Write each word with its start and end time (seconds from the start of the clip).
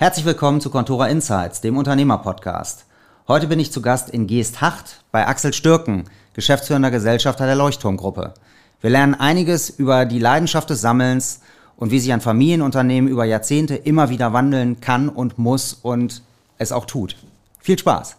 Herzlich 0.00 0.26
willkommen 0.26 0.60
zu 0.60 0.70
Contora 0.70 1.08
Insights, 1.08 1.60
dem 1.60 1.76
Unternehmerpodcast. 1.76 2.84
Heute 3.26 3.48
bin 3.48 3.58
ich 3.58 3.72
zu 3.72 3.82
Gast 3.82 4.10
in 4.10 4.28
Geesthacht 4.28 5.02
bei 5.10 5.26
Axel 5.26 5.52
Stürken, 5.52 6.04
geschäftsführender 6.34 6.92
Gesellschafter 6.92 7.46
der 7.46 7.56
Leuchtturmgruppe. 7.56 8.34
Wir 8.80 8.90
lernen 8.90 9.16
einiges 9.16 9.70
über 9.70 10.06
die 10.06 10.20
Leidenschaft 10.20 10.70
des 10.70 10.82
Sammelns 10.82 11.40
und 11.74 11.90
wie 11.90 11.98
sich 11.98 12.12
ein 12.12 12.20
Familienunternehmen 12.20 13.10
über 13.10 13.24
Jahrzehnte 13.24 13.74
immer 13.74 14.08
wieder 14.08 14.32
wandeln 14.32 14.80
kann 14.80 15.08
und 15.08 15.36
muss 15.36 15.74
und 15.74 16.22
es 16.58 16.70
auch 16.70 16.84
tut. 16.84 17.16
Viel 17.58 17.80
Spaß! 17.80 18.14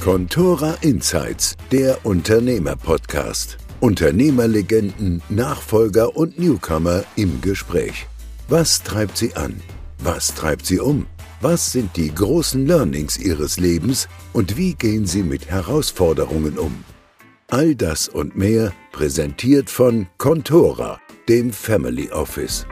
Contora 0.00 0.76
Insights, 0.80 1.56
der 1.72 2.06
Unternehmerpodcast. 2.06 3.59
Unternehmerlegenden, 3.80 5.22
Nachfolger 5.30 6.14
und 6.14 6.38
Newcomer 6.38 7.02
im 7.16 7.40
Gespräch. 7.40 8.06
Was 8.48 8.82
treibt 8.82 9.16
sie 9.16 9.34
an? 9.36 9.60
Was 9.98 10.34
treibt 10.34 10.66
sie 10.66 10.80
um? 10.80 11.06
Was 11.40 11.72
sind 11.72 11.96
die 11.96 12.14
großen 12.14 12.66
Learnings 12.66 13.18
ihres 13.18 13.58
Lebens 13.58 14.08
und 14.34 14.58
wie 14.58 14.74
gehen 14.74 15.06
sie 15.06 15.22
mit 15.22 15.50
Herausforderungen 15.50 16.58
um? 16.58 16.84
All 17.48 17.74
das 17.74 18.08
und 18.08 18.36
mehr 18.36 18.72
präsentiert 18.92 19.70
von 19.70 20.06
Contora, 20.18 21.00
dem 21.28 21.50
Family 21.50 22.10
Office. 22.10 22.66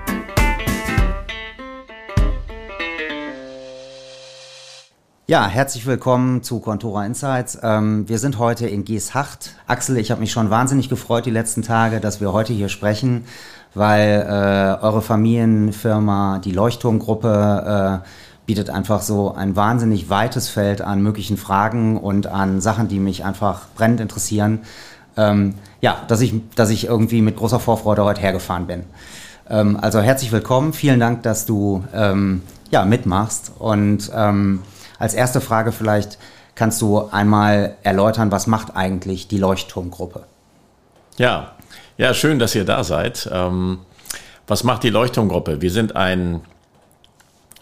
Ja, 5.31 5.47
herzlich 5.47 5.85
willkommen 5.85 6.43
zu 6.43 6.59
Contora 6.59 7.05
Insights. 7.05 7.59
Ähm, 7.63 8.09
wir 8.09 8.19
sind 8.19 8.39
heute 8.39 8.67
in 8.67 8.87
Geeshacht. 8.87 9.57
Axel, 9.67 9.99
ich 9.99 10.11
habe 10.11 10.23
mich 10.23 10.33
schon 10.33 10.49
wahnsinnig 10.49 10.89
gefreut 10.89 11.27
die 11.27 11.31
letzten 11.31 11.61
Tage, 11.61 12.01
dass 12.01 12.23
wir 12.23 12.33
heute 12.33 12.55
hier 12.55 12.71
sprechen, 12.71 13.27
weil 13.75 14.23
äh, 14.27 14.83
eure 14.83 15.03
Familienfirma, 15.03 16.39
die 16.43 16.53
Leuchtturmgruppe, 16.53 18.01
äh, 18.03 18.09
bietet 18.47 18.71
einfach 18.71 19.03
so 19.03 19.35
ein 19.35 19.55
wahnsinnig 19.55 20.09
weites 20.09 20.49
Feld 20.49 20.81
an 20.81 21.03
möglichen 21.03 21.37
Fragen 21.37 21.99
und 21.99 22.27
an 22.27 22.63
Sachen, 22.63 22.89
die 22.89 22.99
mich 22.99 23.23
einfach 23.23 23.67
brennend 23.75 24.01
interessieren. 24.01 24.61
Ähm, 25.19 25.57
ja, 25.83 25.99
dass 26.09 26.23
ich, 26.23 26.33
dass 26.55 26.71
ich 26.71 26.87
irgendwie 26.87 27.21
mit 27.21 27.37
großer 27.37 27.61
Vorfreude 27.61 28.03
heute 28.03 28.23
hergefahren 28.23 28.67
bin. 28.67 28.85
Ähm, 29.51 29.77
also 29.79 30.01
herzlich 30.01 30.33
willkommen. 30.33 30.73
Vielen 30.73 31.01
Dank, 31.01 31.23
dass 31.23 31.45
du 31.45 31.85
ähm, 31.93 32.41
ja, 32.71 32.87
mitmachst 32.87 33.53
und 33.59 34.11
ähm, 34.15 34.61
als 34.99 35.15
erste 35.15 35.41
Frage 35.41 35.73
vielleicht 35.73 36.19
kannst 36.55 36.83
du 36.83 37.09
einmal 37.11 37.77
erläutern, 37.83 38.33
was 38.33 38.47
macht 38.47 38.75
eigentlich 38.75 39.29
die 39.29 39.39
Leuchtturmgruppe? 39.39 40.25
Ja, 41.17 41.53
ja, 41.97 42.15
schön, 42.15 42.39
dass 42.39 42.55
ihr 42.55 42.65
da 42.65 42.85
seid. 42.85 43.29
Ähm, 43.33 43.81
was 44.47 44.65
macht 44.65 44.83
die 44.83 44.91
Leuchtturmgruppe? 44.91 45.61
Wir 45.61 45.71
sind 45.71 45.95
ein 45.95 46.41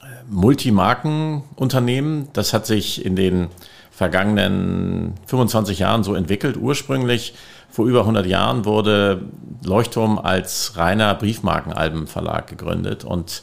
äh, 0.02 0.06
Multimarkenunternehmen. 0.28 2.28
Das 2.32 2.52
hat 2.52 2.66
sich 2.66 3.04
in 3.04 3.16
den 3.16 3.48
vergangenen 3.90 5.14
25 5.26 5.78
Jahren 5.78 6.04
so 6.04 6.14
entwickelt. 6.14 6.56
Ursprünglich 6.56 7.34
vor 7.70 7.86
über 7.86 8.00
100 8.00 8.26
Jahren 8.26 8.64
wurde 8.64 9.22
Leuchtturm 9.64 10.18
als 10.18 10.76
reiner 10.76 11.14
Briefmarkenalbenverlag 11.14 12.46
gegründet 12.46 13.04
und 13.04 13.42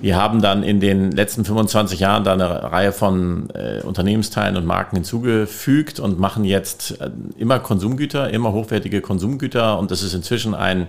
wir 0.00 0.16
haben 0.16 0.42
dann 0.42 0.62
in 0.62 0.80
den 0.80 1.12
letzten 1.12 1.44
25 1.44 2.00
Jahren 2.00 2.24
da 2.24 2.32
eine 2.32 2.72
Reihe 2.72 2.92
von 2.92 3.48
äh, 3.50 3.80
Unternehmensteilen 3.82 4.56
und 4.56 4.66
Marken 4.66 4.96
hinzugefügt 4.96 6.00
und 6.00 6.18
machen 6.18 6.44
jetzt 6.44 7.00
äh, 7.00 7.10
immer 7.38 7.60
Konsumgüter, 7.60 8.30
immer 8.30 8.52
hochwertige 8.52 9.00
Konsumgüter 9.00 9.78
und 9.78 9.90
das 9.90 10.02
ist 10.02 10.14
inzwischen 10.14 10.54
ein 10.54 10.86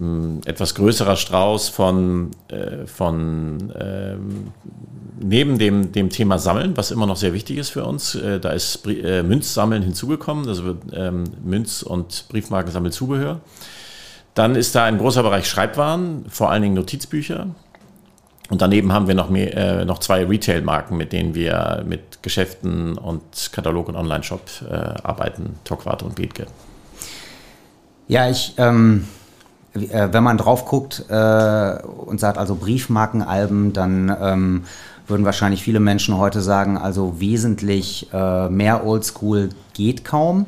ähm, 0.00 0.40
etwas 0.44 0.74
größerer 0.74 1.16
Strauß 1.16 1.68
von, 1.68 2.30
äh, 2.48 2.86
von 2.86 3.72
ähm, 3.78 4.52
neben 5.20 5.58
dem, 5.58 5.92
dem 5.92 6.10
Thema 6.10 6.38
Sammeln, 6.38 6.76
was 6.76 6.90
immer 6.90 7.06
noch 7.06 7.16
sehr 7.16 7.32
wichtig 7.32 7.58
ist 7.58 7.70
für 7.70 7.84
uns. 7.84 8.14
Äh, 8.14 8.40
da 8.40 8.50
ist 8.50 8.86
äh, 8.86 9.22
Münzsammeln 9.22 9.82
hinzugekommen, 9.82 10.48
also 10.48 10.76
ähm, 10.92 11.24
Münz- 11.44 11.82
und 11.82 12.26
Briefmarkensammelzubehör. 12.28 13.40
Dann 14.34 14.54
ist 14.54 14.74
da 14.74 14.84
ein 14.84 14.98
großer 14.98 15.22
Bereich 15.22 15.46
Schreibwaren, 15.46 16.24
vor 16.28 16.50
allen 16.50 16.62
Dingen 16.62 16.74
Notizbücher. 16.74 17.48
Und 18.52 18.60
daneben 18.60 18.92
haben 18.92 19.08
wir 19.08 19.14
noch, 19.14 19.30
mehr, 19.30 19.56
äh, 19.56 19.84
noch 19.86 19.98
zwei 19.98 20.26
Retail-Marken, 20.26 20.94
mit 20.98 21.14
denen 21.14 21.34
wir 21.34 21.84
mit 21.88 22.22
Geschäften 22.22 22.98
und 22.98 23.22
Katalog- 23.50 23.88
und 23.88 23.96
Online-Shop 23.96 24.42
äh, 24.70 24.74
arbeiten, 24.74 25.54
Tockwarte 25.64 26.04
und 26.04 26.16
Bethke. 26.16 26.44
Ja, 28.08 28.28
ich, 28.28 28.52
ähm, 28.58 29.06
äh, 29.72 30.08
wenn 30.10 30.22
man 30.22 30.36
drauf 30.36 30.66
guckt 30.66 31.02
äh, 31.08 31.78
und 31.82 32.20
sagt 32.20 32.36
also 32.36 32.56
Briefmarkenalben, 32.56 33.72
dann 33.72 34.14
ähm, 34.20 34.64
würden 35.06 35.24
wahrscheinlich 35.24 35.62
viele 35.62 35.80
Menschen 35.80 36.18
heute 36.18 36.42
sagen, 36.42 36.76
also 36.76 37.18
wesentlich 37.20 38.12
äh, 38.12 38.50
mehr 38.50 38.84
Oldschool 38.84 39.48
geht 39.72 40.04
kaum. 40.04 40.44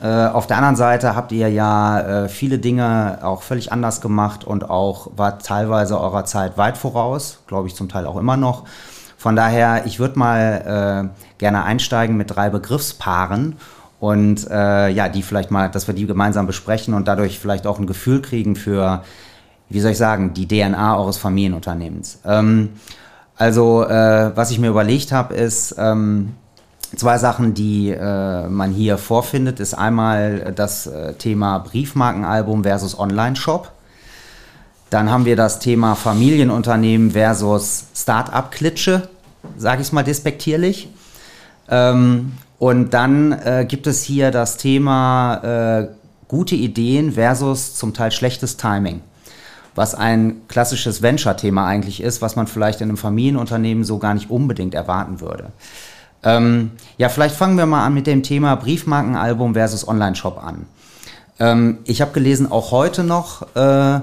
Äh, 0.00 0.26
auf 0.26 0.46
der 0.46 0.58
anderen 0.58 0.76
Seite 0.76 1.16
habt 1.16 1.32
ihr 1.32 1.48
ja 1.50 2.00
äh, 2.00 2.28
viele 2.28 2.58
Dinge 2.58 3.18
auch 3.22 3.42
völlig 3.42 3.72
anders 3.72 4.00
gemacht 4.00 4.44
und 4.44 4.70
auch 4.70 5.10
war 5.16 5.40
teilweise 5.40 6.00
eurer 6.00 6.24
Zeit 6.24 6.56
weit 6.56 6.78
voraus, 6.78 7.40
glaube 7.48 7.66
ich 7.66 7.74
zum 7.74 7.88
Teil 7.88 8.06
auch 8.06 8.16
immer 8.16 8.36
noch. 8.36 8.64
Von 9.16 9.34
daher, 9.34 9.86
ich 9.86 9.98
würde 9.98 10.16
mal 10.16 11.10
äh, 11.12 11.38
gerne 11.38 11.64
einsteigen 11.64 12.16
mit 12.16 12.30
drei 12.34 12.50
Begriffspaaren 12.50 13.56
und 14.00 14.48
ja, 14.48 15.08
die 15.08 15.24
vielleicht 15.24 15.50
mal, 15.50 15.68
dass 15.68 15.88
wir 15.88 15.94
die 15.94 16.06
gemeinsam 16.06 16.46
besprechen 16.46 16.94
und 16.94 17.08
dadurch 17.08 17.40
vielleicht 17.40 17.66
auch 17.66 17.80
ein 17.80 17.86
Gefühl 17.88 18.22
kriegen 18.22 18.54
für, 18.54 19.02
wie 19.68 19.80
soll 19.80 19.90
ich 19.90 19.98
sagen, 19.98 20.34
die 20.34 20.46
DNA 20.46 20.96
eures 20.96 21.16
Familienunternehmens. 21.16 22.20
Ähm, 22.24 22.74
also, 23.34 23.80
was 23.80 24.52
ich 24.52 24.60
mir 24.60 24.68
überlegt 24.68 25.10
habe, 25.10 25.34
ist, 25.34 25.74
ähm, 25.78 26.34
Zwei 26.96 27.18
Sachen, 27.18 27.52
die 27.52 27.90
äh, 27.90 28.48
man 28.48 28.72
hier 28.72 28.96
vorfindet, 28.96 29.60
ist 29.60 29.74
einmal 29.74 30.52
das 30.54 30.86
äh, 30.86 31.12
Thema 31.14 31.58
Briefmarkenalbum 31.58 32.62
versus 32.62 32.98
Online-Shop. 32.98 33.70
Dann 34.90 35.10
haben 35.10 35.26
wir 35.26 35.36
das 35.36 35.58
Thema 35.58 35.94
Familienunternehmen 35.94 37.10
versus 37.10 37.84
Start-up-Klitsche, 37.94 39.08
sage 39.58 39.82
ich 39.82 39.92
mal 39.92 40.02
despektierlich. 40.02 40.88
Ähm, 41.68 42.32
und 42.58 42.94
dann 42.94 43.32
äh, 43.32 43.66
gibt 43.68 43.86
es 43.86 44.02
hier 44.02 44.30
das 44.30 44.56
Thema 44.56 45.80
äh, 45.80 45.88
gute 46.26 46.54
Ideen 46.54 47.12
versus 47.12 47.74
zum 47.74 47.92
Teil 47.92 48.12
schlechtes 48.12 48.56
Timing, 48.56 49.02
was 49.74 49.94
ein 49.94 50.40
klassisches 50.48 51.02
Venture-Thema 51.02 51.66
eigentlich 51.66 52.02
ist, 52.02 52.22
was 52.22 52.34
man 52.34 52.46
vielleicht 52.46 52.80
in 52.80 52.88
einem 52.88 52.96
Familienunternehmen 52.96 53.84
so 53.84 53.98
gar 53.98 54.14
nicht 54.14 54.30
unbedingt 54.30 54.74
erwarten 54.74 55.20
würde. 55.20 55.52
Ähm, 56.22 56.72
ja, 56.96 57.08
vielleicht 57.08 57.36
fangen 57.36 57.56
wir 57.56 57.66
mal 57.66 57.84
an 57.84 57.94
mit 57.94 58.06
dem 58.06 58.22
Thema 58.22 58.56
Briefmarkenalbum 58.56 59.54
versus 59.54 59.86
Online-Shop 59.86 60.42
an. 60.42 60.66
Ähm, 61.38 61.78
ich 61.84 62.00
habe 62.00 62.12
gelesen, 62.12 62.50
auch 62.50 62.70
heute 62.72 63.04
noch 63.04 63.54
äh, 63.54 64.00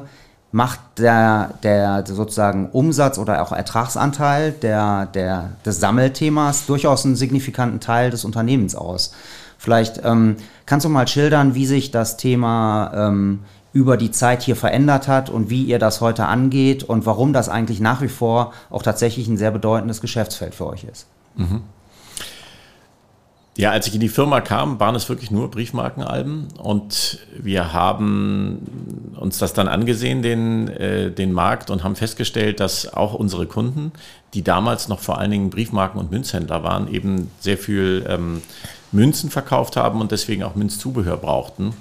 macht 0.52 0.80
der, 1.00 1.56
der 1.64 2.06
sozusagen 2.08 2.70
Umsatz 2.70 3.18
oder 3.18 3.42
auch 3.42 3.52
Ertragsanteil 3.52 4.54
der, 4.54 5.08
der, 5.08 5.50
des 5.66 5.82
Sammelthemas 5.82 6.66
durchaus 6.66 7.06
einen 7.06 7.18
signifikanten 7.18 7.82
Teil 7.82 8.10
des 8.10 8.24
Unternehmens 8.24 8.76
aus. 8.76 9.14
Vielleicht 9.58 10.02
ähm, 10.06 10.38
kannst 10.66 10.86
du 10.86 10.90
mal 10.90 11.08
schildern, 11.08 11.56
wie 11.56 11.66
sich 11.66 11.92
das 11.92 12.16
Thema 12.16 12.92
ähm, 12.96 13.40
über 13.74 13.98
die 13.98 14.12
Zeit 14.12 14.44
hier 14.44 14.56
verändert 14.56 15.10
hat 15.10 15.30
und 15.30 15.50
wie 15.50 15.64
ihr 15.64 15.80
das 15.80 16.00
heute 16.00 16.26
angeht 16.26 16.84
und 16.84 17.06
warum 17.06 17.34
das 17.34 17.50
eigentlich 17.50 17.82
nach 17.82 18.02
wie 18.02 18.08
vor 18.08 18.54
auch 18.70 18.84
tatsächlich 18.84 19.28
ein 19.28 19.38
sehr 19.38 19.52
bedeutendes 19.52 20.00
Geschäftsfeld 20.00 20.56
für 20.56 20.68
euch 20.68 20.86
ist. 20.86 21.08
Mhm. 21.36 21.64
Ja, 23.58 23.72
als 23.72 23.88
ich 23.88 23.94
in 23.94 24.02
die 24.02 24.10
Firma 24.10 24.42
kam, 24.42 24.82
waren 24.82 24.96
es 24.96 25.08
wirklich 25.08 25.32
nur 25.32 25.50
Briefmarkenalben 25.50 26.48
und 26.58 27.20
wir 27.38 27.72
haben 27.72 29.14
uns 29.18 29.38
das 29.38 29.54
dann 29.54 29.70
angesehen, 29.70 30.22
den, 30.22 30.68
äh, 30.68 31.10
den 31.10 31.32
Markt, 31.32 31.70
und 31.70 31.82
haben 31.82 31.96
festgestellt, 31.96 32.60
dass 32.60 32.94
auch 32.94 33.14
unsere 33.14 33.46
Kunden, 33.46 33.94
die 34.34 34.44
damals 34.44 34.90
noch 34.90 35.00
vor 35.00 35.20
allen 35.20 35.32
Dingen 35.32 35.50
Briefmarken- 35.52 36.00
und 36.00 36.12
Münzhändler 36.12 36.64
waren, 36.64 36.94
eben 36.94 37.32
sehr 37.40 37.58
viel 37.58 38.06
ähm, 38.10 38.42
Münzen 38.92 39.30
verkauft 39.30 39.78
haben 39.78 40.02
und 40.02 40.12
deswegen 40.12 40.44
auch 40.44 40.56
Münzzubehör 40.56 41.16
brauchten. 41.16 41.74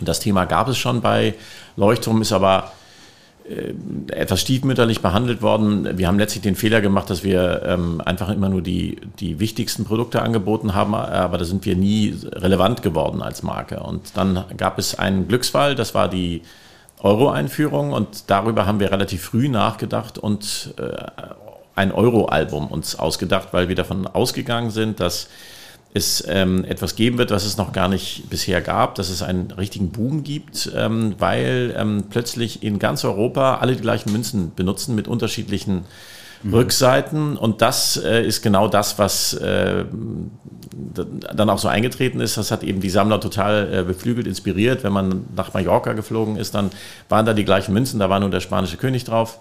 Und 0.00 0.08
das 0.08 0.18
Thema 0.18 0.44
gab 0.44 0.66
es 0.66 0.76
schon 0.76 1.00
bei 1.02 1.34
Leuchtturm, 1.76 2.20
ist 2.20 2.32
aber 2.32 2.72
etwas 4.08 4.40
stiefmütterlich 4.40 5.00
behandelt 5.00 5.42
worden. 5.42 5.98
Wir 5.98 6.06
haben 6.08 6.18
letztlich 6.18 6.42
den 6.42 6.56
Fehler 6.56 6.80
gemacht, 6.80 7.10
dass 7.10 7.24
wir 7.24 7.62
ähm, 7.64 8.00
einfach 8.04 8.28
immer 8.28 8.48
nur 8.48 8.62
die, 8.62 8.98
die 9.18 9.40
wichtigsten 9.40 9.84
Produkte 9.84 10.22
angeboten 10.22 10.74
haben, 10.74 10.94
aber 10.94 11.38
da 11.38 11.44
sind 11.44 11.64
wir 11.64 11.76
nie 11.76 12.16
relevant 12.32 12.82
geworden 12.82 13.22
als 13.22 13.42
Marke. 13.42 13.80
Und 13.80 14.16
dann 14.16 14.44
gab 14.56 14.78
es 14.78 14.98
einen 14.98 15.26
Glücksfall, 15.28 15.74
das 15.74 15.94
war 15.94 16.08
die 16.08 16.42
Euro-Einführung 17.00 17.92
und 17.92 18.30
darüber 18.30 18.66
haben 18.66 18.78
wir 18.78 18.92
relativ 18.92 19.22
früh 19.22 19.48
nachgedacht 19.48 20.18
und 20.18 20.74
äh, 20.78 21.30
ein 21.74 21.92
Euro-Album 21.92 22.66
uns 22.68 22.98
ausgedacht, 22.98 23.48
weil 23.52 23.68
wir 23.68 23.76
davon 23.76 24.06
ausgegangen 24.06 24.70
sind, 24.70 25.00
dass 25.00 25.28
es 25.92 26.24
ähm, 26.28 26.64
etwas 26.64 26.94
geben 26.94 27.18
wird, 27.18 27.30
was 27.30 27.44
es 27.44 27.56
noch 27.56 27.72
gar 27.72 27.88
nicht 27.88 28.30
bisher 28.30 28.60
gab, 28.60 28.94
dass 28.94 29.10
es 29.10 29.22
einen 29.22 29.50
richtigen 29.50 29.90
Boom 29.90 30.22
gibt, 30.22 30.70
ähm, 30.76 31.16
weil 31.18 31.74
ähm, 31.76 32.04
plötzlich 32.08 32.62
in 32.62 32.78
ganz 32.78 33.04
Europa 33.04 33.56
alle 33.56 33.74
die 33.74 33.82
gleichen 33.82 34.12
Münzen 34.12 34.52
benutzen 34.54 34.94
mit 34.94 35.08
unterschiedlichen 35.08 35.84
mhm. 36.44 36.54
Rückseiten. 36.54 37.36
Und 37.36 37.60
das 37.60 37.96
äh, 37.96 38.24
ist 38.24 38.42
genau 38.42 38.68
das, 38.68 39.00
was 39.00 39.34
äh, 39.34 39.84
dann 41.34 41.50
auch 41.50 41.58
so 41.58 41.66
eingetreten 41.66 42.20
ist. 42.20 42.36
Das 42.36 42.52
hat 42.52 42.62
eben 42.62 42.80
die 42.80 42.90
Sammler 42.90 43.20
total 43.20 43.72
äh, 43.72 43.82
beflügelt, 43.82 44.28
inspiriert. 44.28 44.84
Wenn 44.84 44.92
man 44.92 45.24
nach 45.34 45.52
Mallorca 45.54 45.92
geflogen 45.94 46.36
ist, 46.36 46.54
dann 46.54 46.70
waren 47.08 47.26
da 47.26 47.34
die 47.34 47.44
gleichen 47.44 47.74
Münzen, 47.74 47.98
da 47.98 48.08
war 48.08 48.20
nur 48.20 48.30
der 48.30 48.40
spanische 48.40 48.76
König 48.76 49.04
drauf. 49.04 49.40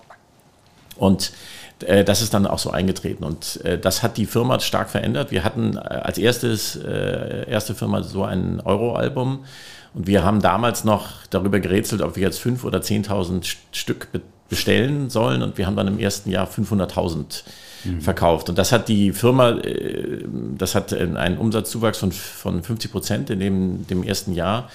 Und 0.98 1.31
das 1.80 2.22
ist 2.22 2.34
dann 2.34 2.46
auch 2.46 2.60
so 2.60 2.72
eingetreten 2.72 3.24
und 3.24 3.64
äh, 3.64 3.78
das 3.78 4.04
hat 4.04 4.18
die 4.18 4.26
Firma 4.26 4.60
stark 4.60 4.90
verändert. 4.90 5.31
Wir 5.31 5.44
hatten 5.44 5.78
äh, 5.78 5.80
als 5.80 6.18
erstes, 6.18 6.76
erste 6.76 7.76
Firma 7.76 8.04
so 8.04 8.24
ein 8.24 8.62
Euro-Album 8.62 9.46
und 9.94 10.08
wir 10.08 10.24
haben 10.24 10.42
damals 10.42 10.84
noch 10.84 11.10
darüber 11.30 11.60
gerätselt, 11.60 12.02
ob 12.02 12.16
wir 12.16 12.24
jetzt 12.24 12.42
5.000 12.42 12.64
oder 12.66 12.80
10.000 12.80 13.56
Stück 13.72 14.08
bestellen 14.50 15.10
sollen 15.10 15.42
und 15.42 15.58
wir 15.58 15.68
haben 15.68 15.76
dann 15.76 15.88
im 15.88 16.00
ersten 16.00 16.30
Jahr 16.31 16.48
500.000 16.48 17.44
mhm. 17.84 18.02
verkauft. 18.02 18.50
Und 18.50 18.58
das 18.58 18.72
hat 18.72 18.88
die 18.88 19.12
Firma, 19.12 19.58
das 20.58 20.76
hat 20.76 20.94
einen 20.94 21.38
Umsatzzuwachs 21.38 22.00
von, 22.00 22.12
von 22.12 22.64
50 22.64 22.92
Prozent 22.92 23.30
in 23.30 23.40
dem, 23.40 23.88
dem 23.88 24.04
ersten 24.04 24.34
Jahr 24.34 24.70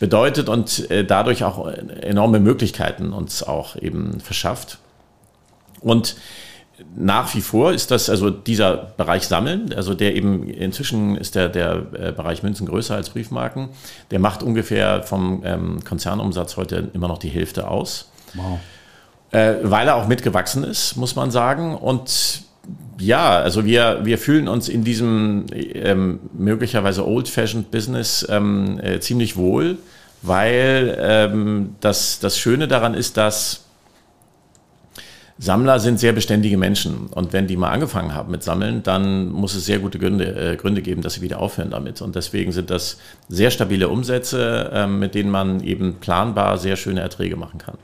bedeutet 0.00 0.48
und 0.48 0.88
dadurch 1.06 1.44
auch 1.44 1.66
enorme 1.68 2.40
Möglichkeiten 2.40 3.12
uns 3.12 3.42
auch 3.42 3.76
eben 3.76 4.20
verschafft. 4.20 4.78
Und 5.80 6.16
nach 6.96 7.34
wie 7.34 7.40
vor 7.40 7.72
ist 7.72 7.90
das 7.90 8.08
also 8.08 8.30
dieser 8.30 8.92
Bereich 8.96 9.26
Sammeln, 9.26 9.72
also 9.74 9.94
der 9.94 10.14
eben 10.14 10.48
inzwischen 10.48 11.16
ist 11.16 11.34
der, 11.34 11.48
der 11.48 11.86
äh, 11.92 12.12
Bereich 12.12 12.42
Münzen 12.42 12.66
größer 12.66 12.94
als 12.94 13.10
Briefmarken. 13.10 13.70
Der 14.10 14.18
macht 14.18 14.42
ungefähr 14.42 15.02
vom 15.02 15.42
ähm, 15.44 15.84
Konzernumsatz 15.84 16.56
heute 16.56 16.90
immer 16.92 17.08
noch 17.08 17.18
die 17.18 17.28
Hälfte 17.28 17.68
aus. 17.68 18.10
Wow. 18.34 18.60
Äh, 19.30 19.56
weil 19.62 19.88
er 19.88 19.96
auch 19.96 20.06
mitgewachsen 20.06 20.64
ist, 20.64 20.96
muss 20.96 21.16
man 21.16 21.30
sagen. 21.30 21.74
Und 21.74 22.42
ja, 22.98 23.38
also 23.38 23.64
wir, 23.64 24.00
wir 24.04 24.18
fühlen 24.18 24.48
uns 24.48 24.68
in 24.68 24.84
diesem 24.84 25.46
ähm, 25.52 26.20
möglicherweise 26.32 27.06
old-fashioned 27.06 27.70
Business 27.70 28.26
ähm, 28.28 28.80
äh, 28.82 29.00
ziemlich 29.00 29.36
wohl, 29.36 29.78
weil 30.22 30.96
ähm, 31.00 31.76
das, 31.80 32.20
das 32.20 32.38
Schöne 32.38 32.68
daran 32.68 32.94
ist, 32.94 33.16
dass 33.16 33.67
Sammler 35.40 35.78
sind 35.78 36.00
sehr 36.00 36.12
beständige 36.12 36.58
Menschen 36.58 37.06
und 37.06 37.32
wenn 37.32 37.46
die 37.46 37.56
mal 37.56 37.70
angefangen 37.70 38.12
haben 38.12 38.32
mit 38.32 38.42
Sammeln, 38.42 38.82
dann 38.82 39.28
muss 39.28 39.54
es 39.54 39.66
sehr 39.66 39.78
gute 39.78 40.00
Gründe, 40.00 40.52
äh, 40.52 40.56
Gründe 40.56 40.82
geben, 40.82 41.00
dass 41.00 41.14
sie 41.14 41.20
wieder 41.20 41.38
aufhören 41.38 41.70
damit. 41.70 42.02
Und 42.02 42.16
deswegen 42.16 42.50
sind 42.50 42.70
das 42.70 42.98
sehr 43.28 43.52
stabile 43.52 43.88
Umsätze, 43.88 44.70
äh, 44.72 44.86
mit 44.88 45.14
denen 45.14 45.30
man 45.30 45.60
eben 45.60 45.94
planbar 46.00 46.58
sehr 46.58 46.74
schöne 46.74 47.00
Erträge 47.00 47.36
machen 47.36 47.58
kann. 47.58 47.78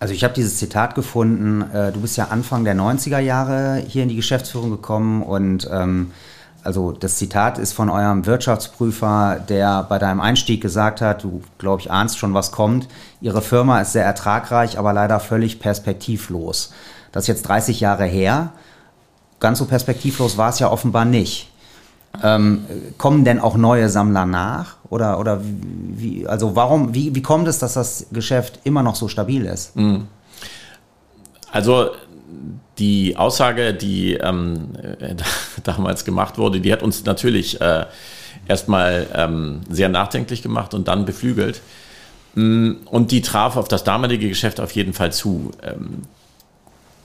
Also 0.00 0.12
ich 0.12 0.22
habe 0.22 0.34
dieses 0.34 0.58
Zitat 0.58 0.94
gefunden, 0.94 1.62
äh, 1.72 1.92
du 1.92 2.00
bist 2.00 2.18
ja 2.18 2.28
Anfang 2.28 2.64
der 2.64 2.74
90er 2.74 3.18
Jahre 3.18 3.82
hier 3.86 4.02
in 4.02 4.10
die 4.10 4.16
Geschäftsführung 4.16 4.70
gekommen 4.70 5.22
und 5.22 5.68
ähm, 5.72 6.12
also 6.62 6.92
das 6.92 7.16
Zitat 7.16 7.58
ist 7.58 7.72
von 7.72 7.88
eurem 7.88 8.26
Wirtschaftsprüfer, 8.26 9.40
der 9.48 9.82
bei 9.84 9.98
deinem 9.98 10.20
Einstieg 10.20 10.60
gesagt 10.60 11.00
hat, 11.00 11.24
du 11.24 11.42
glaube 11.58 11.80
ich 11.80 11.90
ahnst 11.90 12.18
schon, 12.18 12.34
was 12.34 12.52
kommt. 12.52 12.88
Ihre 13.20 13.42
Firma 13.42 13.80
ist 13.80 13.92
sehr 13.92 14.04
ertragreich, 14.04 14.78
aber 14.78 14.92
leider 14.92 15.20
völlig 15.20 15.58
perspektivlos. 15.58 16.72
Das 17.12 17.24
ist 17.24 17.28
jetzt 17.28 17.48
30 17.48 17.80
Jahre 17.80 18.04
her. 18.04 18.52
Ganz 19.40 19.58
so 19.58 19.64
perspektivlos 19.64 20.36
war 20.36 20.50
es 20.50 20.58
ja 20.58 20.70
offenbar 20.70 21.04
nicht. 21.04 21.50
Ähm, 22.22 22.66
kommen 22.98 23.24
denn 23.24 23.40
auch 23.40 23.56
neue 23.56 23.88
Sammler 23.88 24.26
nach? 24.26 24.76
Oder, 24.90 25.18
oder 25.18 25.40
wie, 25.42 26.26
also 26.26 26.56
warum, 26.56 26.94
wie, 26.94 27.14
wie 27.14 27.22
kommt 27.22 27.48
es, 27.48 27.58
dass 27.58 27.74
das 27.74 28.06
Geschäft 28.12 28.60
immer 28.64 28.82
noch 28.82 28.96
so 28.96 29.08
stabil 29.08 29.46
ist? 29.46 29.76
Mhm. 29.76 30.08
Also 31.52 31.90
die 32.80 33.16
Aussage, 33.16 33.74
die 33.74 34.14
ähm, 34.14 34.70
damals 35.62 36.04
gemacht 36.04 36.38
wurde, 36.38 36.60
die 36.60 36.72
hat 36.72 36.82
uns 36.82 37.04
natürlich 37.04 37.60
äh, 37.60 37.84
erstmal 38.48 39.06
ähm, 39.14 39.60
sehr 39.68 39.88
nachdenklich 39.88 40.42
gemacht 40.42 40.74
und 40.74 40.88
dann 40.88 41.04
beflügelt. 41.04 41.60
Mm, 42.34 42.72
und 42.86 43.12
die 43.12 43.20
traf 43.20 43.56
auf 43.56 43.68
das 43.68 43.84
damalige 43.84 44.28
Geschäft 44.28 44.60
auf 44.60 44.72
jeden 44.72 44.94
Fall 44.94 45.12
zu. 45.12 45.52
Ähm, 45.62 46.02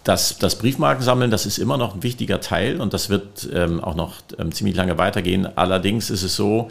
das, 0.04 0.38
das 0.38 0.58
Briefmarkensammeln, 0.60 1.32
das 1.32 1.46
ist 1.46 1.58
immer 1.58 1.78
noch 1.78 1.96
ein 1.96 2.04
wichtiger 2.04 2.40
Teil 2.40 2.80
und 2.80 2.94
das 2.94 3.10
wird 3.10 3.50
ähm, 3.54 3.84
auch 3.84 3.96
noch 3.96 4.16
ähm, 4.38 4.52
ziemlich 4.52 4.76
lange 4.76 4.98
weitergehen. 4.98 5.48
Allerdings 5.58 6.10
ist 6.12 6.22
es 6.22 6.36
so, 6.36 6.70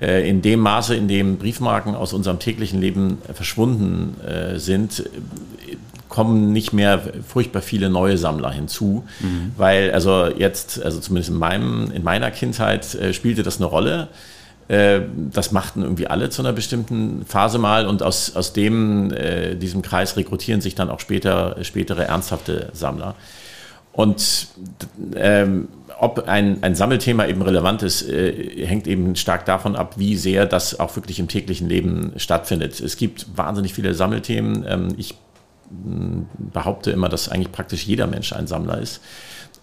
äh, 0.00 0.28
in 0.28 0.42
dem 0.42 0.60
Maße, 0.60 0.94
in 0.94 1.08
dem 1.08 1.38
Briefmarken 1.38 1.94
aus 1.94 2.12
unserem 2.12 2.38
täglichen 2.40 2.80
Leben 2.80 3.18
verschwunden 3.32 4.20
äh, 4.20 4.58
sind, 4.58 5.04
kommen 6.08 6.52
nicht 6.52 6.72
mehr 6.72 7.00
furchtbar 7.26 7.62
viele 7.62 7.90
neue 7.90 8.18
Sammler 8.18 8.50
hinzu, 8.50 9.04
mhm. 9.20 9.52
weil 9.56 9.90
also 9.92 10.26
jetzt, 10.26 10.82
also 10.82 11.00
zumindest 11.00 11.30
in 11.30 11.38
meinem, 11.38 11.90
in 11.92 12.02
meiner 12.04 12.30
Kindheit 12.30 12.94
äh, 12.94 13.12
spielte 13.12 13.42
das 13.42 13.56
eine 13.58 13.66
Rolle. 13.66 14.08
Äh, 14.68 15.00
das 15.32 15.52
machten 15.52 15.82
irgendwie 15.82 16.06
alle 16.08 16.30
zu 16.30 16.42
einer 16.42 16.52
bestimmten 16.52 17.24
Phase 17.26 17.58
mal 17.58 17.86
und 17.86 18.02
aus, 18.02 18.34
aus 18.34 18.52
dem, 18.52 19.12
äh, 19.12 19.54
diesem 19.54 19.82
Kreis 19.82 20.16
rekrutieren 20.16 20.60
sich 20.60 20.74
dann 20.74 20.90
auch 20.90 21.00
später, 21.00 21.56
spätere 21.62 22.04
ernsthafte 22.04 22.70
Sammler. 22.72 23.14
Und 23.92 24.48
ähm, 25.14 25.68
ob 25.98 26.28
ein, 26.28 26.62
ein 26.62 26.74
Sammelthema 26.74 27.26
eben 27.26 27.40
relevant 27.40 27.82
ist, 27.82 28.06
äh, 28.06 28.66
hängt 28.66 28.86
eben 28.86 29.16
stark 29.16 29.46
davon 29.46 29.76
ab, 29.76 29.94
wie 29.96 30.16
sehr 30.16 30.44
das 30.44 30.78
auch 30.78 30.94
wirklich 30.96 31.18
im 31.18 31.28
täglichen 31.28 31.68
Leben 31.68 32.12
stattfindet. 32.16 32.78
Es 32.80 32.96
gibt 32.96 33.26
wahnsinnig 33.34 33.72
viele 33.72 33.94
Sammelthemen. 33.94 34.66
Ähm, 34.68 34.88
ich 34.98 35.14
behaupte 35.68 36.90
immer, 36.90 37.08
dass 37.08 37.28
eigentlich 37.28 37.52
praktisch 37.52 37.86
jeder 37.86 38.06
Mensch 38.06 38.32
ein 38.32 38.46
Sammler 38.46 38.78
ist. 38.78 39.00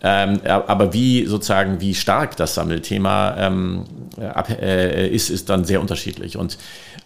Ähm, 0.06 0.42
aber 0.46 0.92
wie 0.94 1.26
sozusagen, 1.26 1.80
wie 1.80 1.96
stark 1.96 2.36
das 2.36 2.56
Sammelthema 2.56 3.36
ähm, 3.38 3.86
äh, 4.18 5.08
ist, 5.08 5.30
ist 5.30 5.50
dann 5.50 5.64
sehr 5.64 5.80
unterschiedlich. 5.80 6.36
Und 6.36 6.58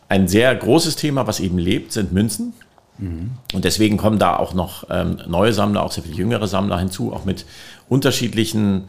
ein 0.09 0.27
sehr 0.27 0.55
großes 0.55 0.95
Thema, 0.95 1.27
was 1.27 1.39
eben 1.39 1.59
lebt, 1.59 1.91
sind 1.91 2.11
Münzen. 2.11 2.53
Mhm. 2.97 3.31
Und 3.53 3.65
deswegen 3.65 3.97
kommen 3.97 4.17
da 4.17 4.35
auch 4.35 4.55
noch 4.55 4.85
ähm, 4.89 5.19
neue 5.27 5.53
Sammler, 5.53 5.83
auch 5.83 5.91
sehr 5.91 6.03
viele 6.03 6.15
jüngere 6.15 6.47
Sammler 6.47 6.79
hinzu, 6.79 7.13
auch 7.13 7.23
mit 7.23 7.45
unterschiedlichen 7.87 8.85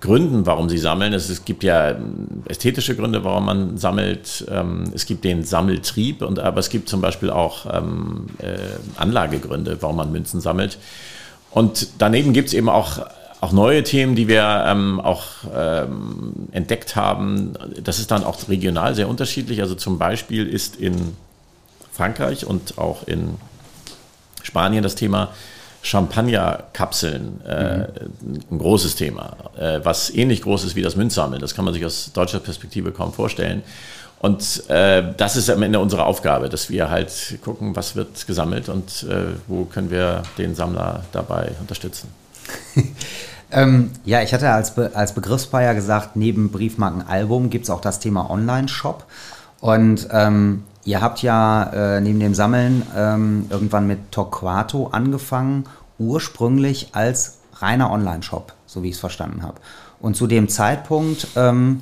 Gründen, 0.00 0.46
warum 0.46 0.68
sie 0.68 0.78
sammeln. 0.78 1.12
Es, 1.12 1.44
gibt 1.44 1.62
ja 1.62 1.96
ästhetische 2.48 2.96
Gründe, 2.96 3.24
warum 3.24 3.46
man 3.46 3.78
sammelt. 3.78 4.44
Ähm, 4.50 4.84
es 4.94 5.06
gibt 5.06 5.24
den 5.24 5.44
Sammeltrieb, 5.44 6.22
und, 6.22 6.38
aber 6.38 6.60
es 6.60 6.68
gibt 6.68 6.88
zum 6.88 7.00
Beispiel 7.00 7.30
auch 7.30 7.66
ähm, 7.72 8.26
äh, 8.38 8.56
Anlagegründe, 8.96 9.78
warum 9.80 9.96
man 9.96 10.12
Münzen 10.12 10.40
sammelt. 10.40 10.78
Und 11.50 11.88
daneben 11.98 12.32
gibt 12.32 12.48
es 12.48 12.54
eben 12.54 12.68
auch, 12.68 13.06
auch 13.40 13.52
neue 13.52 13.82
Themen, 13.82 14.16
die 14.16 14.28
wir 14.28 14.64
ähm, 14.66 15.00
auch 15.00 15.24
ähm, 15.54 16.32
entdeckt 16.52 16.96
haben. 16.96 17.54
Das 17.82 17.98
ist 17.98 18.10
dann 18.10 18.24
auch 18.24 18.48
regional 18.48 18.94
sehr 18.94 19.08
unterschiedlich. 19.08 19.60
Also 19.60 19.74
zum 19.74 19.98
Beispiel 19.98 20.46
ist 20.46 20.76
in 20.76 21.14
Frankreich 21.92 22.46
und 22.46 22.78
auch 22.78 23.06
in 23.06 23.34
Spanien 24.42 24.82
das 24.82 24.94
Thema 24.94 25.30
Champagnerkapseln 25.84 27.42
äh, 27.46 27.78
mhm. 27.78 28.40
ein 28.50 28.58
großes 28.58 28.96
Thema, 28.96 29.36
äh, 29.58 29.80
was 29.82 30.08
ähnlich 30.08 30.40
groß 30.40 30.64
ist 30.64 30.76
wie 30.76 30.82
das 30.82 30.96
Münzsammeln. 30.96 31.42
Das 31.42 31.54
kann 31.54 31.66
man 31.66 31.74
sich 31.74 31.84
aus 31.84 32.10
deutscher 32.12 32.40
Perspektive 32.40 32.90
kaum 32.90 33.12
vorstellen. 33.12 33.62
Und 34.18 34.68
äh, 34.70 35.12
das 35.18 35.36
ist 35.36 35.50
am 35.50 35.62
Ende 35.62 35.80
unsere 35.80 36.06
Aufgabe, 36.06 36.48
dass 36.48 36.70
wir 36.70 36.88
halt 36.88 37.38
gucken, 37.44 37.76
was 37.76 37.96
wird 37.96 38.26
gesammelt 38.26 38.70
und 38.70 39.02
äh, 39.10 39.34
wo 39.46 39.66
können 39.66 39.90
wir 39.90 40.22
den 40.38 40.54
Sammler 40.54 41.04
dabei 41.12 41.52
unterstützen. 41.60 42.08
ähm, 43.52 43.90
ja, 44.06 44.22
ich 44.22 44.32
hatte 44.32 44.48
als, 44.50 44.74
Be 44.74 44.92
als 44.94 45.12
Begriffspaar 45.12 45.74
gesagt, 45.74 46.16
neben 46.16 46.50
Briefmarkenalbum 46.50 47.50
gibt 47.50 47.64
es 47.64 47.70
auch 47.70 47.82
das 47.82 48.00
Thema 48.00 48.30
Online-Shop. 48.30 49.04
Und 49.60 50.08
ähm, 50.10 50.64
Ihr 50.84 51.00
habt 51.00 51.22
ja 51.22 51.64
äh, 51.96 52.00
neben 52.00 52.20
dem 52.20 52.34
Sammeln 52.34 52.82
ähm, 52.96 53.46
irgendwann 53.48 53.86
mit 53.86 54.12
Torquato 54.12 54.88
angefangen, 54.88 55.64
ursprünglich 55.98 56.88
als 56.92 57.38
reiner 57.54 57.90
Online-Shop, 57.90 58.52
so 58.66 58.82
wie 58.82 58.88
ich 58.88 58.94
es 58.94 59.00
verstanden 59.00 59.42
habe. 59.42 59.56
Und 60.00 60.16
zu 60.16 60.26
dem 60.26 60.48
Zeitpunkt 60.48 61.28
ähm, 61.36 61.80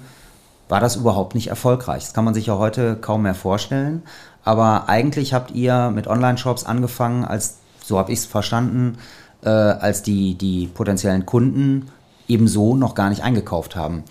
war 0.69 0.81
das 0.81 0.97
überhaupt 0.97 1.35
nicht 1.35 1.49
erfolgreich. 1.49 2.05
Das 2.05 2.15
kann 2.15 2.25
man 2.25 2.35
sich 2.35 2.47
ja 2.47 2.59
heute 2.59 2.97
kaum 2.97 3.23
mehr 3.23 3.35
vorstellen. 3.35 4.03
Aber 4.45 4.89
eigentlich 4.89 5.35
habt 5.35 5.51
ihr 5.51 5.91
mit 5.91 6.07
Online-Shops 6.07 6.65
angefangen, 6.65 7.25
als, 7.25 7.59
so 7.85 7.99
habe 7.99 8.13
ich 8.13 8.21
es 8.21 8.27
verstanden, 8.27 8.99
äh, 9.45 9.49
als 9.49 10.03
die, 10.03 10.35
die 10.35 10.69
potenziellen 10.69 11.27
Kunden 11.27 11.89
ebenso 12.29 12.77
noch 12.77 12.95
gar 12.95 13.09
nicht 13.09 13.23
eingekauft 13.23 13.77
haben. 13.77 14.05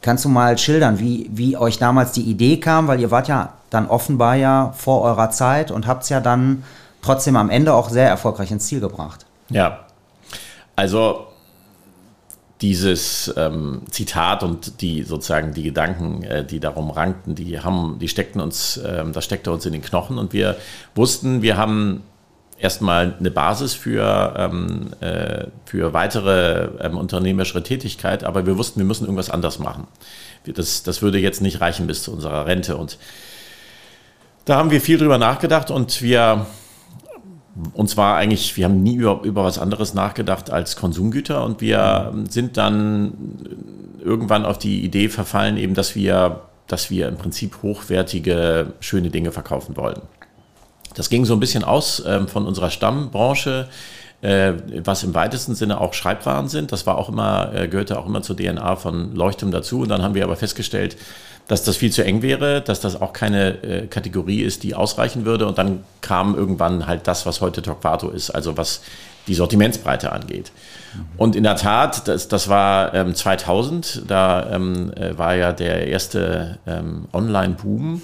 Kannst 0.00 0.24
du 0.24 0.28
mal 0.28 0.56
schildern, 0.58 1.00
wie, 1.00 1.28
wie 1.32 1.56
euch 1.56 1.78
damals 1.78 2.12
die 2.12 2.22
Idee 2.22 2.58
kam? 2.58 2.86
Weil 2.86 3.00
ihr 3.00 3.10
wart 3.10 3.28
ja 3.28 3.54
dann 3.70 3.88
offenbar 3.88 4.36
ja 4.36 4.72
vor 4.76 5.02
eurer 5.02 5.30
Zeit 5.30 5.70
und 5.70 5.86
habt 5.86 6.04
es 6.04 6.08
ja 6.08 6.20
dann 6.20 6.62
trotzdem 7.02 7.36
am 7.36 7.50
Ende 7.50 7.74
auch 7.74 7.90
sehr 7.90 8.08
erfolgreich 8.08 8.50
ins 8.50 8.66
Ziel 8.66 8.80
gebracht. 8.80 9.26
Ja, 9.50 9.80
also 10.76 11.26
dieses 12.60 13.32
ähm, 13.36 13.82
Zitat 13.90 14.42
und 14.42 14.80
die 14.80 15.02
sozusagen 15.02 15.54
die 15.54 15.62
Gedanken, 15.62 16.22
äh, 16.24 16.44
die 16.44 16.60
darum 16.60 16.90
rankten, 16.90 17.34
die 17.34 17.60
haben, 17.60 17.98
die 18.00 18.08
steckten 18.08 18.40
uns, 18.40 18.80
ähm, 18.84 19.12
das 19.12 19.24
steckte 19.24 19.52
uns 19.52 19.64
in 19.66 19.72
den 19.72 19.82
Knochen 19.82 20.18
und 20.18 20.32
wir 20.32 20.56
wussten, 20.94 21.42
wir 21.42 21.56
haben 21.56 22.02
erstmal 22.58 23.14
eine 23.18 23.30
Basis 23.30 23.74
für, 23.74 24.34
ähm, 24.36 24.90
äh, 25.00 25.46
für 25.64 25.92
weitere 25.92 26.68
ähm, 26.80 26.96
unternehmerische 26.96 27.62
Tätigkeit, 27.62 28.24
aber 28.24 28.46
wir 28.46 28.58
wussten, 28.58 28.80
wir 28.80 28.86
müssen 28.86 29.04
irgendwas 29.04 29.30
anders 29.30 29.58
machen. 29.58 29.86
Das, 30.46 30.82
das 30.82 31.02
würde 31.02 31.18
jetzt 31.18 31.40
nicht 31.40 31.60
reichen 31.60 31.86
bis 31.86 32.02
zu 32.02 32.12
unserer 32.12 32.46
Rente 32.46 32.76
und 32.76 32.98
da 34.44 34.56
haben 34.56 34.70
wir 34.70 34.80
viel 34.80 34.98
drüber 34.98 35.18
nachgedacht 35.18 35.70
und 35.70 36.00
wir 36.02 36.46
und 37.72 37.90
zwar 37.90 38.16
eigentlich, 38.16 38.56
wir 38.56 38.64
haben 38.64 38.82
nie 38.82 38.94
über, 38.94 39.20
über 39.24 39.44
was 39.44 39.58
anderes 39.58 39.94
nachgedacht 39.94 40.50
als 40.50 40.76
Konsumgüter 40.76 41.44
und 41.44 41.60
wir 41.60 42.14
sind 42.28 42.56
dann 42.56 43.14
irgendwann 44.02 44.44
auf 44.44 44.58
die 44.58 44.84
Idee 44.84 45.08
verfallen, 45.08 45.56
eben, 45.56 45.74
dass 45.74 45.94
wir, 45.96 46.42
dass 46.66 46.90
wir 46.90 47.08
im 47.08 47.16
Prinzip 47.16 47.62
hochwertige, 47.62 48.74
schöne 48.80 49.10
Dinge 49.10 49.32
verkaufen 49.32 49.76
wollen. 49.76 50.00
Das 50.98 51.08
ging 51.10 51.24
so 51.24 51.32
ein 51.32 51.40
bisschen 51.40 51.62
aus 51.62 52.02
ähm, 52.04 52.26
von 52.26 52.44
unserer 52.44 52.70
Stammbranche, 52.70 53.68
äh, 54.20 54.52
was 54.82 55.04
im 55.04 55.14
weitesten 55.14 55.54
Sinne 55.54 55.80
auch 55.80 55.94
Schreibwaren 55.94 56.48
sind. 56.48 56.72
Das 56.72 56.86
war 56.86 56.98
auch 56.98 57.08
immer, 57.08 57.52
äh, 57.54 57.68
gehörte 57.68 57.98
auch 57.98 58.06
immer 58.06 58.20
zur 58.20 58.36
DNA 58.36 58.74
von 58.74 59.14
Leuchtturm 59.14 59.52
dazu. 59.52 59.82
Und 59.82 59.90
dann 59.90 60.02
haben 60.02 60.14
wir 60.14 60.24
aber 60.24 60.34
festgestellt, 60.34 60.96
dass 61.46 61.62
das 61.62 61.76
viel 61.76 61.92
zu 61.92 62.04
eng 62.04 62.20
wäre, 62.22 62.60
dass 62.60 62.80
das 62.80 63.00
auch 63.00 63.12
keine 63.12 63.62
äh, 63.62 63.86
Kategorie 63.86 64.42
ist, 64.42 64.64
die 64.64 64.74
ausreichen 64.74 65.24
würde. 65.24 65.46
Und 65.46 65.56
dann 65.56 65.84
kam 66.00 66.34
irgendwann 66.34 66.88
halt 66.88 67.06
das, 67.06 67.26
was 67.26 67.40
heute 67.40 67.62
Tocquato 67.62 68.08
ist, 68.10 68.30
also 68.30 68.56
was 68.56 68.80
die 69.28 69.34
Sortimentsbreite 69.34 70.10
angeht. 70.10 70.50
Mhm. 70.94 71.00
Und 71.16 71.36
in 71.36 71.44
der 71.44 71.54
Tat, 71.54 72.08
das, 72.08 72.26
das 72.26 72.48
war 72.48 72.92
ähm, 72.92 73.14
2000, 73.14 74.02
da 74.08 74.50
ähm, 74.50 74.92
äh, 74.94 75.16
war 75.16 75.36
ja 75.36 75.52
der 75.52 75.86
erste 75.86 76.58
ähm, 76.66 77.04
Online-Boom. 77.12 78.02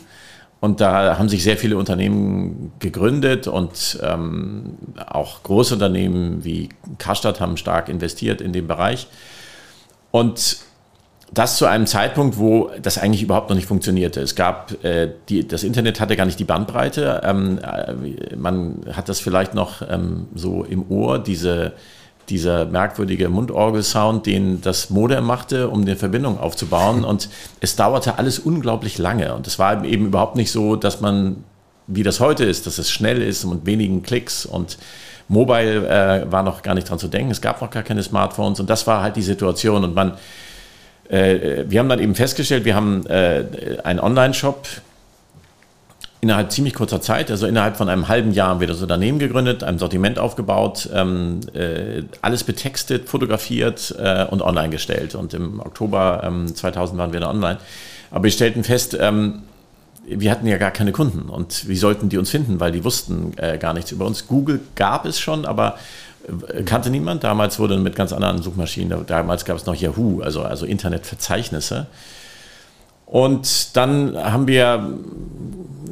Und 0.64 0.80
da 0.80 1.18
haben 1.18 1.28
sich 1.28 1.42
sehr 1.42 1.58
viele 1.58 1.76
Unternehmen 1.76 2.72
gegründet 2.78 3.48
und 3.48 3.98
ähm, 4.02 4.78
auch 4.96 5.42
Großunternehmen 5.42 6.42
wie 6.42 6.70
Karstadt 6.96 7.38
haben 7.38 7.58
stark 7.58 7.90
investiert 7.90 8.40
in 8.40 8.54
den 8.54 8.66
Bereich. 8.66 9.06
Und 10.10 10.56
das 11.30 11.58
zu 11.58 11.66
einem 11.66 11.86
Zeitpunkt, 11.86 12.38
wo 12.38 12.70
das 12.80 12.96
eigentlich 12.96 13.22
überhaupt 13.22 13.50
noch 13.50 13.56
nicht 13.56 13.66
funktionierte. 13.68 14.22
Es 14.22 14.36
gab, 14.36 14.82
äh, 14.82 15.10
die, 15.28 15.46
das 15.46 15.64
Internet 15.64 16.00
hatte 16.00 16.16
gar 16.16 16.24
nicht 16.24 16.40
die 16.40 16.44
Bandbreite. 16.44 17.20
Ähm, 17.24 17.58
äh, 17.58 18.34
man 18.34 18.86
hat 18.90 19.10
das 19.10 19.20
vielleicht 19.20 19.52
noch 19.52 19.82
ähm, 19.86 20.28
so 20.34 20.64
im 20.64 20.90
Ohr, 20.90 21.18
diese, 21.18 21.74
dieser 22.28 22.66
merkwürdige 22.66 23.28
Mundorgel-Sound, 23.28 24.26
den 24.26 24.60
das 24.60 24.90
Modem 24.90 25.24
machte, 25.24 25.68
um 25.68 25.82
eine 25.82 25.96
Verbindung 25.96 26.38
aufzubauen. 26.38 27.04
Und 27.04 27.28
es 27.60 27.76
dauerte 27.76 28.18
alles 28.18 28.38
unglaublich 28.38 28.98
lange. 28.98 29.34
Und 29.34 29.46
es 29.46 29.58
war 29.58 29.84
eben 29.84 30.06
überhaupt 30.06 30.36
nicht 30.36 30.50
so, 30.50 30.76
dass 30.76 31.00
man, 31.00 31.44
wie 31.86 32.02
das 32.02 32.20
heute 32.20 32.44
ist, 32.44 32.66
dass 32.66 32.78
es 32.78 32.90
schnell 32.90 33.22
ist 33.22 33.44
und 33.44 33.66
wenigen 33.66 34.02
Klicks 34.02 34.46
und 34.46 34.78
Mobile 35.28 35.88
äh, 35.88 36.30
war 36.30 36.42
noch 36.42 36.62
gar 36.62 36.74
nicht 36.74 36.88
dran 36.88 36.98
zu 36.98 37.08
denken. 37.08 37.30
Es 37.30 37.40
gab 37.40 37.60
noch 37.60 37.70
gar 37.70 37.82
keine 37.82 38.02
Smartphones 38.02 38.60
und 38.60 38.68
das 38.68 38.86
war 38.86 39.02
halt 39.02 39.16
die 39.16 39.22
Situation. 39.22 39.84
Und 39.84 39.94
man, 39.94 40.12
äh, 41.08 41.64
wir 41.66 41.80
haben 41.80 41.88
dann 41.88 42.00
eben 42.00 42.14
festgestellt, 42.14 42.64
wir 42.64 42.74
haben 42.74 43.06
äh, 43.06 43.44
einen 43.84 44.00
Online-Shop 44.00 44.66
innerhalb 46.24 46.50
ziemlich 46.50 46.72
kurzer 46.72 47.02
Zeit, 47.02 47.30
also 47.30 47.46
innerhalb 47.46 47.76
von 47.76 47.90
einem 47.90 48.08
halben 48.08 48.32
Jahr 48.32 48.48
haben 48.48 48.60
wir 48.60 48.66
das 48.66 48.80
Unternehmen 48.80 49.18
gegründet, 49.18 49.62
ein 49.62 49.78
Sortiment 49.78 50.18
aufgebaut, 50.18 50.88
ähm, 50.94 51.40
äh, 51.52 52.02
alles 52.22 52.44
betextet, 52.44 53.10
fotografiert 53.10 53.94
äh, 53.98 54.24
und 54.24 54.40
online 54.40 54.70
gestellt. 54.70 55.14
Und 55.14 55.34
im 55.34 55.60
Oktober 55.60 56.22
ähm, 56.24 56.54
2000 56.54 56.98
waren 56.98 57.12
wir 57.12 57.20
dann 57.20 57.28
online. 57.28 57.58
Aber 58.10 58.24
wir 58.24 58.30
stellten 58.30 58.64
fest, 58.64 58.96
ähm, 58.98 59.42
wir 60.06 60.30
hatten 60.30 60.46
ja 60.46 60.56
gar 60.56 60.70
keine 60.70 60.92
Kunden 60.92 61.28
und 61.28 61.68
wie 61.68 61.76
sollten 61.76 62.08
die 62.08 62.16
uns 62.16 62.30
finden, 62.30 62.58
weil 62.58 62.72
die 62.72 62.84
wussten 62.84 63.34
äh, 63.36 63.58
gar 63.58 63.74
nichts 63.74 63.92
über 63.92 64.06
uns. 64.06 64.26
Google 64.26 64.60
gab 64.76 65.04
es 65.04 65.20
schon, 65.20 65.44
aber 65.44 65.76
kannte 66.64 66.88
niemand. 66.88 67.22
Damals 67.22 67.58
wurde 67.58 67.76
mit 67.76 67.96
ganz 67.96 68.14
anderen 68.14 68.40
Suchmaschinen, 68.40 69.04
damals 69.06 69.44
gab 69.44 69.58
es 69.58 69.66
noch 69.66 69.74
Yahoo, 69.74 70.22
also, 70.22 70.40
also 70.40 70.64
Internetverzeichnisse. 70.64 71.86
Und 73.06 73.76
dann 73.76 74.16
haben 74.16 74.46
wir 74.46 74.98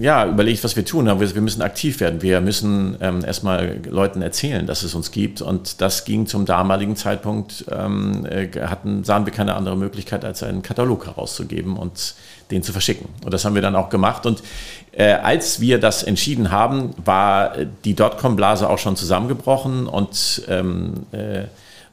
ja, 0.02 0.26
überlegt, 0.26 0.64
was 0.64 0.74
wir 0.74 0.84
tun. 0.84 1.06
Wir, 1.06 1.40
müssen 1.40 1.62
aktiv 1.62 2.00
werden. 2.00 2.22
Wir 2.22 2.40
müssen 2.40 2.96
ähm, 3.00 3.24
erstmal 3.24 3.78
Leuten 3.88 4.20
erzählen, 4.22 4.66
dass 4.66 4.82
es 4.82 4.94
uns 4.94 5.12
gibt. 5.12 5.42
Und 5.42 5.80
das 5.80 6.04
ging 6.04 6.26
zum 6.26 6.44
damaligen 6.44 6.96
Zeitpunkt, 6.96 7.64
ähm, 7.70 8.26
äh, 8.26 8.48
hatten, 8.66 9.04
sahen 9.04 9.26
wir 9.26 9.32
keine 9.32 9.54
andere 9.54 9.76
Möglichkeit, 9.76 10.24
als 10.24 10.42
einen 10.42 10.62
Katalog 10.62 11.06
herauszugeben 11.06 11.76
und 11.76 12.14
den 12.50 12.62
zu 12.62 12.72
verschicken. 12.72 13.08
Und 13.24 13.32
das 13.32 13.44
haben 13.44 13.54
wir 13.54 13.62
dann 13.62 13.76
auch 13.76 13.90
gemacht. 13.90 14.26
Und 14.26 14.42
äh, 14.90 15.12
als 15.12 15.60
wir 15.60 15.78
das 15.78 16.02
entschieden 16.02 16.50
haben, 16.50 16.94
war 17.04 17.52
die 17.84 17.94
Dotcom-Blase 17.94 18.68
auch 18.68 18.78
schon 18.78 18.96
zusammengebrochen 18.96 19.86
und 19.86 20.42
ähm, 20.48 21.06
äh, 21.12 21.44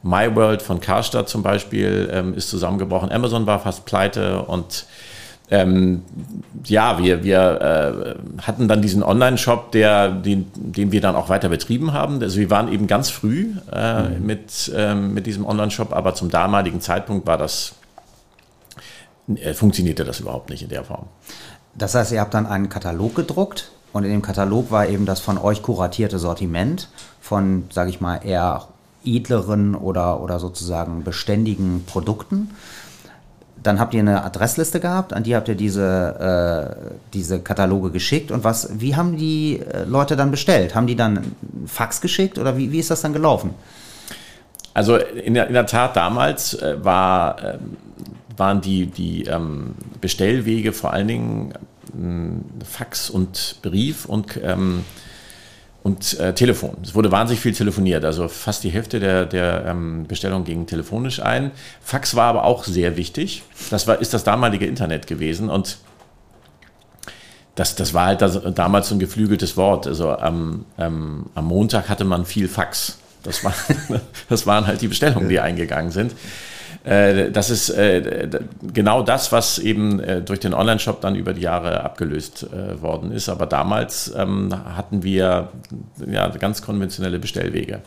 MyWorld 0.02 0.62
von 0.62 0.80
Karstadt 0.80 1.28
zum 1.28 1.42
Beispiel 1.42 2.10
ähm, 2.12 2.34
ist 2.34 2.48
zusammengebrochen. 2.48 3.12
Amazon 3.12 3.46
war 3.46 3.60
fast 3.60 3.84
pleite 3.84 4.42
und 4.42 4.86
ähm, 5.50 6.02
ja, 6.64 6.98
wir, 6.98 7.24
wir 7.24 8.16
äh, 8.38 8.42
hatten 8.42 8.68
dann 8.68 8.82
diesen 8.82 9.02
Online-Shop, 9.02 9.72
den, 9.72 10.46
den 10.54 10.92
wir 10.92 11.00
dann 11.00 11.16
auch 11.16 11.28
weiter 11.28 11.48
betrieben 11.48 11.92
haben. 11.92 12.22
Also 12.22 12.38
wir 12.38 12.50
waren 12.50 12.72
eben 12.72 12.86
ganz 12.86 13.10
früh 13.10 13.54
äh, 13.72 14.02
mhm. 14.02 14.26
mit, 14.26 14.72
ähm, 14.74 15.14
mit 15.14 15.26
diesem 15.26 15.44
Online-Shop, 15.44 15.92
aber 15.92 16.14
zum 16.14 16.30
damaligen 16.30 16.80
Zeitpunkt 16.80 17.26
war 17.26 17.36
das, 17.36 17.74
äh, 19.34 19.54
funktionierte 19.54 20.04
das 20.04 20.20
überhaupt 20.20 20.50
nicht 20.50 20.62
in 20.62 20.68
der 20.68 20.84
Form. 20.84 21.06
Das 21.74 21.94
heißt, 21.94 22.12
ihr 22.12 22.20
habt 22.20 22.34
dann 22.34 22.46
einen 22.46 22.68
Katalog 22.68 23.14
gedruckt 23.16 23.70
und 23.92 24.04
in 24.04 24.10
dem 24.10 24.22
Katalog 24.22 24.70
war 24.70 24.86
eben 24.86 25.06
das 25.06 25.20
von 25.20 25.38
euch 25.38 25.62
kuratierte 25.62 26.18
Sortiment 26.18 26.88
von, 27.20 27.64
sage 27.72 27.90
ich 27.90 28.00
mal, 28.00 28.18
eher 28.24 28.68
edleren 29.04 29.74
oder, 29.74 30.20
oder 30.20 30.38
sozusagen 30.38 31.02
beständigen 31.04 31.84
Produkten 31.86 32.50
dann 33.62 33.78
habt 33.78 33.94
ihr 33.94 34.00
eine 34.00 34.24
Adressliste 34.24 34.80
gehabt, 34.80 35.12
an 35.12 35.22
die 35.22 35.36
habt 35.36 35.48
ihr 35.48 35.54
diese, 35.54 36.76
äh, 36.80 36.90
diese 37.12 37.40
Kataloge 37.40 37.90
geschickt. 37.90 38.30
Und 38.30 38.44
was, 38.44 38.80
wie 38.80 38.96
haben 38.96 39.16
die 39.16 39.60
äh, 39.60 39.84
Leute 39.84 40.16
dann 40.16 40.30
bestellt? 40.30 40.74
Haben 40.74 40.86
die 40.86 40.96
dann 40.96 41.32
Fax 41.66 42.00
geschickt 42.00 42.38
oder 42.38 42.56
wie, 42.56 42.72
wie 42.72 42.78
ist 42.78 42.90
das 42.90 43.02
dann 43.02 43.12
gelaufen? 43.12 43.54
Also 44.72 44.96
in 44.96 45.34
der, 45.34 45.48
in 45.48 45.54
der 45.54 45.66
Tat 45.66 45.96
damals 45.96 46.54
äh, 46.54 46.82
war, 46.82 47.42
äh, 47.42 47.58
waren 48.36 48.60
die, 48.60 48.86
die 48.86 49.24
ähm, 49.24 49.74
Bestellwege 50.00 50.72
vor 50.72 50.92
allen 50.92 51.08
Dingen 51.08 51.54
ähm, 51.94 52.44
Fax 52.64 53.10
und 53.10 53.56
Brief 53.62 54.06
und 54.06 54.40
ähm, 54.42 54.84
und 55.82 56.18
äh, 56.18 56.34
Telefon. 56.34 56.76
Es 56.82 56.94
wurde 56.94 57.10
wahnsinnig 57.10 57.40
viel 57.40 57.54
telefoniert, 57.54 58.04
also 58.04 58.28
fast 58.28 58.64
die 58.64 58.70
Hälfte 58.70 59.00
der, 59.00 59.24
der 59.24 59.64
ähm, 59.66 60.04
Bestellungen 60.06 60.44
ging 60.44 60.66
telefonisch 60.66 61.20
ein. 61.20 61.52
Fax 61.80 62.14
war 62.14 62.26
aber 62.26 62.44
auch 62.44 62.64
sehr 62.64 62.96
wichtig. 62.96 63.42
Das 63.70 63.86
war, 63.86 64.00
ist 64.00 64.12
das 64.12 64.24
damalige 64.24 64.66
Internet 64.66 65.06
gewesen 65.06 65.48
und 65.48 65.78
das, 67.54 67.74
das 67.74 67.94
war 67.94 68.06
halt 68.06 68.22
das, 68.22 68.40
damals 68.54 68.88
so 68.88 68.94
ein 68.94 68.98
geflügeltes 68.98 69.56
Wort. 69.56 69.86
Also 69.86 70.10
am, 70.10 70.66
ähm, 70.78 71.26
am 71.34 71.46
Montag 71.46 71.88
hatte 71.88 72.04
man 72.04 72.24
viel 72.24 72.48
Fax. 72.48 72.98
Das, 73.22 73.44
war, 73.44 73.54
das 74.28 74.46
waren 74.46 74.66
halt 74.66 74.80
die 74.82 74.88
Bestellungen, 74.88 75.28
die 75.28 75.40
eingegangen 75.40 75.90
sind. 75.90 76.14
Äh, 76.84 77.30
das 77.30 77.50
ist 77.50 77.70
äh, 77.70 78.28
genau 78.72 79.02
das, 79.02 79.32
was 79.32 79.58
eben 79.58 80.00
äh, 80.00 80.22
durch 80.22 80.40
den 80.40 80.54
Online-Shop 80.54 81.00
dann 81.00 81.14
über 81.14 81.34
die 81.34 81.42
Jahre 81.42 81.84
abgelöst 81.84 82.46
worden 82.80 83.12
ist. 83.12 83.28
Aber 83.28 83.46
damals 83.46 84.12
ähm, 84.16 84.50
hatten 84.74 85.02
wir 85.02 85.48
ja 86.06 86.28
ganz 86.28 86.62
konventionelle 86.62 87.18
Bestellwege. 87.18 87.80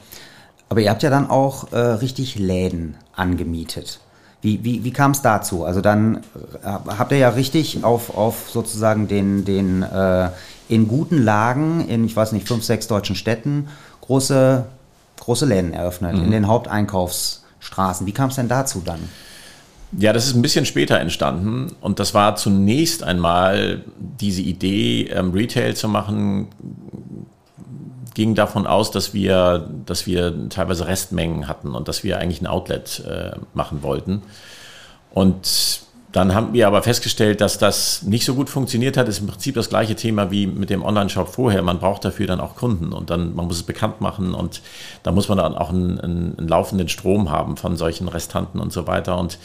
Aber 0.70 0.82
ihr 0.82 0.90
habt 0.90 1.04
ja 1.04 1.10
dann 1.10 1.30
auch 1.30 1.72
richtig 1.72 2.40
Läden 2.40 2.96
angemietet. 3.16 4.00
Wie, 4.42 4.64
wie, 4.64 4.84
wie 4.84 4.92
kam 4.92 5.12
es 5.12 5.22
dazu? 5.22 5.66
Also 5.66 5.82
dann 5.82 6.22
habt 6.64 7.12
ihr 7.12 7.20
ja 7.20 7.30
richtig 7.30 7.84
auf, 7.84 8.18
auf 8.18 8.50
sozusagen 8.50 9.08
den, 9.08 9.46
den 9.46 9.84
äh, 9.84 10.30
in 10.68 10.88
guten 10.88 11.22
Lagen, 11.24 11.88
in, 11.88 12.06
ich 12.06 12.16
weiß 12.16 12.32
nicht, 12.32 12.48
fünf, 12.48 12.64
sechs 12.64 12.88
deutschen 12.88 13.16
Städten, 13.16 13.68
große, 14.02 14.66
große 15.20 15.46
Läden 15.46 15.74
eröffnet, 15.74 16.16
mhm. 16.16 16.26
in 16.26 16.32
den 16.32 16.48
Haupteinkaufs- 16.48 17.43
Straßen. 17.64 18.06
Wie 18.06 18.12
kam 18.12 18.30
es 18.30 18.36
denn 18.36 18.48
dazu 18.48 18.82
dann? 18.84 19.00
Ja, 19.98 20.12
das 20.12 20.26
ist 20.26 20.36
ein 20.36 20.42
bisschen 20.42 20.66
später 20.66 21.00
entstanden 21.00 21.76
und 21.80 22.00
das 22.00 22.14
war 22.14 22.36
zunächst 22.36 23.04
einmal 23.04 23.84
diese 23.98 24.42
Idee, 24.42 25.04
ähm, 25.04 25.32
Retail 25.32 25.76
zu 25.76 25.88
machen, 25.88 26.48
ging 28.16 28.36
davon 28.36 28.66
aus, 28.66 28.92
dass 28.92 29.14
wir, 29.14 29.70
dass 29.86 30.08
wir 30.08 30.50
teilweise 30.50 30.88
Restmengen 30.88 31.48
hatten 31.48 31.76
und 31.76 31.88
dass 31.88 32.04
wir 32.04 32.20
eigentlich 32.20 32.42
ein 32.42 32.48
Outlet 32.48 33.04
äh, 33.08 33.32
machen 33.54 33.84
wollten. 33.84 34.24
Und 35.12 35.83
dann 36.14 36.36
haben 36.36 36.54
wir 36.54 36.68
aber 36.68 36.84
festgestellt, 36.84 37.42
dass 37.42 37.58
das 37.58 38.04
nicht 38.04 38.24
so 38.24 38.36
gut 38.36 38.48
funktioniert 38.48 38.98
hat. 38.98 39.08
Ist 39.08 39.20
im 39.20 39.26
Prinzip 39.26 39.56
das 39.56 39.70
gleiche 39.70 39.96
Thema 39.96 40.30
wie 40.30 40.46
mit 40.46 40.70
dem 40.70 40.84
Online-Shop 40.84 41.28
vorher. 41.28 41.64
Man 41.64 41.80
braucht 41.80 42.06
dafür 42.06 42.28
dann 42.28 42.40
auch 42.40 42.56
Kunden 42.56 42.94
und 42.94 43.10
dann 43.10 43.34
man 43.36 43.48
muss 43.48 43.58
es 43.58 43.64
bekannt 43.64 44.00
machen 44.00 44.36
und 44.36 44.62
da 45.02 45.12
muss 45.12 45.28
man 45.28 45.40
dann 45.40 45.56
auch 45.56 45.72
einen, 45.72 46.00
einen, 46.00 46.38
einen 46.38 46.48
laufenden 46.48 46.88
Strom 46.88 47.32
haben 47.32 47.58
von 47.58 47.78
solchen 47.78 48.08
Restanten 48.08 48.60
und 48.60 48.72
so 48.72 48.86
weiter. 48.86 49.18
Und 49.18 49.40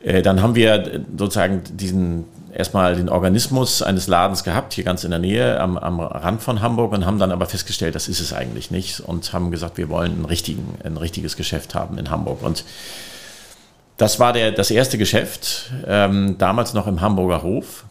äh, 0.00 0.20
dann 0.20 0.42
haben 0.42 0.56
wir 0.56 1.04
sozusagen 1.16 1.62
diesen 1.72 2.24
erstmal 2.52 2.96
den 2.96 3.08
Organismus 3.08 3.80
eines 3.80 4.08
Ladens 4.08 4.42
gehabt, 4.42 4.72
hier 4.72 4.82
ganz 4.82 5.04
in 5.04 5.10
der 5.10 5.20
Nähe 5.20 5.60
am, 5.60 5.78
am 5.78 6.00
Rand 6.00 6.42
von 6.42 6.60
Hamburg 6.60 6.92
und 6.92 7.06
haben 7.06 7.20
dann 7.20 7.30
aber 7.30 7.46
festgestellt, 7.46 7.94
das 7.94 8.08
ist 8.08 8.18
es 8.18 8.32
eigentlich 8.32 8.72
nicht 8.72 8.98
und 8.98 9.32
haben 9.32 9.52
gesagt, 9.52 9.78
wir 9.78 9.88
wollen 9.88 10.22
ein, 10.22 10.24
richtigen, 10.24 10.74
ein 10.82 10.96
richtiges 10.96 11.36
Geschäft 11.36 11.76
haben 11.76 11.98
in 11.98 12.10
Hamburg. 12.10 12.42
Und 12.42 12.64
das 13.98 14.18
war 14.18 14.32
der, 14.32 14.52
das 14.52 14.70
erste 14.70 14.96
Geschäft, 14.96 15.72
ähm, 15.86 16.36
damals 16.38 16.72
noch 16.72 16.86
im 16.86 17.00
Hamburger 17.00 17.42
Hof, 17.42 17.84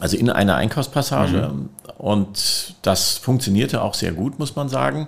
also 0.00 0.16
in 0.16 0.28
einer 0.28 0.56
Einkaufspassage. 0.56 1.50
Mhm. 1.52 1.70
Und 1.96 2.74
das 2.82 3.16
funktionierte 3.16 3.80
auch 3.82 3.94
sehr 3.94 4.12
gut, 4.12 4.38
muss 4.38 4.54
man 4.54 4.68
sagen. 4.68 5.06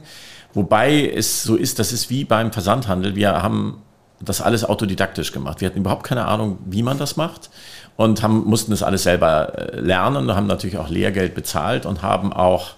Wobei 0.55 1.09
es 1.09 1.43
so 1.43 1.57
ist, 1.57 1.79
das 1.79 1.93
ist 1.93 2.09
wie 2.09 2.25
beim 2.25 2.53
Versandhandel. 2.53 3.15
Wir 3.15 3.43
haben 3.43 3.83
das 4.21 4.41
alles 4.41 4.65
autodidaktisch 4.65 5.33
gemacht. 5.33 5.61
Wir 5.61 5.69
hatten 5.69 5.79
überhaupt 5.79 6.05
keine 6.05 6.27
Ahnung, 6.27 6.59
wie 6.67 6.83
man 6.83 6.99
das 6.99 7.17
macht 7.17 7.51
und 7.97 8.23
haben, 8.23 8.45
mussten 8.45 8.71
das 8.71 8.83
alles 8.83 9.03
selber 9.03 9.59
äh, 9.59 9.81
lernen 9.81 10.29
und 10.29 10.37
haben 10.37 10.47
natürlich 10.47 10.79
auch 10.79 10.89
Lehrgeld 10.89 11.35
bezahlt 11.35 11.85
und 11.85 12.03
haben 12.03 12.33
auch 12.33 12.73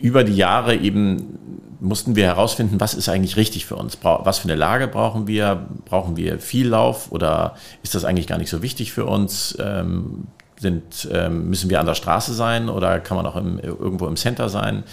über 0.00 0.24
die 0.24 0.36
Jahre 0.36 0.76
eben 0.76 1.69
mussten 1.80 2.16
wir 2.16 2.26
herausfinden, 2.26 2.80
was 2.80 2.94
ist 2.94 3.08
eigentlich 3.08 3.36
richtig 3.36 3.66
für 3.66 3.76
uns? 3.76 3.98
Was 4.02 4.38
für 4.38 4.44
eine 4.44 4.54
Lage 4.54 4.86
brauchen 4.86 5.26
wir? 5.26 5.66
Brauchen 5.86 6.16
wir 6.16 6.38
viel 6.38 6.68
Lauf 6.68 7.10
oder 7.10 7.56
ist 7.82 7.94
das 7.94 8.04
eigentlich 8.04 8.26
gar 8.26 8.38
nicht 8.38 8.50
so 8.50 8.62
wichtig 8.62 8.92
für 8.92 9.06
uns? 9.06 9.56
Ähm, 9.60 10.26
sind, 10.60 11.08
ähm, 11.10 11.48
müssen 11.48 11.70
wir 11.70 11.80
an 11.80 11.86
der 11.86 11.94
Straße 11.94 12.34
sein 12.34 12.68
oder 12.68 13.00
kann 13.00 13.16
man 13.16 13.24
auch 13.24 13.36
im, 13.36 13.58
irgendwo 13.58 14.06
im 14.06 14.16
Center 14.16 14.50
sein? 14.50 14.84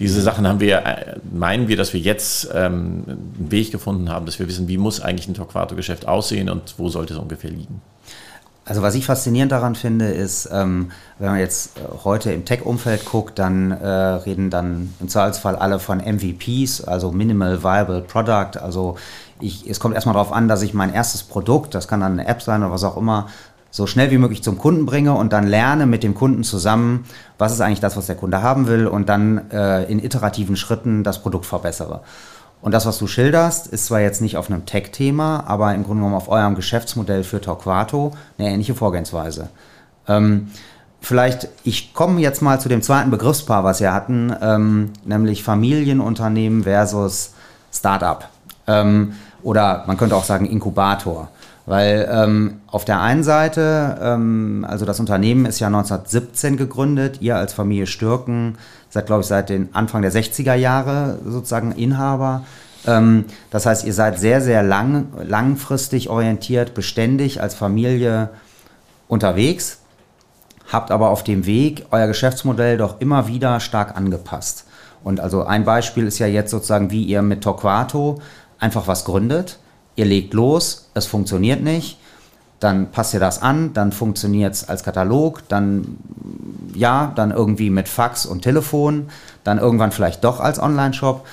Diese 0.00 0.20
Sachen 0.20 0.48
haben 0.48 0.58
wir, 0.58 0.78
äh, 0.78 1.16
meinen 1.32 1.68
wir, 1.68 1.76
dass 1.76 1.92
wir 1.92 2.00
jetzt 2.00 2.50
ähm, 2.52 3.04
einen 3.06 3.46
Weg 3.50 3.70
gefunden 3.70 4.10
haben, 4.10 4.26
dass 4.26 4.40
wir 4.40 4.48
wissen, 4.48 4.66
wie 4.66 4.78
muss 4.78 5.00
eigentlich 5.00 5.28
ein 5.28 5.34
Torquato-Geschäft 5.34 6.08
aussehen 6.08 6.50
und 6.50 6.74
wo 6.76 6.88
sollte 6.88 7.14
es 7.14 7.20
ungefähr 7.20 7.50
liegen. 7.50 7.80
Also 8.64 8.80
was 8.80 8.94
ich 8.94 9.06
faszinierend 9.06 9.50
daran 9.50 9.74
finde, 9.74 10.06
ist, 10.06 10.48
ähm, 10.52 10.92
wenn 11.18 11.30
man 11.30 11.38
jetzt 11.40 11.78
äh, 11.78 11.80
heute 12.04 12.30
im 12.32 12.44
Tech-Umfeld 12.44 13.04
guckt, 13.04 13.38
dann 13.38 13.72
äh, 13.72 13.86
reden 13.86 14.50
dann 14.50 14.94
im 15.00 15.08
Zweifelsfall 15.08 15.56
alle 15.56 15.80
von 15.80 15.98
MVPs, 15.98 16.84
also 16.84 17.10
Minimal 17.10 17.64
Viable 17.64 18.02
Product. 18.02 18.60
Also 18.60 18.96
ich, 19.40 19.68
es 19.68 19.80
kommt 19.80 19.96
erstmal 19.96 20.14
darauf 20.14 20.32
an, 20.32 20.46
dass 20.46 20.62
ich 20.62 20.74
mein 20.74 20.94
erstes 20.94 21.24
Produkt, 21.24 21.74
das 21.74 21.88
kann 21.88 22.00
dann 22.00 22.12
eine 22.12 22.28
App 22.28 22.40
sein 22.40 22.62
oder 22.62 22.72
was 22.72 22.84
auch 22.84 22.96
immer, 22.96 23.26
so 23.72 23.86
schnell 23.86 24.10
wie 24.10 24.18
möglich 24.18 24.42
zum 24.42 24.58
Kunden 24.58 24.86
bringe 24.86 25.14
und 25.14 25.32
dann 25.32 25.46
lerne 25.46 25.86
mit 25.86 26.04
dem 26.04 26.14
Kunden 26.14 26.44
zusammen, 26.44 27.06
was 27.38 27.52
ist 27.52 27.62
eigentlich 27.62 27.80
das, 27.80 27.96
was 27.96 28.06
der 28.06 28.16
Kunde 28.16 28.42
haben 28.42 28.68
will 28.68 28.86
und 28.86 29.08
dann 29.08 29.50
äh, 29.50 29.84
in 29.84 29.98
iterativen 29.98 30.56
Schritten 30.56 31.02
das 31.02 31.22
Produkt 31.22 31.46
verbessere. 31.46 32.02
Und 32.62 32.72
das, 32.72 32.86
was 32.86 32.98
du 32.98 33.08
schilderst, 33.08 33.66
ist 33.66 33.86
zwar 33.86 34.00
jetzt 34.00 34.22
nicht 34.22 34.36
auf 34.36 34.48
einem 34.48 34.64
Tech-Thema, 34.64 35.44
aber 35.48 35.74
im 35.74 35.82
Grunde 35.82 36.02
genommen 36.02 36.14
auf 36.14 36.28
eurem 36.28 36.54
Geschäftsmodell 36.54 37.24
für 37.24 37.40
Torquato 37.40 38.12
eine 38.38 38.48
ähnliche 38.48 38.76
Vorgehensweise. 38.76 39.48
Ähm, 40.06 40.52
vielleicht, 41.00 41.48
ich 41.64 41.92
komme 41.92 42.20
jetzt 42.20 42.40
mal 42.40 42.60
zu 42.60 42.68
dem 42.68 42.80
zweiten 42.80 43.10
Begriffspaar, 43.10 43.64
was 43.64 43.80
wir 43.80 43.92
hatten, 43.92 44.34
ähm, 44.40 44.92
nämlich 45.04 45.42
Familienunternehmen 45.42 46.62
versus 46.62 47.34
Startup. 47.72 48.28
Ähm, 48.68 49.14
oder 49.42 49.82
man 49.88 49.96
könnte 49.96 50.14
auch 50.14 50.24
sagen 50.24 50.46
Inkubator. 50.46 51.28
Weil 51.64 52.08
ähm, 52.10 52.60
auf 52.66 52.84
der 52.84 53.00
einen 53.00 53.22
Seite, 53.22 53.98
ähm, 54.02 54.66
also 54.68 54.84
das 54.84 54.98
Unternehmen 54.98 55.46
ist 55.46 55.60
ja 55.60 55.68
1917 55.68 56.56
gegründet, 56.56 57.20
ihr 57.20 57.36
als 57.36 57.52
Familie 57.52 57.86
Stürken 57.86 58.58
seid, 58.88 59.06
glaube 59.06 59.20
ich, 59.20 59.28
seit 59.28 59.48
den 59.48 59.72
Anfang 59.72 60.02
der 60.02 60.12
60er 60.12 60.54
Jahre 60.54 61.20
sozusagen 61.24 61.72
Inhaber. 61.72 62.44
Ähm, 62.84 63.26
das 63.50 63.66
heißt, 63.66 63.84
ihr 63.84 63.94
seid 63.94 64.18
sehr, 64.18 64.40
sehr 64.40 64.64
lang, 64.64 65.06
langfristig 65.22 66.08
orientiert, 66.10 66.74
beständig 66.74 67.40
als 67.40 67.54
Familie 67.54 68.30
unterwegs, 69.06 69.78
habt 70.72 70.90
aber 70.90 71.10
auf 71.10 71.22
dem 71.22 71.46
Weg 71.46 71.86
euer 71.92 72.08
Geschäftsmodell 72.08 72.76
doch 72.76 73.00
immer 73.00 73.28
wieder 73.28 73.60
stark 73.60 73.96
angepasst. 73.96 74.64
Und 75.04 75.20
also 75.20 75.44
ein 75.44 75.64
Beispiel 75.64 76.08
ist 76.08 76.18
ja 76.18 76.26
jetzt 76.26 76.50
sozusagen, 76.50 76.90
wie 76.90 77.04
ihr 77.04 77.22
mit 77.22 77.42
Torquato 77.42 78.20
einfach 78.58 78.88
was 78.88 79.04
gründet 79.04 79.58
ihr 79.96 80.04
legt 80.04 80.34
los, 80.34 80.88
es 80.94 81.06
funktioniert 81.06 81.62
nicht, 81.62 81.98
dann 82.60 82.90
passt 82.90 83.12
ihr 83.14 83.20
das 83.20 83.42
an, 83.42 83.72
dann 83.72 83.92
funktioniert 83.92 84.54
es 84.54 84.68
als 84.68 84.84
Katalog, 84.84 85.42
dann 85.48 85.96
ja, 86.74 87.12
dann 87.14 87.32
irgendwie 87.32 87.70
mit 87.70 87.88
Fax 87.88 88.24
und 88.24 88.42
Telefon, 88.42 89.08
dann 89.44 89.58
irgendwann 89.58 89.92
vielleicht 89.92 90.24
doch 90.24 90.40
als 90.40 90.60
Online-Shop. 90.60 91.26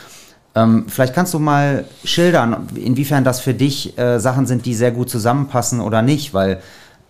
Ähm, 0.55 0.85
vielleicht 0.87 1.13
kannst 1.13 1.33
du 1.33 1.39
mal 1.39 1.85
schildern, 2.03 2.67
inwiefern 2.75 3.23
das 3.23 3.39
für 3.39 3.53
dich 3.53 3.97
äh, 3.97 4.19
Sachen 4.19 4.47
sind, 4.47 4.65
die 4.65 4.73
sehr 4.73 4.91
gut 4.91 5.09
zusammenpassen 5.09 5.81
oder 5.81 6.01
nicht, 6.01 6.33
weil 6.33 6.61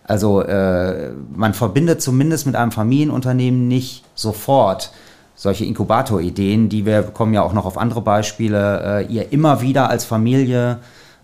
also 0.04 0.42
äh, 0.42 1.12
man 1.34 1.54
verbindet 1.54 2.02
zumindest 2.02 2.46
mit 2.46 2.56
einem 2.56 2.72
Familienunternehmen 2.72 3.68
nicht 3.68 4.04
sofort 4.14 4.92
solche 5.36 5.64
Inkubator-Ideen, 5.64 6.68
die 6.68 6.84
wir 6.84 7.02
bekommen 7.02 7.32
ja 7.32 7.42
auch 7.42 7.52
noch 7.52 7.64
auf 7.64 7.78
andere 7.78 8.02
Beispiele, 8.02 9.06
äh, 9.06 9.06
ihr 9.06 9.32
immer 9.32 9.62
wieder 9.62 9.88
als 9.88 10.04
Familie 10.04 10.78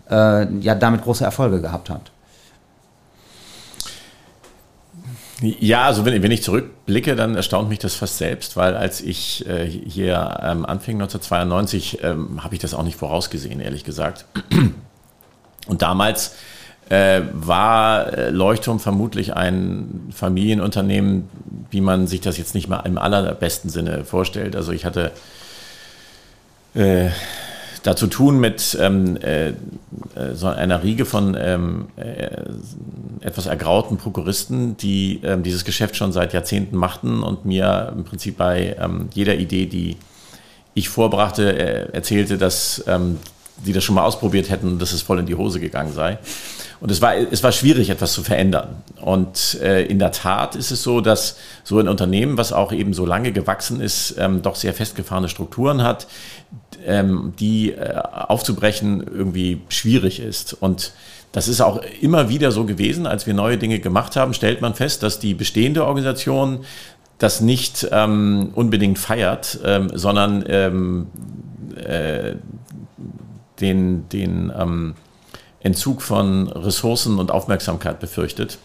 äh, 0.09 0.51
ja 0.59 0.75
damit 0.75 1.03
große 1.03 1.23
Erfolge 1.23 1.61
gehabt 1.61 1.89
habt. 1.89 2.11
Ja, 5.41 5.85
also 5.85 6.03
wenn, 6.03 6.23
wenn, 6.23 6.31
ich 6.31 6.41
zurückblicke, 6.41 7.15
dann 7.15 7.35
erstaunt 7.35 7.69
mich 7.69 7.77
das 7.77 7.93
fast 7.93 8.17
selbst, 8.17 8.57
weil 8.57 8.75
als 8.75 9.01
ich 9.01 9.47
äh, 9.47 9.67
hier 9.67 10.39
ähm, 10.41 10.65
anfing 10.65 10.95
1992, 10.95 12.03
ähm, 12.03 12.43
habe 12.43 12.55
ich 12.55 12.61
das 12.61 12.73
auch 12.73 12.81
nicht 12.81 12.97
vorausgesehen, 12.97 13.59
ehrlich 13.59 13.83
gesagt. 13.83 14.25
Und 15.67 15.81
damals 15.83 16.35
äh, 16.89 17.21
war 17.33 18.13
äh, 18.13 18.29
Leuchtturm 18.31 18.79
vermutlich 18.79 19.35
ein 19.35 20.09
Familienunternehmen, 20.11 21.29
wie 21.69 21.81
man 21.81 22.07
sich 22.07 22.21
das 22.21 22.37
jetzt 22.37 22.55
nicht 22.55 22.67
mal 22.67 22.79
im 22.79 22.97
allerbesten 22.97 23.69
Sinne 23.69 24.05
vorstellt. 24.05 24.55
Also 24.55 24.71
ich 24.71 24.85
hatte 24.85 25.11
äh, 26.73 27.09
da 27.87 27.95
zu 27.95 28.07
tun 28.07 28.39
mit 28.41 28.77
ähm, 28.81 29.15
äh, 29.17 29.49
äh, 29.49 29.53
so 30.33 30.47
einer 30.47 30.83
Riege 30.83 31.05
von 31.05 31.37
ähm, 31.39 31.87
äh, 31.95 32.27
etwas 33.21 33.45
ergrauten 33.45 33.95
Prokuristen, 33.97 34.75
die 34.75 35.21
ähm, 35.23 35.41
dieses 35.41 35.63
Geschäft 35.63 35.95
schon 35.95 36.11
seit 36.11 36.33
Jahrzehnten 36.33 36.75
machten 36.75 37.23
und 37.23 37.45
mir 37.45 37.93
im 37.95 38.03
Prinzip 38.03 38.35
bei 38.35 38.75
ähm, 38.77 39.07
jeder 39.13 39.35
Idee, 39.35 39.67
die 39.67 39.95
ich 40.73 40.89
vorbrachte, 40.89 41.57
äh, 41.57 41.93
erzählte, 41.93 42.37
dass 42.37 42.83
ähm, 42.87 43.19
die 43.65 43.71
das 43.71 43.85
schon 43.85 43.95
mal 43.95 44.03
ausprobiert 44.03 44.49
hätten 44.49 44.67
und 44.67 44.81
dass 44.81 44.91
es 44.91 45.01
voll 45.01 45.19
in 45.19 45.25
die 45.25 45.35
Hose 45.35 45.59
gegangen 45.61 45.93
sei. 45.93 46.19
Und 46.79 46.91
es 46.91 47.01
war, 47.01 47.15
es 47.15 47.41
war 47.41 47.51
schwierig, 47.51 47.89
etwas 47.89 48.13
zu 48.13 48.21
verändern. 48.21 48.83
Und 49.01 49.57
äh, 49.61 49.83
in 49.85 49.97
der 49.97 50.11
Tat 50.11 50.55
ist 50.55 50.69
es 50.69 50.83
so, 50.83 51.01
dass 51.01 51.37
so 51.63 51.79
ein 51.79 51.87
Unternehmen, 51.87 52.37
was 52.37 52.53
auch 52.53 52.71
eben 52.71 52.93
so 52.93 53.05
lange 53.05 53.31
gewachsen 53.31 53.81
ist, 53.81 54.15
ähm, 54.19 54.43
doch 54.43 54.55
sehr 54.55 54.73
festgefahrene 54.73 55.29
Strukturen 55.29 55.81
hat, 55.81 56.05
ähm, 56.87 57.33
die 57.39 57.73
äh, 57.73 57.95
aufzubrechen 57.95 59.05
irgendwie 59.05 59.61
schwierig 59.69 60.19
ist. 60.19 60.53
Und 60.53 60.93
das 61.33 61.47
ist 61.47 61.61
auch 61.61 61.81
immer 62.01 62.29
wieder 62.29 62.51
so 62.51 62.65
gewesen, 62.65 63.05
als 63.05 63.27
wir 63.27 63.33
neue 63.33 63.57
Dinge 63.57 63.79
gemacht 63.79 64.15
haben, 64.15 64.33
stellt 64.33 64.61
man 64.61 64.73
fest, 64.73 65.03
dass 65.03 65.19
die 65.19 65.33
bestehende 65.33 65.85
Organisation 65.85 66.65
das 67.17 67.41
nicht 67.41 67.87
ähm, 67.91 68.51
unbedingt 68.55 68.97
feiert, 68.99 69.59
ähm, 69.63 69.89
sondern 69.93 70.43
ähm, 70.47 71.07
äh, 71.75 72.35
den, 73.59 74.07
den 74.09 74.51
ähm, 74.57 74.95
Entzug 75.59 76.01
von 76.01 76.47
Ressourcen 76.47 77.19
und 77.19 77.31
Aufmerksamkeit 77.31 77.99
befürchtet. 77.99 78.59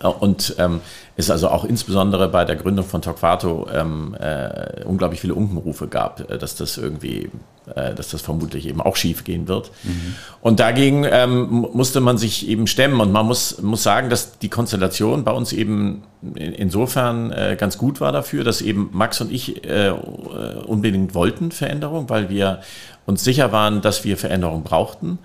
Und 0.00 0.56
ähm, 0.58 0.80
es 1.16 1.30
also 1.30 1.48
auch 1.48 1.64
insbesondere 1.64 2.28
bei 2.28 2.44
der 2.44 2.56
Gründung 2.56 2.86
von 2.86 3.02
Torquato 3.02 3.68
ähm, 3.72 4.16
äh, 4.18 4.82
unglaublich 4.84 5.20
viele 5.20 5.34
Unkenrufe 5.34 5.86
gab, 5.86 6.28
äh, 6.30 6.38
dass 6.38 6.56
das 6.56 6.76
irgendwie, 6.76 7.30
äh, 7.74 7.94
dass 7.94 8.08
das 8.10 8.22
vermutlich 8.22 8.66
eben 8.66 8.80
auch 8.80 8.96
schief 8.96 9.22
gehen 9.22 9.46
wird. 9.46 9.70
Mhm. 9.84 10.14
Und 10.40 10.58
dagegen 10.58 11.06
ähm, 11.08 11.68
musste 11.72 12.00
man 12.00 12.18
sich 12.18 12.48
eben 12.48 12.66
stemmen. 12.66 13.00
Und 13.00 13.12
man 13.12 13.26
muss, 13.26 13.60
muss 13.62 13.82
sagen, 13.82 14.10
dass 14.10 14.38
die 14.38 14.48
Konstellation 14.48 15.22
bei 15.22 15.32
uns 15.32 15.52
eben 15.52 16.02
in, 16.34 16.52
insofern 16.52 17.30
äh, 17.30 17.56
ganz 17.58 17.78
gut 17.78 18.00
war 18.00 18.10
dafür, 18.10 18.42
dass 18.42 18.60
eben 18.60 18.90
Max 18.92 19.20
und 19.20 19.30
ich 19.30 19.64
äh, 19.64 19.90
unbedingt 19.90 21.14
wollten 21.14 21.52
Veränderung, 21.52 22.08
weil 22.08 22.28
wir 22.28 22.62
uns 23.06 23.22
sicher 23.22 23.52
waren, 23.52 23.82
dass 23.82 24.04
wir 24.04 24.16
Veränderung 24.16 24.62
brauchten. 24.62 25.18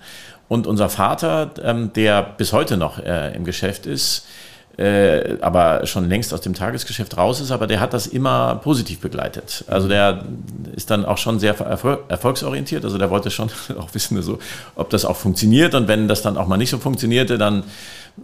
Und 0.48 0.66
unser 0.66 0.88
Vater, 0.88 1.50
ähm, 1.62 1.92
der 1.94 2.22
bis 2.22 2.52
heute 2.52 2.76
noch 2.76 2.98
äh, 2.98 3.34
im 3.34 3.44
Geschäft 3.44 3.86
ist, 3.86 4.26
äh, 4.78 5.38
aber 5.40 5.86
schon 5.86 6.08
längst 6.08 6.32
aus 6.32 6.40
dem 6.40 6.54
Tagesgeschäft 6.54 7.16
raus 7.16 7.40
ist, 7.40 7.50
aber 7.50 7.66
der 7.66 7.80
hat 7.80 7.92
das 7.92 8.06
immer 8.06 8.54
positiv 8.62 9.00
begleitet. 9.00 9.64
Also 9.66 9.88
der, 9.88 10.24
ist 10.76 10.90
dann 10.90 11.04
auch 11.04 11.18
schon 11.18 11.40
sehr 11.40 11.58
erfolgsorientiert. 12.08 12.84
Also 12.84 12.96
der 12.96 13.10
wollte 13.10 13.30
schon 13.32 13.50
auch 13.78 13.92
wissen, 13.92 14.16
also, 14.16 14.38
ob 14.76 14.90
das 14.90 15.04
auch 15.04 15.16
funktioniert. 15.16 15.74
Und 15.74 15.88
wenn 15.88 16.06
das 16.06 16.22
dann 16.22 16.36
auch 16.36 16.46
mal 16.46 16.56
nicht 16.56 16.70
so 16.70 16.78
funktionierte, 16.78 17.38
dann 17.38 17.64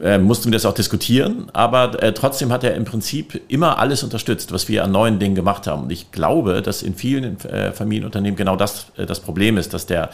äh, 0.00 0.18
mussten 0.18 0.46
wir 0.46 0.52
das 0.52 0.66
auch 0.66 0.74
diskutieren. 0.74 1.46
Aber 1.52 2.02
äh, 2.02 2.12
trotzdem 2.12 2.52
hat 2.52 2.64
er 2.64 2.74
im 2.74 2.84
Prinzip 2.84 3.42
immer 3.48 3.78
alles 3.78 4.02
unterstützt, 4.02 4.52
was 4.52 4.68
wir 4.68 4.84
an 4.84 4.92
neuen 4.92 5.18
Dingen 5.18 5.34
gemacht 5.34 5.66
haben. 5.66 5.84
Und 5.84 5.92
ich 5.92 6.10
glaube, 6.12 6.62
dass 6.62 6.82
in 6.82 6.94
vielen 6.94 7.40
äh, 7.44 7.72
Familienunternehmen 7.72 8.36
genau 8.36 8.56
das 8.56 8.86
äh, 8.96 9.06
das 9.06 9.20
Problem 9.20 9.56
ist, 9.56 9.74
dass 9.74 9.86
der, 9.86 10.10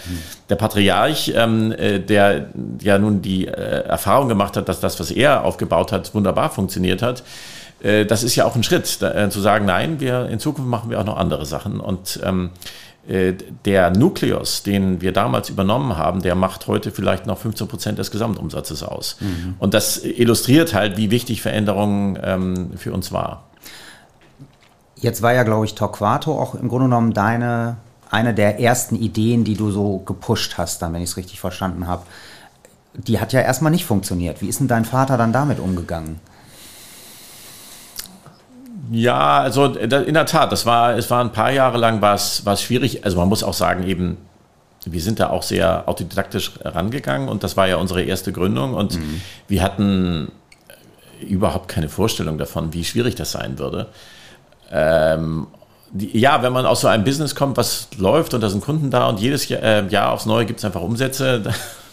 der 0.49 0.57
Patriarch, 0.57 1.33
ähm, 1.35 1.73
äh, 1.73 1.99
der 2.01 2.49
ja 2.81 2.99
nun 2.99 3.23
die 3.23 3.47
äh, 3.47 3.51
Erfahrung 3.51 4.29
gemacht 4.29 4.57
hat, 4.57 4.69
dass 4.69 4.81
das, 4.81 5.01
was 5.01 5.11
er 5.11 5.45
aufgebaut 5.45 5.93
hat, 5.93 6.15
wunderbar 6.15 6.51
funktioniert 6.51 7.03
hat, 7.03 7.23
das 7.83 8.23
ist 8.23 8.37
ja 8.37 8.45
auch 8.45 8.57
ein 8.57 8.63
Schritt, 8.63 9.01
da, 9.01 9.31
zu 9.31 9.41
sagen, 9.41 9.65
nein, 9.65 10.01
wir 10.01 10.29
in 10.29 10.39
Zukunft 10.39 10.69
machen 10.69 10.91
wir 10.91 11.01
auch 11.01 11.05
noch 11.07 11.17
andere 11.17 11.47
Sachen. 11.47 11.81
Und 11.81 12.21
ähm, 12.23 12.51
äh, 12.51 12.90
der 13.09 13.91
Nukleus, 13.91 14.63
den 14.63 15.01
wir 15.01 15.13
damals 15.13 15.49
übernommen 15.49 15.97
haben, 15.97 16.23
der 16.23 16.35
macht 16.35 16.67
heute 16.67 16.91
vielleicht 16.91 17.27
noch 17.27 17.39
15 17.39 17.67
Prozent 17.67 17.99
des 17.99 18.11
Gesamtumsatzes 18.11 18.83
aus. 18.83 19.17
Mhm. 19.21 19.55
Und 19.59 19.75
das 19.75 20.05
illustriert 20.05 20.75
halt, 20.75 20.97
wie 20.97 21.11
wichtig 21.11 21.43
Veränderungen 21.43 22.19
ähm, 22.23 22.71
für 22.77 22.93
uns 22.93 23.11
war. 23.11 23.45
Jetzt 24.97 25.23
war 25.23 25.33
ja, 25.33 25.45
glaube 25.45 25.65
ich, 25.65 25.75
Torquato 25.75 26.39
auch 26.39 26.55
im 26.55 26.69
Grunde 26.69 26.87
genommen 26.87 27.15
deine, 27.15 27.79
eine 28.11 28.35
der 28.35 28.61
ersten 28.61 28.97
Ideen, 28.97 29.45
die 29.45 29.57
du 29.57 29.71
so 29.71 29.99
gepusht 30.01 30.59
hast, 30.59 30.83
dann, 30.83 30.93
wenn 30.93 31.03
ich 31.03 31.11
es 31.11 31.17
richtig 31.17 31.41
verstanden 31.41 31.87
habe. 31.87 32.03
Die 32.95 33.19
hat 33.19 33.33
ja 33.33 33.41
erstmal 33.41 33.73
nicht 33.73 33.87
funktioniert. 33.87 34.43
Wie 34.43 34.49
ist 34.49 34.61
denn 34.61 34.69
dein 34.69 34.85
Vater 34.85 35.17
dann 35.17 35.33
damit 35.33 35.59
umgegangen? 35.59 36.21
Ja, 38.91 39.39
also 39.39 39.67
in 39.67 39.89
der 39.89 40.27
Tat, 40.27 40.51
das 40.51 40.67
war, 40.67 40.97
es 40.97 41.09
war 41.11 41.23
ein 41.23 41.31
paar 41.31 41.53
Jahre 41.53 41.79
lang 41.79 42.03
war 42.03 42.15
es, 42.15 42.45
war 42.45 42.55
es 42.55 42.63
schwierig. 42.63 43.05
Also 43.05 43.19
man 43.19 43.29
muss 43.29 43.45
auch 43.45 43.55
sagen, 43.55 43.87
eben, 43.87 44.17
wir 44.85 45.01
sind 45.01 45.21
da 45.21 45.31
auch 45.31 45.45
sehr 45.45 45.89
autodidaktisch 45.89 46.53
rangegangen 46.65 47.29
und 47.29 47.45
das 47.45 47.57
war 47.57 47.69
ja 47.69 47.77
unsere 47.77 48.03
erste 48.03 48.33
Gründung 48.33 48.75
und 48.75 48.99
mhm. 48.99 49.21
wir 49.47 49.63
hatten 49.63 50.33
überhaupt 51.21 51.69
keine 51.69 51.89
Vorstellung 51.89 52.37
davon, 52.37 52.73
wie 52.73 52.85
schwierig 52.85 53.15
das 53.15 53.31
sein 53.31 53.61
würde. 53.61 53.87
Ähm, 54.73 55.47
die, 55.93 56.19
ja, 56.19 56.43
wenn 56.43 56.53
man 56.53 56.67
aus 56.67 56.81
so 56.81 56.89
einem 56.89 57.05
Business 57.05 57.35
kommt, 57.35 57.57
was 57.57 57.89
läuft 57.97 58.35
und 58.35 58.41
da 58.41 58.49
sind 58.49 58.65
Kunden 58.65 58.91
da 58.91 59.09
und 59.09 59.21
jedes 59.21 59.49
Jahr, 59.49 59.63
äh, 59.63 59.87
Jahr 59.89 60.11
aufs 60.11 60.27
Neue 60.27 60.47
gibt 60.47 60.59
es 60.59 60.65
einfach 60.65 60.81
Umsätze, 60.81 61.43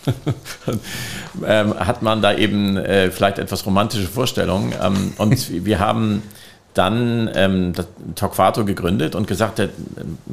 ähm, 1.46 1.80
hat 1.80 2.02
man 2.02 2.22
da 2.22 2.34
eben 2.34 2.78
äh, 2.78 3.12
vielleicht 3.12 3.38
etwas 3.40 3.66
romantische 3.66 4.08
Vorstellungen. 4.08 4.74
Ähm, 4.82 5.14
und 5.18 5.66
wir 5.66 5.80
haben 5.80 6.24
dann 6.78 7.30
ähm, 7.34 7.74
Torquato 8.16 8.66
gegründet 8.66 9.16
und 9.16 9.28
gesagt, 9.28 9.60
da 9.60 9.68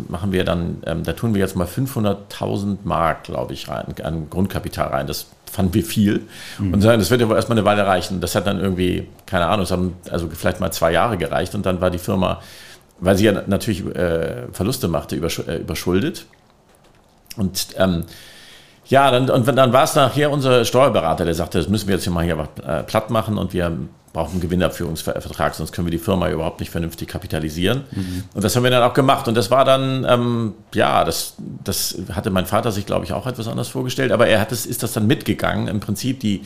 machen 0.08 0.32
wir 0.32 0.44
dann, 0.44 0.82
ähm, 0.86 1.02
da 1.02 1.12
tun 1.12 1.34
wir 1.34 1.40
jetzt 1.40 1.56
mal 1.56 1.66
500.000 1.66 2.78
Mark, 2.84 3.24
glaube 3.24 3.54
ich, 3.54 3.68
rein, 3.68 3.94
an 4.02 4.28
Grundkapital 4.28 4.88
rein. 4.88 5.06
Das 5.06 5.26
fanden 5.50 5.72
wir 5.74 5.84
viel. 5.84 6.22
Mhm. 6.58 6.74
Und 6.74 6.80
sagen, 6.82 6.98
das 6.98 7.10
wird 7.10 7.20
ja 7.20 7.28
wohl 7.28 7.36
erstmal 7.36 7.58
eine 7.58 7.64
Weile 7.64 7.86
reichen. 7.86 8.20
Das 8.20 8.34
hat 8.34 8.46
dann 8.46 8.60
irgendwie, 8.60 9.08
keine 9.26 9.46
Ahnung, 9.46 9.64
es 9.64 9.70
haben 9.70 9.94
also 10.10 10.28
vielleicht 10.28 10.60
mal 10.60 10.70
zwei 10.72 10.92
Jahre 10.92 11.16
gereicht 11.16 11.54
und 11.54 11.64
dann 11.64 11.80
war 11.80 11.90
die 11.90 11.98
Firma, 11.98 12.40
weil 12.98 13.16
sie 13.16 13.24
ja 13.24 13.42
natürlich 13.46 13.84
äh, 13.94 14.48
Verluste 14.52 14.88
machte, 14.88 15.16
übersch 15.16 15.38
äh, 15.40 15.56
überschuldet. 15.56 16.26
Und 17.36 17.68
ähm, 17.78 18.04
ja, 18.86 19.10
dann, 19.10 19.30
und 19.30 19.46
dann 19.46 19.72
war 19.72 19.84
es 19.84 19.94
nachher 19.94 20.30
unser 20.30 20.64
Steuerberater, 20.64 21.24
der 21.24 21.34
sagte, 21.34 21.58
das 21.58 21.68
müssen 21.68 21.88
wir 21.88 21.94
jetzt 21.94 22.04
hier 22.04 22.12
mal 22.12 22.24
hier 22.24 22.48
äh, 22.66 22.82
platt 22.82 23.10
machen 23.10 23.38
und 23.38 23.54
wir 23.54 23.72
brauchen 24.14 24.34
einen 24.34 24.40
Gewinnabführungsvertrag, 24.40 25.54
sonst 25.56 25.72
können 25.72 25.88
wir 25.88 25.90
die 25.90 25.98
Firma 25.98 26.30
überhaupt 26.30 26.60
nicht 26.60 26.70
vernünftig 26.70 27.08
kapitalisieren. 27.08 27.82
Mhm. 27.90 28.24
Und 28.32 28.44
das 28.44 28.54
haben 28.54 28.62
wir 28.62 28.70
dann 28.70 28.84
auch 28.84 28.94
gemacht. 28.94 29.26
Und 29.26 29.34
das 29.34 29.50
war 29.50 29.64
dann, 29.64 30.06
ähm, 30.08 30.54
ja, 30.72 31.04
das, 31.04 31.34
das 31.64 31.98
hatte 32.12 32.30
mein 32.30 32.46
Vater 32.46 32.70
sich, 32.70 32.86
glaube 32.86 33.04
ich, 33.04 33.12
auch 33.12 33.26
etwas 33.26 33.48
anders 33.48 33.68
vorgestellt, 33.68 34.12
aber 34.12 34.28
er 34.28 34.40
hat 34.40 34.52
es, 34.52 34.66
ist 34.66 34.84
das 34.84 34.92
dann 34.92 35.08
mitgegangen. 35.08 35.66
Im 35.66 35.80
Prinzip 35.80 36.20
die, 36.20 36.42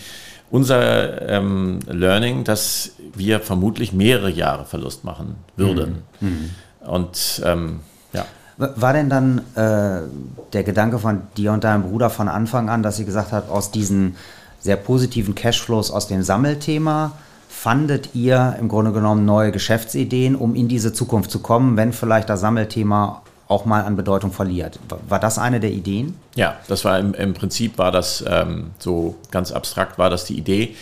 unser 0.50 1.28
ähm, 1.28 1.80
Learning, 1.86 2.42
dass 2.44 2.92
wir 3.14 3.38
vermutlich 3.38 3.92
mehrere 3.92 4.30
Jahre 4.30 4.64
Verlust 4.64 5.04
machen 5.04 5.36
würden. 5.56 6.02
Mhm. 6.20 6.28
mhm. 6.28 6.50
Und 6.86 7.42
ähm, 7.44 7.80
ja. 8.14 8.24
War 8.56 8.94
denn 8.94 9.10
dann 9.10 9.42
äh, 9.56 10.08
der 10.54 10.64
Gedanke 10.64 10.98
von 10.98 11.24
dir 11.36 11.52
und 11.52 11.64
deinem 11.64 11.82
Bruder 11.82 12.08
von 12.08 12.28
Anfang 12.28 12.70
an, 12.70 12.82
dass 12.82 12.98
ihr 12.98 13.04
gesagt 13.04 13.32
habt, 13.32 13.50
aus 13.50 13.72
diesen 13.72 14.16
sehr 14.58 14.76
positiven 14.76 15.34
Cashflows 15.34 15.90
aus 15.90 16.08
dem 16.08 16.22
Sammelthema, 16.22 17.12
fandet 17.58 18.10
ihr 18.14 18.54
im 18.60 18.68
Grunde 18.68 18.92
genommen 18.92 19.24
neue 19.24 19.50
Geschäftsideen, 19.50 20.36
um 20.36 20.54
in 20.54 20.68
diese 20.68 20.92
Zukunft 20.92 21.32
zu 21.32 21.40
kommen, 21.40 21.76
wenn 21.76 21.92
vielleicht 21.92 22.30
das 22.30 22.40
Sammelthema 22.40 23.22
auch 23.48 23.64
mal 23.64 23.82
an 23.82 23.96
Bedeutung 23.96 24.30
verliert. 24.30 24.78
War 25.08 25.18
das 25.18 25.38
eine 25.38 25.58
der 25.58 25.72
Ideen? 25.72 26.14
Ja, 26.36 26.56
das 26.68 26.84
war 26.84 27.00
im, 27.00 27.14
im 27.14 27.34
Prinzip 27.34 27.76
war 27.76 27.90
das 27.90 28.22
ähm, 28.28 28.70
so 28.78 29.16
ganz 29.32 29.50
abstrakt 29.50 29.98
war 29.98 30.08
das 30.08 30.24
die 30.24 30.38
Idee. 30.38 30.76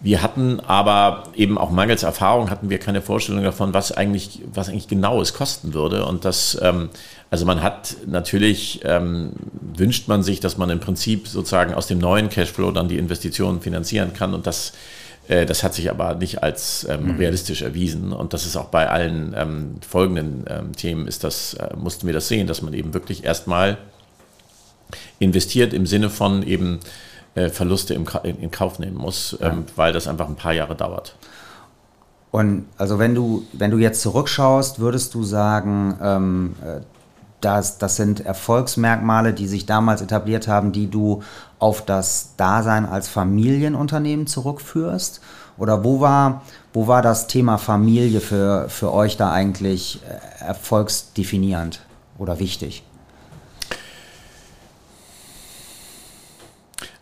Wir 0.00 0.20
hatten 0.20 0.60
aber 0.60 1.22
eben 1.34 1.56
auch 1.56 1.70
mangels 1.70 2.02
Erfahrung 2.02 2.50
hatten 2.50 2.68
wir 2.68 2.78
keine 2.78 3.00
Vorstellung 3.00 3.42
davon, 3.42 3.72
was 3.72 3.90
eigentlich, 3.90 4.42
was 4.52 4.68
eigentlich 4.68 4.88
genau 4.88 5.22
es 5.22 5.32
kosten 5.32 5.72
würde. 5.72 6.04
Und 6.04 6.26
das, 6.26 6.58
ähm, 6.60 6.90
also 7.30 7.46
man 7.46 7.62
hat 7.62 7.96
natürlich, 8.06 8.82
ähm, 8.84 9.30
wünscht 9.74 10.06
man 10.06 10.22
sich, 10.22 10.40
dass 10.40 10.58
man 10.58 10.68
im 10.68 10.80
Prinzip 10.80 11.28
sozusagen 11.28 11.72
aus 11.72 11.86
dem 11.86 11.98
neuen 11.98 12.28
Cashflow 12.28 12.72
dann 12.72 12.88
die 12.88 12.98
Investitionen 12.98 13.62
finanzieren 13.62 14.12
kann. 14.12 14.34
Und 14.34 14.46
das 14.46 14.74
das 15.28 15.62
hat 15.62 15.74
sich 15.74 15.90
aber 15.90 16.14
nicht 16.14 16.42
als 16.42 16.86
ähm, 16.88 17.12
mhm. 17.12 17.16
realistisch 17.16 17.62
erwiesen. 17.62 18.12
Und 18.12 18.32
das 18.34 18.44
ist 18.44 18.56
auch 18.56 18.66
bei 18.66 18.88
allen 18.88 19.34
ähm, 19.36 19.76
folgenden 19.86 20.44
ähm, 20.48 20.72
Themen, 20.76 21.08
ist 21.08 21.24
das, 21.24 21.54
äh, 21.54 21.74
mussten 21.76 22.06
wir 22.06 22.14
das 22.14 22.28
sehen, 22.28 22.46
dass 22.46 22.60
man 22.60 22.74
eben 22.74 22.92
wirklich 22.92 23.24
erstmal 23.24 23.78
investiert 25.18 25.72
im 25.72 25.86
Sinne 25.86 26.10
von 26.10 26.42
eben 26.42 26.80
äh, 27.34 27.48
Verluste 27.48 27.94
im, 27.94 28.06
in, 28.22 28.38
in, 28.38 28.50
Kauf 28.50 28.78
nehmen 28.78 28.96
muss, 28.96 29.36
ja. 29.40 29.50
Ähm, 29.50 29.64
weil 29.76 29.92
das 29.92 30.06
einfach 30.06 30.28
ein 30.28 30.36
paar 30.36 30.52
Jahre 30.52 30.74
dauert. 30.74 31.16
Und 32.30 32.66
also 32.76 32.98
wenn 32.98 33.14
du, 33.14 33.46
wenn 33.52 33.70
du 33.70 33.78
jetzt 33.78 34.02
zurückschaust, 34.02 34.80
würdest 34.80 35.14
du 35.14 35.22
sagen, 35.22 35.96
ähm, 36.02 36.54
äh, 36.62 36.80
das, 37.44 37.78
das 37.78 37.96
sind 37.96 38.24
Erfolgsmerkmale, 38.24 39.32
die 39.32 39.46
sich 39.46 39.66
damals 39.66 40.00
etabliert 40.00 40.48
haben, 40.48 40.72
die 40.72 40.90
du 40.90 41.22
auf 41.58 41.84
das 41.84 42.34
Dasein 42.36 42.86
als 42.86 43.08
Familienunternehmen 43.08 44.26
zurückführst? 44.26 45.20
Oder 45.56 45.84
wo 45.84 46.00
war, 46.00 46.42
wo 46.72 46.86
war 46.86 47.02
das 47.02 47.26
Thema 47.26 47.58
Familie 47.58 48.20
für, 48.20 48.68
für 48.68 48.92
euch 48.92 49.16
da 49.16 49.32
eigentlich 49.32 50.00
äh, 50.02 50.44
erfolgsdefinierend 50.44 51.80
oder 52.18 52.40
wichtig? 52.40 52.82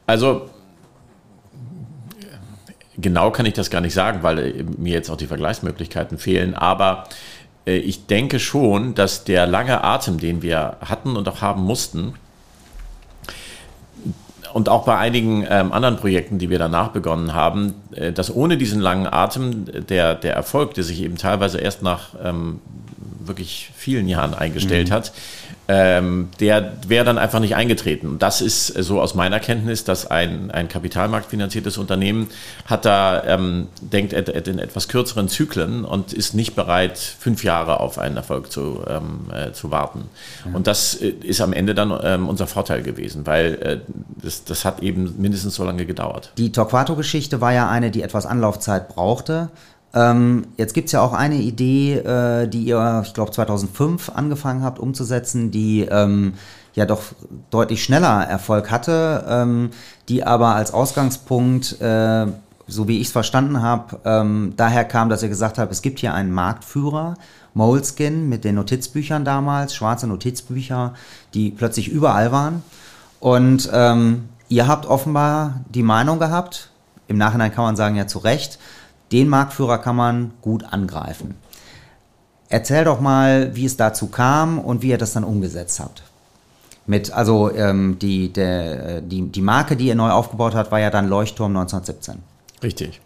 Also 0.07 0.51
genau 2.99 3.31
kann 3.31 3.47
ich 3.47 3.55
das 3.55 3.71
gar 3.71 3.81
nicht 3.81 3.95
sagen, 3.95 4.23
weil 4.23 4.65
mir 4.79 4.93
jetzt 4.93 5.11
auch 5.11 5.17
die 5.17 5.27
Vergleichsmöglichkeiten 5.27 6.19
fehlen, 6.19 6.55
aber 6.55 7.05
ich 7.65 8.07
denke 8.07 8.41
schon, 8.41 8.95
dass 8.95 9.25
der 9.25 9.47
lange 9.47 9.85
Atem, 9.85 10.19
den 10.19 10.43
wir 10.43 10.77
hatten 10.81 11.17
und 11.17 11.29
auch 11.29 11.41
haben 11.41 11.63
mussten, 11.63 12.15
und 14.53 14.69
auch 14.69 14.85
bei 14.85 14.99
einigen 14.99 15.47
ähm, 15.49 15.73
anderen 15.73 15.97
Projekten, 15.97 16.39
die 16.39 16.51
wir 16.51 16.59
danach 16.59 16.89
begonnen 16.89 17.33
haben, 17.33 17.75
äh, 17.93 18.13
dass 18.13 18.35
ohne 18.35 18.57
diesen 18.57 18.81
langen 18.81 19.07
Atem 19.07 19.65
der, 19.89 20.15
der 20.15 20.35
Erfolg, 20.35 20.75
der 20.75 20.85
sich 20.85 21.01
eben 21.03 21.17
teilweise 21.17 21.59
erst 21.59 21.83
nach 21.83 22.11
ähm, 22.23 22.61
wirklich 23.21 23.71
vielen 23.75 24.09
Jahren 24.09 24.35
eingestellt 24.35 24.91
mhm. 24.91 24.93
hat, 24.93 25.13
ähm, 25.75 26.29
der 26.39 26.75
wäre 26.87 27.07
dann 27.07 27.17
einfach 27.17 27.41
nicht 27.41 27.57
eingetreten. 27.57 28.07
Und 28.07 28.23
das 28.23 28.43
ist 28.43 28.67
so 28.67 29.01
aus 29.01 29.15
meiner 29.15 29.41
Kenntnis, 29.41 29.85
dass 29.85 30.07
ein, 30.07 30.51
ein 30.51 30.69
kapitalmarktfinanziertes 30.69 31.79
Unternehmen 31.79 32.29
hat 32.67 32.85
da, 32.85 33.25
ähm, 33.25 33.69
denkt 33.81 34.13
in 34.13 34.59
etwas 34.59 34.89
kürzeren 34.89 35.29
Zyklen 35.29 35.87
und 35.87 36.13
ist 36.13 36.35
nicht 36.35 36.55
bereit, 36.55 36.99
fünf 36.99 37.43
Jahre 37.43 37.81
auf 37.81 37.99
einen 37.99 38.19
Erfolg 38.19 38.53
zu, 38.53 38.85
ähm, 38.87 39.31
äh, 39.35 39.53
zu 39.53 39.71
warten. 39.71 40.11
Ja. 40.45 40.55
Und 40.55 40.67
das 40.67 40.95
äh, 40.95 41.09
ist 41.09 41.41
am 41.41 41.55
Ende 41.55 41.75
dann 41.75 41.99
ähm, 42.03 42.29
unser 42.29 42.47
Vorteil 42.47 42.83
gewesen, 42.83 43.27
weil 43.27 43.55
äh, 43.55 43.79
das, 44.23 44.45
das 44.45 44.67
hat 44.67 44.83
eben 44.83 45.15
mindestens 45.19 45.55
so 45.55 45.65
lange 45.65 45.87
gedauert. 45.87 46.33
Die 46.37 46.53
Torquato-Geschichte 46.53 47.41
war 47.41 47.55
ja 47.55 47.71
eine, 47.71 47.91
die 47.91 48.03
etwas 48.03 48.27
Anlaufzeit 48.27 48.89
brauchte. 48.89 49.49
Ähm, 49.95 50.47
jetzt 50.57 50.73
gibt 50.73 50.87
es 50.87 50.93
ja 50.93 51.03
auch 51.03 51.13
eine 51.13 51.37
Idee, 51.37 51.97
äh, 51.97 52.49
die 52.49 52.63
ihr, 52.63 53.03
ich 53.05 53.13
glaube, 53.13 53.31
2005 53.31 54.11
angefangen 54.15 54.63
habt 54.63 54.79
umzusetzen, 54.79 55.51
die 55.51 55.83
ähm, 55.83 56.35
ja 56.75 56.87
doch 56.87 57.03
deutlich 57.51 57.85
schneller 57.85 58.25
Erfolg 58.25 58.71
hatte, 58.71 59.25
ähm, 59.29 59.71
die 60.09 60.25
aber 60.25 60.55
als 60.55 60.73
Ausgangspunkt, 60.73 61.81
äh, 61.81 62.27
so 62.67 62.89
wie 62.89 63.01
ich 63.01 63.09
es 63.09 63.13
verstanden 63.13 63.61
habe, 63.61 64.01
ähm, 64.05 64.55
daher 64.57 64.85
kam, 64.85 65.11
dass 65.11 65.23
ihr 65.23 65.29
gesagt 65.29 65.59
habt, 65.59 65.71
es 65.71 65.83
gibt 65.83 65.99
hier 65.99 66.15
einen 66.15 66.33
Marktführer, 66.33 67.15
Moleskin 67.55 68.31
mit 68.31 68.45
den 68.45 68.55
Notizbüchern 68.55 69.27
damals, 69.27 69.75
schwarze 69.75 70.07
Notizbücher, 70.07 70.95
die 71.35 71.51
plötzlich 71.51 71.89
überall 71.89 72.33
waren. 72.33 72.63
Und 73.21 73.69
ähm, 73.75 74.31
ihr 74.49 74.67
habt 74.67 74.87
offenbar 74.87 75.61
die 75.69 75.83
Meinung 75.83 76.19
gehabt, 76.19 76.71
im 77.09 77.19
Nachhinein 77.19 77.53
kann 77.53 77.65
man 77.65 77.77
sagen, 77.77 77.97
ja 77.97 78.07
zu 78.07 78.19
Recht, 78.21 78.59
den 79.13 79.29
Marktführer 79.29 79.79
kann 79.79 79.97
man 79.97 80.33
gut 80.41 80.65
angreifen. 80.65 81.35
Erzähl 82.49 82.85
doch 82.85 83.01
mal, 83.01 83.55
wie 83.55 83.65
es 83.65 83.77
dazu 83.77 84.09
kam 84.09 84.59
und 84.59 84.83
wie 84.83 84.89
ihr 84.89 84.99
das 84.99 85.13
dann 85.13 85.25
umgesetzt 85.25 85.81
habt. 85.81 86.03
Mit, 86.87 87.13
also 87.13 87.55
ähm, 87.55 87.99
die, 88.01 88.33
der, 88.33 89.01
die, 89.01 89.23
die 89.29 89.41
Marke, 89.41 89.77
die 89.77 89.87
ihr 89.87 89.95
neu 89.95 90.11
aufgebaut 90.11 90.55
habt, 90.55 90.73
war 90.73 90.81
ja 90.81 90.91
dann 90.91 91.09
Leuchtturm 91.09 91.57
1917. 91.57 92.23
Richtig. 92.63 93.01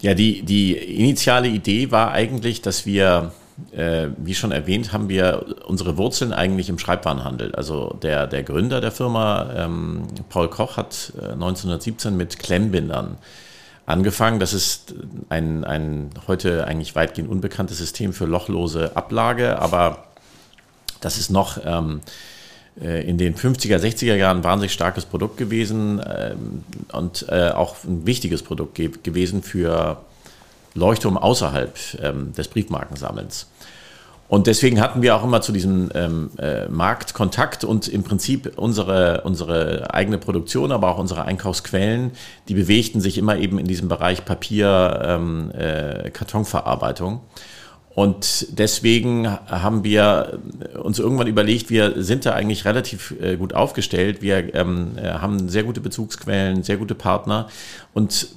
Ja, 0.00 0.14
die, 0.14 0.42
die 0.42 0.76
initiale 0.76 1.48
Idee 1.48 1.90
war 1.90 2.12
eigentlich, 2.12 2.62
dass 2.62 2.86
wir, 2.86 3.32
äh, 3.72 4.08
wie 4.16 4.34
schon 4.34 4.52
erwähnt, 4.52 4.92
haben 4.92 5.08
wir 5.08 5.44
unsere 5.66 5.96
Wurzeln 5.96 6.32
eigentlich 6.32 6.68
im 6.68 6.78
Schreibwarenhandel. 6.78 7.54
Also 7.56 7.98
der, 8.02 8.28
der 8.28 8.44
Gründer 8.44 8.80
der 8.80 8.92
Firma, 8.92 9.50
ähm, 9.56 10.04
Paul 10.28 10.48
Koch, 10.48 10.76
hat 10.76 11.12
äh, 11.20 11.32
1917 11.32 12.16
mit 12.16 12.38
Klemmbindern 12.38 13.18
angefangen. 13.88 14.38
Das 14.38 14.52
ist 14.52 14.94
ein, 15.28 15.64
ein 15.64 16.10
heute 16.26 16.66
eigentlich 16.66 16.94
weitgehend 16.94 17.30
unbekanntes 17.30 17.78
System 17.78 18.12
für 18.12 18.26
lochlose 18.26 18.96
Ablage, 18.96 19.58
aber 19.58 20.04
das 21.00 21.16
ist 21.18 21.30
noch 21.30 21.58
ähm, 21.64 22.00
äh, 22.80 23.08
in 23.08 23.18
den 23.18 23.34
50er, 23.34 23.78
60er 23.78 24.14
Jahren 24.14 24.38
ein 24.38 24.44
wahnsinnig 24.44 24.72
starkes 24.72 25.06
Produkt 25.06 25.38
gewesen 25.38 26.02
ähm, 26.06 26.64
und 26.92 27.26
äh, 27.28 27.50
auch 27.50 27.76
ein 27.84 28.06
wichtiges 28.06 28.42
Produkt 28.42 28.74
ge 28.74 28.90
gewesen 29.02 29.42
für 29.42 30.02
Leuchtturm 30.74 31.16
außerhalb 31.16 31.76
ähm, 32.02 32.32
des 32.34 32.48
Briefmarkensammelns. 32.48 33.46
Und 34.28 34.46
deswegen 34.46 34.80
hatten 34.80 35.00
wir 35.00 35.16
auch 35.16 35.24
immer 35.24 35.40
zu 35.40 35.52
diesem 35.52 35.88
ähm, 35.94 36.30
äh, 36.38 36.68
Markt 36.68 37.14
Kontakt 37.14 37.64
und 37.64 37.88
im 37.88 38.02
Prinzip 38.02 38.52
unsere, 38.56 39.22
unsere 39.22 39.92
eigene 39.94 40.18
Produktion, 40.18 40.70
aber 40.70 40.90
auch 40.90 40.98
unsere 40.98 41.24
Einkaufsquellen, 41.24 42.12
die 42.48 42.54
bewegten 42.54 43.00
sich 43.00 43.16
immer 43.16 43.38
eben 43.38 43.58
in 43.58 43.66
diesem 43.66 43.88
Bereich 43.88 44.26
Papier, 44.26 45.00
ähm, 45.02 45.50
äh, 45.52 46.10
Kartonverarbeitung. 46.10 47.20
Und 47.98 48.46
deswegen 48.56 49.28
haben 49.28 49.82
wir 49.82 50.38
uns 50.80 51.00
irgendwann 51.00 51.26
überlegt, 51.26 51.68
wir 51.68 52.04
sind 52.04 52.26
da 52.26 52.32
eigentlich 52.34 52.64
relativ 52.64 53.14
äh, 53.20 53.36
gut 53.36 53.54
aufgestellt. 53.54 54.22
Wir 54.22 54.54
ähm, 54.54 54.92
äh, 54.96 55.08
haben 55.14 55.48
sehr 55.48 55.64
gute 55.64 55.80
Bezugsquellen, 55.80 56.62
sehr 56.62 56.76
gute 56.76 56.94
Partner 56.94 57.48
und 57.94 58.28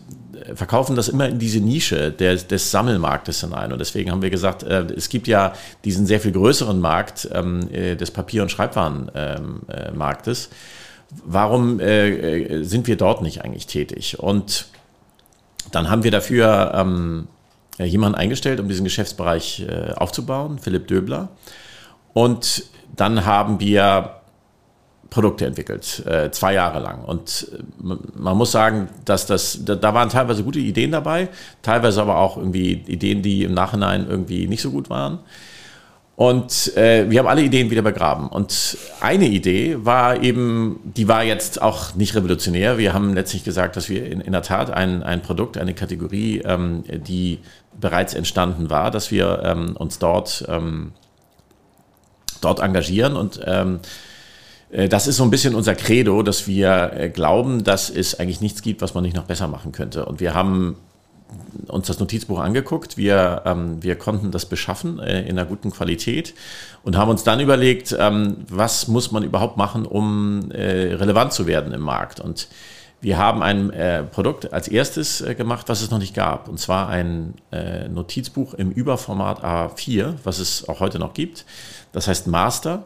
verkaufen 0.56 0.96
das 0.96 1.10
immer 1.10 1.28
in 1.28 1.40
diese 1.40 1.60
Nische 1.60 2.12
des, 2.12 2.48
des 2.48 2.72
Sammelmarktes 2.72 3.42
hinein. 3.42 3.72
Und 3.72 3.80
deswegen 3.80 4.12
haben 4.12 4.22
wir 4.22 4.30
gesagt, 4.30 4.64
äh, 4.64 4.86
es 4.96 5.10
gibt 5.10 5.28
ja 5.28 5.54
diesen 5.84 6.06
sehr 6.06 6.20
viel 6.20 6.32
größeren 6.32 6.80
Markt 6.80 7.30
ähm, 7.34 7.70
äh, 7.72 7.96
des 7.96 8.12
Papier- 8.12 8.42
und 8.44 8.52
Schreibwarenmarktes. 8.52 10.46
Ähm, 10.48 10.52
äh, 10.54 10.56
Warum 11.26 11.80
sind 12.64 12.88
wir 12.88 12.96
dort 12.96 13.22
nicht 13.22 13.44
eigentlich 13.44 13.68
tätig? 13.68 14.18
Und 14.18 14.68
dann 15.74 15.90
haben 15.90 16.06
wir 16.06 16.12
dafür 16.12 16.72
ähm, 16.74 17.28
äh, 17.82 17.86
jemanden 17.86 18.18
eingestellt, 18.18 18.60
um 18.60 18.68
diesen 18.68 18.84
Geschäftsbereich 18.84 19.66
äh, 19.68 19.94
aufzubauen, 19.94 20.60
Philipp 20.60 20.88
Döbler. 20.88 21.30
Und 22.14 22.64
dann 22.96 23.26
haben 23.26 23.60
wir 23.60 24.21
Produkte 25.12 25.46
entwickelt, 25.46 26.04
äh, 26.08 26.32
zwei 26.32 26.54
Jahre 26.54 26.80
lang. 26.80 27.04
Und 27.04 27.52
äh, 27.54 27.96
man 28.16 28.38
muss 28.38 28.52
sagen, 28.52 28.88
dass 29.04 29.26
das, 29.26 29.60
da, 29.64 29.94
waren 29.94 30.10
teilweise 30.10 30.44
gute 30.44 30.60
Ideen 30.60 30.92
dabei, 30.92 31.28
teilweise 31.62 32.02
aber 32.02 32.18
auch 32.18 32.38
irgendwie 32.38 32.82
Ideen, 32.88 33.22
die 33.22 33.44
im 33.44 33.54
Nachhinein 33.54 34.08
irgendwie 34.10 34.48
nicht 34.48 34.62
so 34.62 34.72
gut 34.72 34.90
waren. 34.90 35.20
Und 36.16 36.78
äh, 36.78 37.10
wir 37.10 37.20
haben 37.20 37.28
alle 37.28 37.42
Ideen 37.42 37.70
wieder 37.70 37.82
begraben. 37.82 38.30
Und 38.30 38.78
eine 39.02 39.28
Idee 39.28 39.76
war 39.84 40.22
eben, 40.22 40.80
die 40.84 41.10
war 41.10 41.24
jetzt 41.24 41.62
auch 41.62 41.94
nicht 41.96 42.16
revolutionär. 42.16 42.78
Wir 42.78 42.94
haben 42.94 43.14
letztlich 43.14 43.44
gesagt, 43.44 43.76
dass 43.76 43.90
wir 43.90 44.06
in, 44.06 44.22
in 44.22 44.32
der 44.32 44.44
Tat 44.44 44.70
ein, 44.70 45.04
ein 45.04 45.22
Produkt, 45.22 45.58
eine 45.58 45.74
Kategorie, 45.74 46.42
ähm, 46.46 46.84
die 46.88 47.40
bereits 47.78 48.14
entstanden 48.14 48.70
war, 48.70 48.92
dass 48.92 49.12
wir 49.12 49.42
ähm, 49.44 49.76
uns 49.76 50.00
dort, 50.00 50.46
ähm, 50.48 50.94
dort 52.40 52.62
engagieren. 52.62 53.18
Und 53.18 53.42
ähm, 53.46 53.80
äh, 53.84 54.11
das 54.72 55.08
ist 55.08 55.18
so 55.18 55.24
ein 55.24 55.30
bisschen 55.30 55.54
unser 55.54 55.76
Credo, 55.76 56.24
dass 56.24 56.48
wir 56.48 56.94
äh, 56.94 57.10
glauben, 57.10 57.64
dass 57.64 57.90
es 57.90 58.20
eigentlich 58.20 58.40
nichts 58.42 58.62
gibt, 58.62 58.82
was 58.82 58.94
man 58.94 59.04
nicht 59.04 59.16
noch 59.16 59.26
besser 59.26 59.48
machen 59.48 59.72
könnte. 59.72 60.06
Und 60.06 60.20
wir 60.20 60.34
haben 60.34 60.78
uns 61.68 61.88
das 61.88 62.00
Notizbuch 62.00 62.40
angeguckt. 62.40 62.98
Wir, 62.98 63.42
ähm, 63.46 63.82
wir 63.84 63.96
konnten 63.96 64.32
das 64.32 64.46
beschaffen 64.46 65.00
äh, 65.00 65.22
in 65.24 65.38
einer 65.38 65.46
guten 65.46 65.72
Qualität 65.72 66.34
und 66.84 66.98
haben 66.98 67.10
uns 67.10 67.24
dann 67.24 67.40
überlegt, 67.40 67.96
ähm, 67.98 68.38
was 68.50 68.88
muss 68.88 69.12
man 69.12 69.24
überhaupt 69.24 69.58
machen, 69.58 69.86
um 69.86 70.52
äh, 70.52 70.94
relevant 70.94 71.34
zu 71.34 71.48
werden 71.48 71.74
im 71.74 71.82
Markt. 71.82 72.20
Und 72.20 72.48
wir 73.02 73.18
haben 73.18 73.42
ein 73.42 73.72
äh, 73.72 74.04
Produkt 74.04 74.54
als 74.54 74.68
erstes 74.68 75.22
äh, 75.22 75.36
gemacht, 75.36 75.68
was 75.70 75.82
es 75.82 75.92
noch 75.92 76.00
nicht 76.00 76.14
gab. 76.14 76.48
Und 76.48 76.60
zwar 76.60 76.88
ein 76.88 77.34
äh, 77.52 77.88
Notizbuch 77.90 78.54
im 78.54 78.72
Überformat 78.72 79.44
A4, 79.44 80.16
was 80.24 80.40
es 80.40 80.70
auch 80.70 80.80
heute 80.80 81.00
noch 81.00 81.14
gibt. 81.14 81.46
Das 81.92 82.08
heißt 82.08 82.28
Master. 82.28 82.86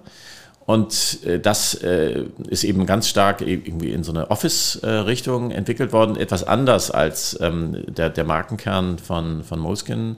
Und 0.65 1.23
äh, 1.23 1.39
das 1.39 1.75
äh, 1.75 2.23
ist 2.47 2.63
eben 2.63 2.85
ganz 2.85 3.07
stark 3.07 3.41
e-, 3.41 3.53
irgendwie 3.53 3.91
in 3.91 4.03
so 4.03 4.11
eine 4.11 4.31
Office-Richtung 4.31 5.51
entwickelt 5.51 5.93
worden, 5.93 6.15
etwas 6.15 6.43
anders 6.43 6.89
als 6.89 7.37
ähm, 7.39 7.83
der, 7.87 8.09
der 8.09 8.23
Markenkern 8.23 8.97
von, 8.97 9.43
von 9.43 9.59
Moleskin 9.59 10.15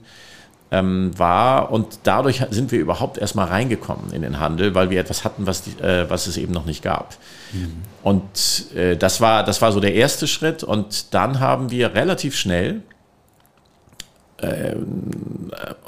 ähm, 0.70 1.10
war. 1.18 1.70
Und 1.70 2.00
dadurch 2.04 2.42
sind 2.50 2.72
wir 2.72 2.80
überhaupt 2.80 3.18
erstmal 3.18 3.48
reingekommen 3.48 4.12
in 4.12 4.22
den 4.22 4.40
Handel, 4.40 4.74
weil 4.74 4.88
wir 4.88 5.00
etwas 5.00 5.22
hatten, 5.22 5.46
was, 5.46 5.66
äh, 5.82 6.08
was 6.08 6.26
es 6.26 6.38
eben 6.38 6.52
noch 6.52 6.64
nicht 6.64 6.82
gab. 6.82 7.16
Mhm. 7.52 7.82
Und 8.02 8.22
das, 9.00 9.20
war, 9.20 9.44
das 9.44 9.60
war 9.60 9.72
so 9.72 9.80
der 9.80 9.92
erste 9.92 10.26
Schritt. 10.26 10.62
Und 10.62 11.12
dann 11.12 11.40
haben 11.40 11.70
wir 11.70 11.94
relativ 11.94 12.36
schnell 12.36 12.82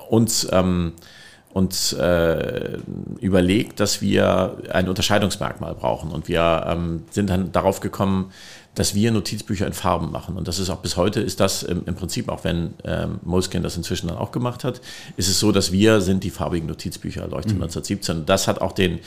uns 0.09 0.46
ähm, 0.53 0.92
uns 1.53 1.93
äh, 1.93 2.79
überlegt, 3.21 3.81
dass 3.81 4.01
wir 4.01 4.59
ein 4.73 4.89
Unterscheidungsmerkmal 4.89 5.75
brauchen. 5.75 6.13
Und 6.13 6.29
wir 6.29 6.65
ähm, 6.69 7.05
sind 7.11 7.29
dann 7.29 7.51
darauf 7.51 7.81
gekommen, 7.81 8.31
dass 8.77 8.95
wir 8.95 9.11
Notizbücher 9.11 9.67
in 9.67 9.73
Farben 9.73 10.13
machen. 10.13 10.37
Und 10.37 10.47
das 10.47 10.61
ist 10.61 10.71
auch 10.71 10.79
bis 10.79 10.97
heute 10.97 11.21
ist 11.21 11.41
das 11.41 11.65
im, 11.65 11.83
im 11.87 11.97
Prinzip, 11.97 12.29
auch 12.29 12.45
wenn 12.45 12.75
ähm, 12.85 13.19
Moleskine 13.25 13.65
das 13.65 13.77
inzwischen 13.77 14.07
dann 14.07 14.17
auch 14.17 14.31
gemacht 14.31 14.63
hat, 14.63 14.81
ist 15.17 15.29
es 15.29 15.41
so, 15.41 15.51
dass 15.51 15.73
wir 15.73 16.01
sind 16.01 16.23
die 16.23 16.31
farbigen 16.31 16.69
Notizbücher 16.69 17.23
Leuchtturm 17.27 17.57
mhm. 17.57 17.65
1917. 17.65 18.27
Das 18.27 18.47
hat 18.47 18.61
auch 18.61 18.73
den, 18.73 19.01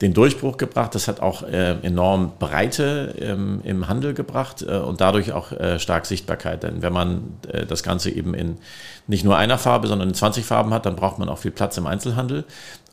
den 0.00 0.12
Durchbruch 0.12 0.56
gebracht. 0.56 0.94
Das 0.94 1.06
hat 1.06 1.20
auch 1.20 1.42
äh, 1.42 1.76
enorm 1.82 2.32
Breite 2.38 3.14
ähm, 3.18 3.60
im 3.64 3.86
Handel 3.88 4.12
gebracht 4.12 4.64
äh, 4.66 4.76
und 4.76 5.00
dadurch 5.00 5.32
auch 5.32 5.52
äh, 5.52 5.78
stark 5.78 6.06
Sichtbarkeit. 6.06 6.64
Denn 6.64 6.82
wenn 6.82 6.92
man 6.92 7.36
äh, 7.48 7.64
das 7.64 7.82
Ganze 7.82 8.10
eben 8.10 8.34
in 8.34 8.58
nicht 9.06 9.24
nur 9.24 9.36
einer 9.36 9.58
Farbe, 9.58 9.86
sondern 9.86 10.08
in 10.08 10.14
20 10.14 10.44
Farben 10.44 10.74
hat, 10.74 10.86
dann 10.86 10.96
braucht 10.96 11.18
man 11.18 11.28
auch 11.28 11.38
viel 11.38 11.52
Platz 11.52 11.76
im 11.76 11.86
Einzelhandel. 11.86 12.44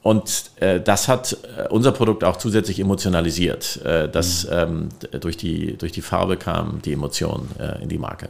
Und 0.03 0.51
äh, 0.59 0.79
das 0.79 1.07
hat 1.07 1.37
äh, 1.57 1.67
unser 1.69 1.91
Produkt 1.91 2.23
auch 2.23 2.37
zusätzlich 2.37 2.79
emotionalisiert. 2.79 3.79
Dass 3.83 4.45
mhm. 4.45 4.51
ähm, 4.51 4.89
durch, 5.19 5.37
die, 5.37 5.77
durch 5.77 5.91
die 5.91 6.01
Farbe 6.01 6.37
kam 6.37 6.81
die 6.83 6.93
Emotion 6.93 7.49
in 7.81 7.89
die 7.89 7.97
Marke. 7.97 8.29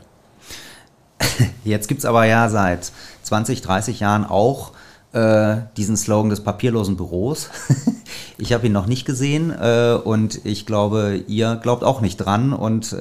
Jetzt 1.64 1.88
gibt 1.88 2.00
es 2.00 2.06
aber 2.06 2.26
ja 2.26 2.50
seit 2.50 2.92
20, 3.24 3.62
30 3.62 4.00
Jahren 4.00 4.26
auch 4.26 4.72
äh, 5.14 5.58
diesen 5.78 5.98
Slogan 5.98 6.30
des 6.30 6.42
papierlosen 6.42 6.98
Büros. 6.98 7.50
ich 8.38 8.54
habe 8.54 8.68
ihn 8.68 8.74
noch 8.74 8.88
nicht 8.88 9.06
gesehen 9.06 9.52
äh, 9.52 9.98
und 10.04 10.46
ich 10.46 10.66
glaube, 10.66 11.24
ihr 11.28 11.56
glaubt 11.56 11.84
auch 11.84 12.02
nicht 12.02 12.18
dran 12.18 12.54
und 12.54 12.96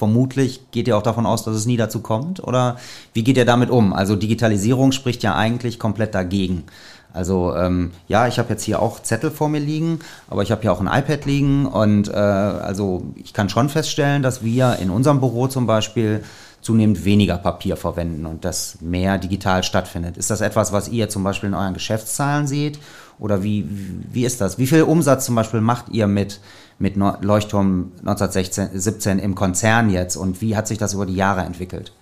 vermutlich 0.00 0.70
geht 0.70 0.88
ihr 0.88 0.96
auch 0.96 1.02
davon 1.02 1.26
aus, 1.26 1.44
dass 1.44 1.54
es 1.54 1.66
nie 1.66 1.76
dazu 1.76 2.00
kommt? 2.00 2.42
Oder 2.42 2.78
wie 3.12 3.22
geht 3.22 3.36
ihr 3.36 3.44
damit 3.44 3.68
um? 3.68 3.92
Also 3.92 4.16
Digitalisierung 4.16 4.92
spricht 4.92 5.22
ja 5.22 5.36
eigentlich 5.36 5.78
komplett 5.78 6.14
dagegen. 6.14 6.64
Also 7.12 7.54
ähm, 7.54 7.90
ja, 8.08 8.26
ich 8.26 8.38
habe 8.38 8.50
jetzt 8.50 8.62
hier 8.62 8.80
auch 8.80 9.02
Zettel 9.02 9.30
vor 9.30 9.48
mir 9.48 9.60
liegen, 9.60 9.98
aber 10.28 10.42
ich 10.42 10.50
habe 10.50 10.62
hier 10.62 10.72
auch 10.72 10.80
ein 10.80 10.86
iPad 10.86 11.26
liegen 11.26 11.66
und 11.66 12.08
äh, 12.08 12.12
also 12.14 13.02
ich 13.16 13.32
kann 13.32 13.48
schon 13.48 13.68
feststellen, 13.68 14.22
dass 14.22 14.42
wir 14.42 14.76
in 14.80 14.90
unserem 14.90 15.20
Büro 15.20 15.48
zum 15.48 15.66
Beispiel 15.66 16.22
zunehmend 16.60 17.04
weniger 17.04 17.38
Papier 17.38 17.76
verwenden 17.76 18.26
und 18.26 18.44
das 18.44 18.78
mehr 18.80 19.18
digital 19.18 19.62
stattfindet. 19.62 20.16
Ist 20.16 20.30
das 20.30 20.40
etwas, 20.40 20.72
was 20.72 20.88
ihr 20.88 21.08
zum 21.08 21.24
Beispiel 21.24 21.48
in 21.48 21.54
euren 21.54 21.74
Geschäftszahlen 21.74 22.46
seht? 22.46 22.78
Oder 23.18 23.42
wie, 23.42 23.66
wie 24.12 24.24
ist 24.24 24.40
das? 24.40 24.58
Wie 24.58 24.66
viel 24.66 24.82
Umsatz 24.82 25.26
zum 25.26 25.34
Beispiel 25.34 25.60
macht 25.60 25.88
ihr 25.90 26.06
mit, 26.06 26.40
mit 26.78 26.96
Leuchtturm 26.96 27.92
1917 28.00 29.18
im 29.18 29.34
Konzern 29.34 29.90
jetzt 29.90 30.16
und 30.16 30.40
wie 30.40 30.56
hat 30.56 30.68
sich 30.68 30.78
das 30.78 30.94
über 30.94 31.06
die 31.06 31.14
Jahre 31.14 31.42
entwickelt? 31.42 31.92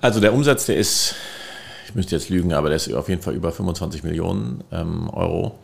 Also 0.00 0.20
der 0.20 0.34
Umsatz, 0.34 0.66
der 0.66 0.76
ist, 0.76 1.14
ich 1.86 1.94
müsste 1.94 2.16
jetzt 2.16 2.28
lügen, 2.28 2.52
aber 2.52 2.68
der 2.68 2.76
ist 2.76 2.92
auf 2.92 3.08
jeden 3.08 3.22
Fall 3.22 3.34
über 3.34 3.52
25 3.52 4.02
Millionen 4.02 4.64
ähm, 4.72 5.08
Euro. 5.10 5.58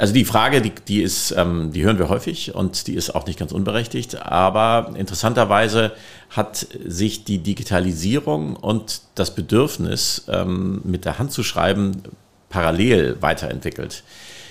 Also 0.00 0.14
die 0.14 0.24
Frage, 0.24 0.62
die, 0.62 0.72
die 0.88 1.02
ist, 1.02 1.34
ähm, 1.36 1.72
die 1.72 1.82
hören 1.82 1.98
wir 1.98 2.08
häufig 2.08 2.54
und 2.54 2.86
die 2.86 2.94
ist 2.94 3.14
auch 3.14 3.26
nicht 3.26 3.38
ganz 3.38 3.52
unberechtigt. 3.52 4.22
Aber 4.22 4.94
interessanterweise 4.96 5.92
hat 6.30 6.66
sich 6.86 7.24
die 7.24 7.36
Digitalisierung 7.36 8.56
und 8.56 9.02
das 9.14 9.34
Bedürfnis, 9.34 10.24
ähm, 10.28 10.80
mit 10.84 11.04
der 11.04 11.18
Hand 11.18 11.32
zu 11.32 11.42
schreiben, 11.42 12.02
parallel 12.48 13.18
weiterentwickelt. 13.20 14.02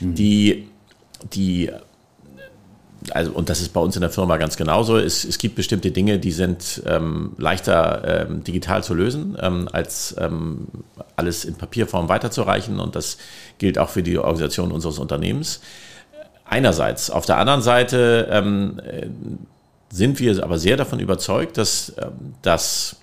Mhm. 0.01 0.13
Die, 0.13 0.67
die 1.33 1.71
also, 3.11 3.31
und 3.31 3.49
das 3.49 3.61
ist 3.61 3.73
bei 3.73 3.79
uns 3.79 3.95
in 3.95 4.01
der 4.01 4.09
Firma 4.09 4.37
ganz 4.37 4.57
genauso. 4.57 4.97
Es, 4.97 5.23
es 5.23 5.37
gibt 5.37 5.55
bestimmte 5.55 5.91
Dinge, 5.91 6.19
die 6.19 6.31
sind 6.31 6.83
ähm, 6.85 7.31
leichter 7.37 8.27
ähm, 8.27 8.43
digital 8.43 8.83
zu 8.83 8.93
lösen, 8.93 9.37
ähm, 9.41 9.69
als 9.71 10.15
ähm, 10.19 10.67
alles 11.15 11.45
in 11.45 11.55
Papierform 11.55 12.09
weiterzureichen. 12.09 12.79
Und 12.79 12.95
das 12.95 13.17
gilt 13.57 13.77
auch 13.77 13.89
für 13.89 14.03
die 14.03 14.17
Organisation 14.17 14.71
unseres 14.71 14.99
Unternehmens. 14.99 15.61
Einerseits. 16.45 17.09
Auf 17.09 17.25
der 17.25 17.37
anderen 17.37 17.61
Seite 17.61 18.27
ähm, 18.31 18.79
äh, 18.83 19.07
sind 19.91 20.19
wir 20.19 20.43
aber 20.43 20.59
sehr 20.59 20.77
davon 20.77 20.99
überzeugt, 20.99 21.57
dass, 21.57 21.93
ähm, 21.97 22.35
dass 22.41 22.97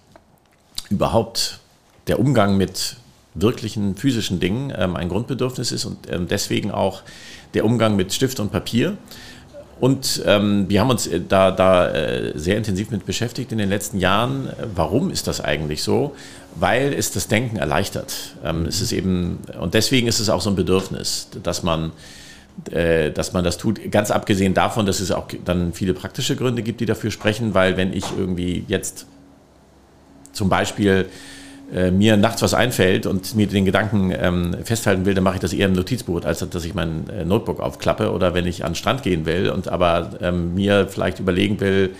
überhaupt 0.90 1.60
der 2.06 2.20
Umgang 2.20 2.56
mit 2.56 2.96
wirklichen 3.34 3.96
physischen 3.96 4.40
Dingen 4.40 4.72
ein 4.72 5.08
Grundbedürfnis 5.10 5.70
ist 5.70 5.84
und 5.84 5.98
deswegen 6.30 6.70
auch 6.70 7.02
der 7.52 7.66
Umgang 7.66 7.94
mit 7.94 8.14
Stift 8.14 8.40
und 8.40 8.50
Papier 8.50 8.96
und 9.78 10.22
ähm, 10.24 10.68
wir 10.68 10.80
haben 10.80 10.90
uns 10.90 11.06
äh, 11.06 11.20
da, 11.20 11.50
da 11.50 11.90
äh, 11.90 12.32
sehr 12.34 12.56
intensiv 12.56 12.90
mit 12.90 13.04
beschäftigt 13.04 13.52
in 13.52 13.58
den 13.58 13.68
letzten 13.68 13.98
Jahren. 13.98 14.48
Warum 14.74 15.10
ist 15.10 15.26
das 15.26 15.42
eigentlich 15.42 15.82
so? 15.82 16.14
Weil 16.54 16.94
es 16.94 17.12
das 17.12 17.28
Denken 17.28 17.56
erleichtert. 17.56 18.36
Ähm, 18.42 18.64
es 18.64 18.80
ist 18.80 18.92
eben, 18.92 19.38
und 19.60 19.74
deswegen 19.74 20.06
ist 20.06 20.18
es 20.18 20.30
auch 20.30 20.40
so 20.40 20.48
ein 20.48 20.56
Bedürfnis, 20.56 21.28
dass 21.42 21.62
man, 21.62 21.92
äh, 22.70 23.10
dass 23.10 23.34
man 23.34 23.44
das 23.44 23.58
tut. 23.58 23.90
Ganz 23.90 24.10
abgesehen 24.10 24.54
davon, 24.54 24.86
dass 24.86 25.00
es 25.00 25.10
auch 25.10 25.28
dann 25.44 25.74
viele 25.74 25.92
praktische 25.92 26.36
Gründe 26.36 26.62
gibt, 26.62 26.80
die 26.80 26.86
dafür 26.86 27.10
sprechen, 27.10 27.52
weil 27.52 27.76
wenn 27.76 27.92
ich 27.92 28.04
irgendwie 28.16 28.64
jetzt 28.68 29.06
zum 30.32 30.48
Beispiel 30.48 31.06
äh, 31.74 31.90
mir 31.90 32.16
nachts 32.16 32.42
was 32.42 32.54
einfällt 32.54 33.06
und 33.06 33.34
mir 33.34 33.46
den 33.46 33.64
Gedanken 33.64 34.12
ähm, 34.16 34.56
festhalten 34.62 35.04
will, 35.04 35.14
dann 35.14 35.24
mache 35.24 35.36
ich 35.36 35.40
das 35.40 35.52
eher 35.52 35.66
im 35.66 35.72
Notizbuch, 35.72 36.24
als 36.24 36.38
dass 36.38 36.64
ich 36.64 36.74
mein 36.74 37.08
äh, 37.10 37.24
Notebook 37.24 37.60
aufklappe 37.60 38.12
oder 38.12 38.34
wenn 38.34 38.46
ich 38.46 38.64
an 38.64 38.72
den 38.72 38.76
Strand 38.76 39.02
gehen 39.02 39.26
will 39.26 39.50
und 39.50 39.68
aber 39.68 40.10
ähm, 40.20 40.54
mir 40.54 40.86
vielleicht 40.88 41.18
überlegen 41.18 41.60
will, 41.60 41.90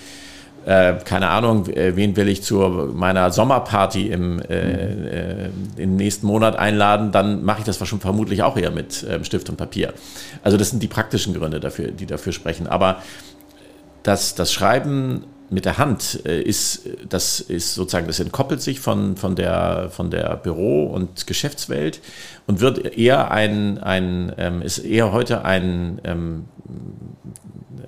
äh, 0.67 0.95
keine 1.05 1.29
Ahnung, 1.29 1.69
äh, 1.69 1.95
wen 1.95 2.17
will 2.17 2.29
ich 2.29 2.43
zu 2.43 2.59
meiner 2.93 3.31
Sommerparty 3.31 4.09
im, 4.09 4.41
äh, 4.43 5.47
im 5.77 5.97
nächsten 5.97 6.27
Monat 6.27 6.57
einladen, 6.57 7.13
dann 7.13 7.45
mache 7.45 7.61
ich 7.61 7.65
das 7.65 7.77
vermutlich 7.77 8.43
auch 8.43 8.57
eher 8.57 8.73
mit 8.73 9.07
ähm, 9.09 9.23
Stift 9.23 9.49
und 9.49 9.57
Papier. 9.57 9.95
Also 10.43 10.57
das 10.57 10.71
sind 10.71 10.83
die 10.83 10.89
praktischen 10.89 11.35
Gründe 11.35 11.61
dafür, 11.61 11.93
die 11.93 12.07
dafür 12.07 12.33
sprechen. 12.33 12.67
Aber 12.67 13.01
das, 14.03 14.35
das 14.35 14.53
Schreiben 14.53 15.25
mit 15.51 15.65
der 15.65 15.79
Hand 15.79 16.21
äh, 16.27 16.41
ist, 16.41 16.83
das 17.09 17.41
ist 17.41 17.75
sozusagen, 17.75 18.07
das 18.07 18.21
entkoppelt 18.21 18.61
sich 18.61 18.81
von, 18.81 19.17
von, 19.17 19.37
der, 19.37 19.89
von 19.91 20.11
der 20.11 20.37
Büro- 20.37 20.87
und 20.87 21.27
Geschäftswelt 21.27 22.01
und 22.47 22.61
wird 22.61 22.97
eher 22.97 23.31
ein, 23.31 23.79
ein 23.79 24.33
ähm, 24.39 24.63
ist 24.63 24.79
eher 24.79 25.13
heute 25.13 25.45
ein 25.45 26.01
ähm, 26.05 26.45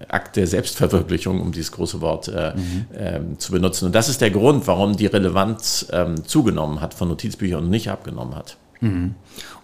Akt 0.09 0.37
der 0.37 0.47
Selbstverwirklichung, 0.47 1.41
um 1.41 1.53
dieses 1.53 1.73
große 1.73 2.01
Wort 2.01 2.29
äh, 2.29 2.55
mhm. 2.55 2.87
ähm, 2.97 3.39
zu 3.39 3.53
benutzen. 3.53 3.87
Und 3.87 3.95
das 3.95 4.09
ist 4.09 4.21
der 4.21 4.31
Grund, 4.31 4.67
warum 4.67 4.97
die 4.97 5.07
Relevanz 5.07 5.87
ähm, 5.93 6.25
zugenommen 6.25 6.81
hat 6.81 6.95
von 6.95 7.09
Notizbüchern 7.09 7.65
und 7.65 7.71
nicht 7.71 7.91
abgenommen 7.91 8.35
hat. 8.35 8.57
Mhm. 8.81 9.15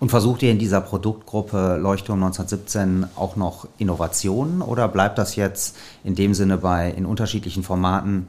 Und 0.00 0.09
versucht 0.09 0.42
ihr 0.42 0.50
in 0.50 0.59
dieser 0.59 0.81
Produktgruppe 0.81 1.79
Leuchtturm 1.81 2.22
1917 2.22 3.07
auch 3.16 3.37
noch 3.37 3.68
Innovationen 3.79 4.61
oder 4.62 4.88
bleibt 4.88 5.18
das 5.18 5.37
jetzt 5.37 5.77
in 6.03 6.14
dem 6.14 6.35
Sinne 6.35 6.59
bei 6.59 6.90
in 6.90 7.07
unterschiedlichen 7.07 7.62
Formaten 7.62 8.29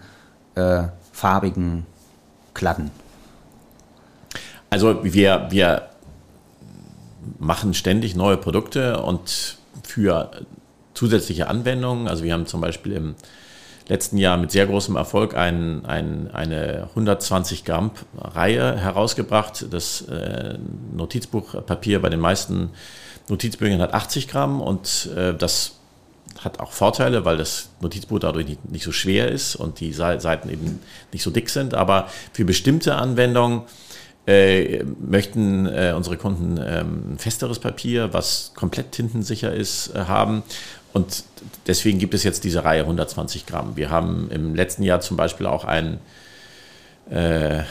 äh, 0.56 0.84
farbigen 1.12 1.86
Kladden? 2.54 2.92
Also 4.70 5.04
wir, 5.04 5.48
wir 5.50 5.90
machen 7.40 7.74
ständig 7.74 8.16
neue 8.16 8.38
Produkte 8.38 9.02
und 9.02 9.58
für 9.84 10.32
zusätzliche 10.94 11.48
Anwendungen. 11.48 12.08
Also 12.08 12.24
wir 12.24 12.34
haben 12.34 12.46
zum 12.46 12.62
Beispiel 12.62 12.94
im 12.94 13.16
letzten 13.88 14.18
Jahr 14.18 14.38
mit 14.38 14.52
sehr 14.52 14.66
großem 14.66 14.96
Erfolg 14.96 15.36
ein, 15.36 15.86
ein, 15.86 16.32
eine 16.32 16.88
120 16.90 17.66
Gramm 17.66 17.92
Reihe 18.18 18.78
herausgebracht. 18.78 19.68
Das 19.72 20.02
äh, 20.02 20.58
Notizbuchpapier 20.96 22.02
bei 22.02 22.10
den 22.10 22.20
meisten 22.20 22.72
Notizbüchern 23.30 23.82
hat 23.82 23.94
80 23.94 24.28
Gramm 24.28 24.62
und 24.62 25.10
äh, 25.16 25.34
das 25.34 25.74
hat 26.40 26.60
auch 26.60 26.72
Vorteile, 26.72 27.26
weil 27.26 27.38
das 27.38 27.70
Notizbuch 27.82 28.20
dadurch 28.20 28.48
nicht, 28.48 28.70
nicht 28.70 28.84
so 28.84 28.92
schwer 28.92 29.30
ist 29.30 29.56
und 29.56 29.80
die 29.80 29.94
Seiten 29.94 30.50
eben 30.50 30.80
nicht 31.12 31.24
so 31.24 31.32
dick 31.32 31.50
sind. 31.50 31.74
Aber 31.74 32.08
für 32.34 32.46
bestimmte 32.46 32.96
Anwendungen 32.96 33.64
äh, 34.28 34.84
möchten 34.84 35.68
äh, 35.68 35.94
unsere 35.96 36.18
Kunden 36.18 36.60
ähm, 36.66 37.18
festeres 37.18 37.60
Papier, 37.60 38.12
was 38.12 38.54
komplett 38.56 38.92
tintensicher 38.92 39.54
ist, 39.54 39.96
äh, 39.96 40.06
haben. 40.06 40.44
Und 40.96 41.26
deswegen 41.68 42.00
gibt 42.00 42.14
es 42.14 42.24
jetzt 42.24 42.46
diese 42.46 42.64
Reihe 42.64 42.84
120 42.84 43.46
Gramm. 43.46 43.76
Wir 43.76 43.90
haben 43.90 44.32
im 44.32 44.56
letzten 44.56 44.82
Jahr 44.82 45.02
zum 45.02 45.18
Beispiel 45.18 45.46
auch 45.46 45.66
ein, 45.66 46.00
äh, 47.10 47.64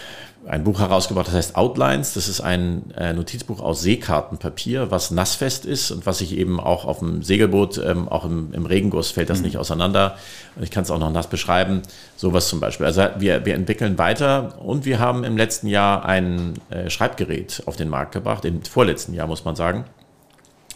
ein 0.46 0.62
Buch 0.62 0.78
herausgebracht, 0.78 1.28
das 1.28 1.34
heißt 1.34 1.56
Outlines. 1.56 2.12
Das 2.12 2.28
ist 2.28 2.42
ein 2.42 2.90
äh, 2.98 3.14
Notizbuch 3.14 3.60
aus 3.60 3.80
Seekartenpapier, 3.80 4.90
was 4.90 5.10
nassfest 5.10 5.64
ist 5.64 5.90
und 5.90 6.04
was 6.04 6.18
sich 6.18 6.36
eben 6.36 6.60
auch 6.60 6.84
auf 6.84 6.98
dem 6.98 7.22
Segelboot, 7.22 7.78
ähm, 7.78 8.10
auch 8.10 8.26
im, 8.26 8.52
im, 8.52 8.66
Regenguss 8.66 9.12
fällt 9.12 9.30
das 9.30 9.38
mhm. 9.38 9.46
nicht 9.46 9.56
auseinander. 9.56 10.18
Und 10.54 10.62
ich 10.62 10.70
kann 10.70 10.82
es 10.82 10.90
auch 10.90 10.98
noch 10.98 11.10
nass 11.10 11.28
beschreiben. 11.28 11.80
Sowas 12.16 12.48
zum 12.48 12.60
Beispiel. 12.60 12.84
Also 12.84 13.06
wir, 13.16 13.46
wir 13.46 13.54
entwickeln 13.54 13.96
weiter 13.96 14.58
und 14.62 14.84
wir 14.84 14.98
haben 14.98 15.24
im 15.24 15.38
letzten 15.38 15.68
Jahr 15.68 16.04
ein 16.04 16.60
äh, 16.68 16.90
Schreibgerät 16.90 17.62
auf 17.64 17.76
den 17.76 17.88
Markt 17.88 18.12
gebracht, 18.12 18.44
im 18.44 18.62
vorletzten 18.64 19.14
Jahr 19.14 19.26
muss 19.26 19.46
man 19.46 19.56
sagen, 19.56 19.86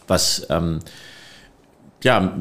was 0.06 0.46
ähm, 0.48 0.80
ja, 2.02 2.32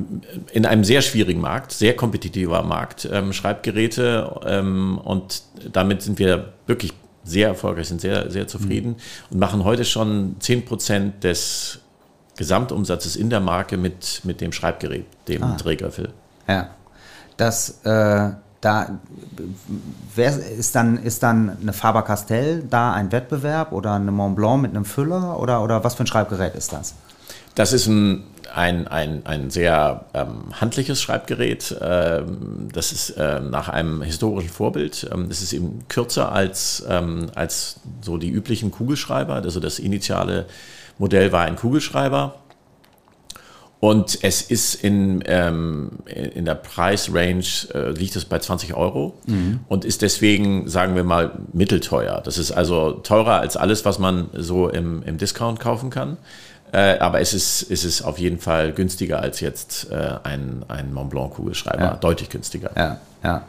in 0.51 0.65
einem 0.65 0.83
sehr 0.83 1.01
schwierigen 1.01 1.41
Markt, 1.41 1.71
sehr 1.71 1.95
kompetitiver 1.95 2.63
Markt, 2.63 3.09
ähm, 3.11 3.33
Schreibgeräte 3.33 4.39
ähm, 4.45 4.99
und 5.03 5.43
damit 5.71 6.01
sind 6.01 6.19
wir 6.19 6.53
wirklich 6.67 6.93
sehr 7.23 7.49
erfolgreich, 7.49 7.87
sind 7.87 8.01
sehr, 8.01 8.29
sehr 8.29 8.47
zufrieden 8.47 8.89
mhm. 8.89 9.31
und 9.31 9.39
machen 9.39 9.63
heute 9.63 9.83
schon 9.83 10.37
10% 10.39 11.19
des 11.21 11.79
Gesamtumsatzes 12.37 13.15
in 13.15 13.29
der 13.29 13.39
Marke 13.39 13.77
mit, 13.77 14.21
mit 14.23 14.41
dem 14.41 14.51
Schreibgerät, 14.51 15.05
dem 15.27 15.43
ah. 15.43 15.57
Drehgriffel. 15.57 16.13
Ja, 16.47 16.69
das, 17.35 17.81
äh, 17.83 18.29
da 18.61 18.99
wer, 20.15 20.37
ist, 20.37 20.75
dann, 20.75 20.97
ist 20.97 21.23
dann 21.23 21.57
eine 21.61 21.73
Faber-Castell 21.73 22.63
da 22.69 22.93
ein 22.93 23.11
Wettbewerb 23.11 23.71
oder 23.71 23.93
eine 23.93 24.11
Mont 24.11 24.35
Blanc 24.35 24.61
mit 24.61 24.71
einem 24.71 24.85
Füller 24.85 25.39
oder, 25.39 25.63
oder 25.63 25.83
was 25.83 25.95
für 25.95 26.03
ein 26.03 26.07
Schreibgerät 26.07 26.55
ist 26.55 26.73
das? 26.73 26.93
Das 27.55 27.73
ist 27.73 27.87
ein 27.87 28.23
ein, 28.53 28.87
ein, 28.87 29.25
ein 29.25 29.49
sehr 29.49 30.05
ähm, 30.13 30.59
handliches 30.59 31.01
Schreibgerät. 31.01 31.75
Ähm, 31.81 32.69
das 32.71 32.91
ist 32.91 33.11
äh, 33.11 33.39
nach 33.39 33.69
einem 33.69 34.01
historischen 34.01 34.49
Vorbild. 34.49 35.09
Ähm, 35.13 35.29
das 35.29 35.41
ist 35.41 35.53
eben 35.53 35.85
kürzer 35.87 36.31
als, 36.31 36.85
ähm, 36.89 37.27
als 37.35 37.79
so 38.01 38.17
die 38.17 38.29
üblichen 38.29 38.71
Kugelschreiber. 38.71 39.35
Also 39.35 39.59
das 39.59 39.79
initiale 39.79 40.45
Modell 40.97 41.31
war 41.31 41.45
ein 41.45 41.55
Kugelschreiber. 41.55 42.35
Und 43.79 44.17
es 44.23 44.41
ist 44.41 44.73
in, 44.83 45.23
ähm, 45.27 45.99
in 46.05 46.45
der 46.45 46.55
Preisrange, 46.55 47.67
äh, 47.75 47.91
liegt 47.91 48.15
es 48.15 48.25
bei 48.25 48.39
20 48.39 48.73
Euro 48.73 49.19
mhm. 49.27 49.59
und 49.67 49.85
ist 49.85 50.01
deswegen, 50.01 50.67
sagen 50.67 50.95
wir 50.95 51.03
mal, 51.03 51.37
mittelteuer. 51.53 52.21
Das 52.25 52.39
ist 52.39 52.51
also 52.51 52.93
teurer 52.93 53.39
als 53.39 53.55
alles, 53.55 53.85
was 53.85 53.99
man 53.99 54.29
so 54.33 54.67
im, 54.67 55.03
im 55.03 55.19
Discount 55.19 55.59
kaufen 55.59 55.91
kann. 55.91 56.17
Äh, 56.71 56.99
aber 56.99 57.21
es 57.21 57.33
ist, 57.33 57.71
es 57.71 57.85
ist 57.85 58.01
auf 58.01 58.19
jeden 58.19 58.39
Fall 58.39 58.73
günstiger 58.73 59.19
als 59.21 59.39
jetzt 59.39 59.89
äh, 59.89 60.15
ein, 60.23 60.63
ein 60.67 60.93
Mont 60.93 61.09
Blanc 61.09 61.33
Kugelschreiber. 61.33 61.83
Ja. 61.83 61.95
Deutlich 61.95 62.29
günstiger. 62.29 62.71
Ja, 62.75 62.97
ja. 63.23 63.43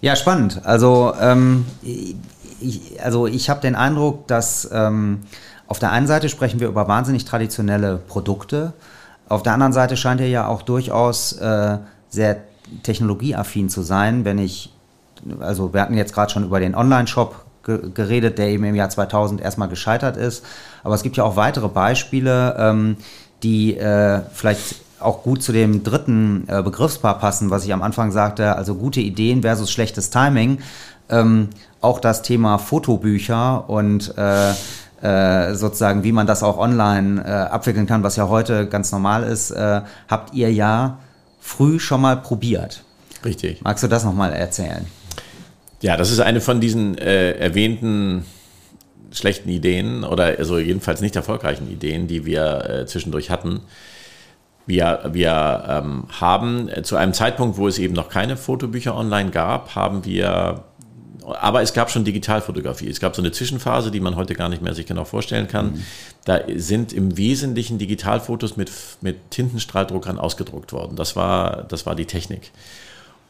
Ja, 0.00 0.16
spannend. 0.16 0.60
Also, 0.64 1.14
ähm, 1.20 1.66
ich, 1.82 3.02
also 3.02 3.26
ich 3.26 3.50
habe 3.50 3.60
den 3.60 3.74
Eindruck, 3.74 4.26
dass 4.28 4.68
ähm, 4.72 5.22
auf 5.66 5.78
der 5.78 5.90
einen 5.92 6.06
Seite 6.06 6.28
sprechen 6.28 6.60
wir 6.60 6.68
über 6.68 6.88
wahnsinnig 6.88 7.24
traditionelle 7.24 7.96
Produkte. 7.96 8.72
Auf 9.28 9.42
der 9.42 9.54
anderen 9.54 9.72
Seite 9.72 9.96
scheint 9.96 10.20
er 10.20 10.28
ja 10.28 10.46
auch 10.46 10.62
durchaus 10.62 11.32
äh, 11.32 11.78
sehr 12.08 12.36
technologieaffin 12.82 13.68
zu 13.68 13.82
sein. 13.82 14.24
Wenn 14.24 14.38
ich, 14.38 14.72
also 15.40 15.72
wir 15.72 15.80
hatten 15.80 15.94
jetzt 15.94 16.14
gerade 16.14 16.32
schon 16.32 16.44
über 16.44 16.60
den 16.60 16.74
Online-Shop 16.74 17.45
geredet, 17.66 18.38
der 18.38 18.48
eben 18.48 18.64
im 18.64 18.74
Jahr 18.74 18.88
2000 18.88 19.40
erstmal 19.40 19.68
gescheitert 19.68 20.16
ist. 20.16 20.44
Aber 20.82 20.94
es 20.94 21.02
gibt 21.02 21.16
ja 21.16 21.24
auch 21.24 21.36
weitere 21.36 21.68
Beispiele, 21.68 22.56
ähm, 22.58 22.96
die 23.42 23.76
äh, 23.76 24.20
vielleicht 24.32 24.76
auch 25.00 25.22
gut 25.22 25.42
zu 25.42 25.52
dem 25.52 25.82
dritten 25.82 26.44
äh, 26.48 26.62
Begriffspaar 26.62 27.18
passen, 27.18 27.50
was 27.50 27.64
ich 27.64 27.72
am 27.72 27.82
Anfang 27.82 28.12
sagte, 28.12 28.56
also 28.56 28.74
gute 28.74 29.00
Ideen 29.00 29.42
versus 29.42 29.70
schlechtes 29.70 30.10
Timing. 30.10 30.58
Ähm, 31.08 31.50
auch 31.80 32.00
das 32.00 32.22
Thema 32.22 32.58
Fotobücher 32.58 33.68
und 33.68 34.14
äh, 34.16 34.52
äh, 35.02 35.54
sozusagen, 35.54 36.02
wie 36.04 36.12
man 36.12 36.26
das 36.26 36.42
auch 36.42 36.58
online 36.58 37.22
äh, 37.24 37.30
abwickeln 37.30 37.86
kann, 37.86 38.02
was 38.02 38.16
ja 38.16 38.28
heute 38.28 38.66
ganz 38.66 38.90
normal 38.92 39.22
ist, 39.22 39.50
äh, 39.50 39.82
habt 40.08 40.34
ihr 40.34 40.52
ja 40.52 40.98
früh 41.38 41.78
schon 41.78 42.00
mal 42.00 42.16
probiert. 42.16 42.82
Richtig. 43.24 43.62
Magst 43.62 43.84
du 43.84 43.88
das 43.88 44.04
nochmal 44.04 44.32
erzählen? 44.32 44.86
Ja, 45.80 45.96
das 45.96 46.10
ist 46.10 46.20
eine 46.20 46.40
von 46.40 46.60
diesen 46.60 46.96
äh, 46.98 47.32
erwähnten 47.32 48.24
schlechten 49.12 49.48
Ideen 49.48 50.04
oder 50.04 50.38
also 50.38 50.58
jedenfalls 50.58 51.00
nicht 51.00 51.16
erfolgreichen 51.16 51.70
Ideen, 51.70 52.06
die 52.06 52.26
wir 52.26 52.68
äh, 52.68 52.86
zwischendurch 52.86 53.30
hatten. 53.30 53.60
Wir, 54.66 55.10
wir 55.12 55.64
ähm, 55.68 56.04
haben 56.20 56.68
äh, 56.68 56.82
zu 56.82 56.96
einem 56.96 57.12
Zeitpunkt, 57.12 57.56
wo 57.56 57.68
es 57.68 57.78
eben 57.78 57.94
noch 57.94 58.08
keine 58.08 58.36
Fotobücher 58.36 58.96
online 58.96 59.30
gab, 59.30 59.74
haben 59.76 60.04
wir, 60.04 60.64
aber 61.24 61.62
es 61.62 61.72
gab 61.72 61.90
schon 61.90 62.04
Digitalfotografie. 62.04 62.88
Es 62.88 62.98
gab 62.98 63.14
so 63.14 63.22
eine 63.22 63.30
Zwischenphase, 63.30 63.90
die 63.90 64.00
man 64.00 64.16
heute 64.16 64.34
gar 64.34 64.48
nicht 64.48 64.62
mehr 64.62 64.74
sich 64.74 64.86
genau 64.86 65.04
vorstellen 65.04 65.46
kann. 65.46 65.72
Mhm. 65.72 65.82
Da 66.24 66.40
sind 66.56 66.92
im 66.92 67.16
Wesentlichen 67.16 67.78
Digitalfotos 67.78 68.56
mit, 68.56 68.72
mit 69.02 69.30
Tintenstrahldruckern 69.30 70.18
ausgedruckt 70.18 70.72
worden. 70.72 70.96
Das 70.96 71.14
war, 71.14 71.62
das 71.68 71.86
war 71.86 71.94
die 71.94 72.06
Technik. 72.06 72.50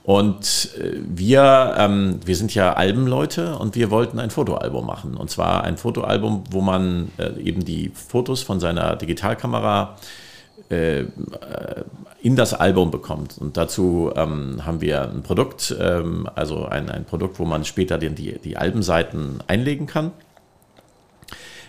Und 0.07 0.71
äh, 0.79 1.01
wir, 1.05 1.75
ähm, 1.77 2.21
wir 2.25 2.37
sind 2.37 2.55
ja 2.55 2.75
Albenleute 2.75 3.57
und 3.57 3.75
wir 3.75 3.91
wollten 3.91 4.21
ein 4.21 4.31
Fotoalbum 4.31 4.87
machen. 4.87 5.17
Und 5.17 5.31
zwar 5.31 5.65
ein 5.65 5.77
Fotoalbum, 5.77 6.45
wo 6.49 6.61
man 6.61 7.11
äh, 7.19 7.41
eben 7.41 7.65
die 7.65 7.91
Fotos 7.93 8.45
von 8.45 8.61
seiner 8.61 8.95
Digitalkamera 8.95 9.97
äh, 10.69 11.07
in 12.23 12.37
das 12.37 12.55
Album 12.55 12.93
bekommt. 12.93 13.37
Und 13.39 13.57
dazu 13.57 14.13
ähm, 14.15 14.65
haben 14.65 14.81
wir 14.81 15.11
ein 15.11 15.25
Produkt, 15.25 15.75
ähm, 15.77 16.29
also 16.37 16.67
ein, 16.67 16.89
ein 16.89 17.05
Produkt, 17.05 17.41
wo 17.41 17.45
man 17.45 17.65
später 17.65 17.99
den, 17.99 18.15
die, 18.15 18.39
die 18.39 18.57
Albenseiten 18.57 19.41
einlegen 19.49 19.89
kann. 19.89 20.13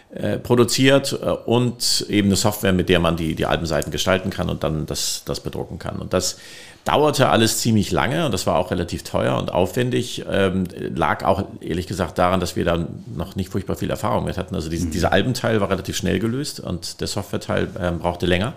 Äh, 0.10 0.38
produziert 0.38 1.20
äh, 1.22 1.32
und 1.32 2.06
eben 2.08 2.30
eine 2.30 2.38
Software, 2.38 2.72
mit 2.72 2.88
der 2.88 3.00
man 3.00 3.18
die, 3.18 3.36
die 3.36 3.46
Albenseiten 3.46 3.92
gestalten 3.92 4.30
kann 4.30 4.50
und 4.50 4.64
dann 4.64 4.86
das, 4.86 5.24
das 5.26 5.42
bedrucken 5.42 5.80
kann. 5.80 5.98
Und 5.98 6.14
das 6.14 6.40
dauerte 6.88 7.28
alles 7.28 7.60
ziemlich 7.60 7.92
lange 7.92 8.26
und 8.26 8.32
das 8.32 8.48
war 8.48 8.56
auch 8.56 8.72
relativ 8.72 9.04
teuer 9.04 9.38
und 9.38 9.52
aufwendig. 9.52 10.24
Ähm, 10.32 10.64
lag 10.96 11.26
auch 11.26 11.44
ehrlich 11.60 11.86
gesagt 11.86 12.18
daran, 12.18 12.40
dass 12.40 12.56
wir 12.56 12.64
da 12.64 12.88
noch 13.14 13.36
nicht 13.36 13.52
furchtbar 13.52 13.76
viel 13.76 13.90
Erfahrung 13.90 14.24
mit 14.24 14.38
hatten. 14.38 14.56
Also 14.56 14.70
diese, 14.70 14.86
mhm. 14.86 14.92
dieser 14.92 15.12
Albenteil 15.12 15.60
war 15.60 15.70
relativ 15.70 15.98
schnell 15.98 16.20
gelöst 16.20 16.62
und 16.62 17.02
der 17.02 17.08
Softwareteil 17.08 17.68
äh, 17.78 17.92
brauchte 17.92 18.26
länger. 18.26 18.54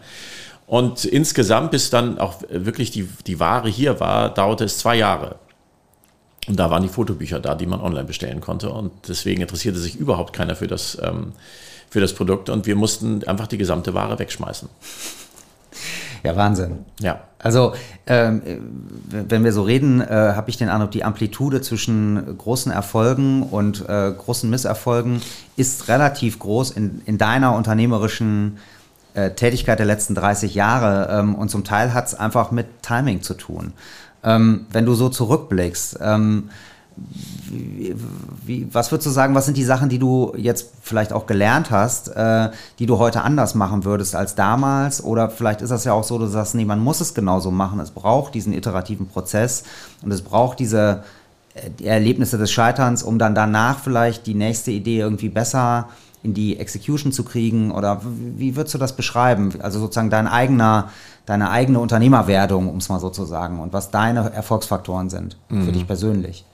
Und 0.68 1.04
insgesamt, 1.04 1.72
bis 1.72 1.90
dann 1.90 2.20
auch 2.20 2.36
wirklich 2.48 2.92
die, 2.92 3.08
die 3.26 3.40
Ware 3.40 3.68
hier 3.68 3.98
war, 3.98 4.32
dauerte 4.32 4.62
es 4.62 4.78
zwei 4.78 4.94
Jahre. 4.94 5.34
Und 6.46 6.56
da 6.56 6.70
waren 6.70 6.84
die 6.84 6.88
Fotobücher 6.88 7.40
da, 7.40 7.56
die 7.56 7.66
man 7.66 7.80
online 7.80 8.04
bestellen 8.04 8.40
konnte. 8.40 8.70
Und 8.70 8.92
deswegen 9.08 9.42
interessierte 9.42 9.80
sich 9.80 9.96
überhaupt 9.96 10.32
keiner 10.32 10.54
für 10.54 10.68
das, 10.68 10.96
ähm, 11.02 11.32
für 11.88 12.00
das 12.00 12.14
Produkt. 12.14 12.48
Und 12.48 12.66
wir 12.66 12.76
mussten 12.76 13.24
einfach 13.24 13.48
die 13.48 13.58
gesamte 13.58 13.92
Ware 13.92 14.20
wegschmeißen. 14.20 14.68
Ja, 16.22 16.36
Wahnsinn. 16.36 16.84
Ja. 17.00 17.20
Also, 17.38 17.74
ähm, 18.06 18.42
wenn 19.08 19.44
wir 19.44 19.52
so 19.52 19.62
reden, 19.62 20.02
äh, 20.02 20.34
habe 20.34 20.50
ich 20.50 20.58
den 20.58 20.68
Eindruck, 20.68 20.90
die 20.90 21.04
Amplitude 21.04 21.62
zwischen 21.62 22.36
großen 22.36 22.70
Erfolgen 22.70 23.42
und 23.44 23.88
äh, 23.88 24.12
großen 24.12 24.50
Misserfolgen 24.50 25.22
ist 25.56 25.88
relativ 25.88 26.38
groß 26.38 26.72
in, 26.72 27.00
in 27.06 27.16
deiner 27.16 27.54
unternehmerischen 27.54 28.58
äh, 29.14 29.30
Tätigkeit 29.30 29.78
der 29.78 29.86
letzten 29.86 30.14
30 30.14 30.54
Jahre. 30.54 31.08
Ähm, 31.18 31.34
und 31.34 31.50
zum 31.50 31.64
Teil 31.64 31.94
hat 31.94 32.08
es 32.08 32.14
einfach 32.14 32.50
mit 32.50 32.82
Timing 32.82 33.22
zu 33.22 33.34
tun. 33.34 33.72
Ähm, 34.22 34.66
wenn 34.70 34.84
du 34.84 34.94
so 34.94 35.08
zurückblickst, 35.08 35.98
ähm, 36.02 36.50
wie, 36.96 37.94
wie, 38.44 38.68
was 38.72 38.90
würdest 38.92 39.06
du 39.06 39.10
sagen, 39.10 39.34
was 39.34 39.46
sind 39.46 39.56
die 39.56 39.64
Sachen, 39.64 39.88
die 39.88 39.98
du 39.98 40.32
jetzt 40.36 40.70
vielleicht 40.82 41.12
auch 41.12 41.26
gelernt 41.26 41.70
hast, 41.70 42.08
äh, 42.08 42.50
die 42.78 42.86
du 42.86 42.98
heute 42.98 43.22
anders 43.22 43.54
machen 43.54 43.84
würdest 43.84 44.14
als 44.14 44.34
damals? 44.34 45.02
Oder 45.02 45.30
vielleicht 45.30 45.62
ist 45.62 45.70
das 45.70 45.84
ja 45.84 45.92
auch 45.92 46.04
so, 46.04 46.18
du 46.18 46.26
sagst, 46.26 46.54
nee, 46.54 46.64
man 46.64 46.80
muss 46.80 47.00
es 47.00 47.14
genauso 47.14 47.50
machen. 47.50 47.80
Es 47.80 47.90
braucht 47.90 48.34
diesen 48.34 48.52
iterativen 48.52 49.06
Prozess 49.06 49.64
und 50.02 50.12
es 50.12 50.22
braucht 50.22 50.58
diese 50.58 51.02
äh, 51.54 51.84
Erlebnisse 51.84 52.38
des 52.38 52.50
Scheiterns, 52.50 53.02
um 53.02 53.18
dann 53.18 53.34
danach 53.34 53.78
vielleicht 53.78 54.26
die 54.26 54.34
nächste 54.34 54.70
Idee 54.70 55.00
irgendwie 55.00 55.28
besser 55.28 55.88
in 56.22 56.34
die 56.34 56.58
Execution 56.58 57.12
zu 57.12 57.24
kriegen? 57.24 57.70
Oder 57.70 58.02
wie 58.04 58.56
würdest 58.56 58.74
du 58.74 58.78
das 58.78 58.94
beschreiben? 58.94 59.54
Also 59.60 59.80
sozusagen 59.80 60.10
dein 60.10 60.28
eigener 60.28 60.90
deine 61.26 61.50
eigene 61.50 61.78
Unternehmerwerdung, 61.78 62.68
um 62.68 62.78
es 62.78 62.88
mal 62.88 62.98
so 62.98 63.08
zu 63.08 63.24
sagen, 63.24 63.60
und 63.60 63.72
was 63.72 63.92
deine 63.92 64.32
Erfolgsfaktoren 64.32 65.10
sind 65.10 65.36
mhm. 65.48 65.64
für 65.64 65.70
dich 65.70 65.86
persönlich. 65.86 66.44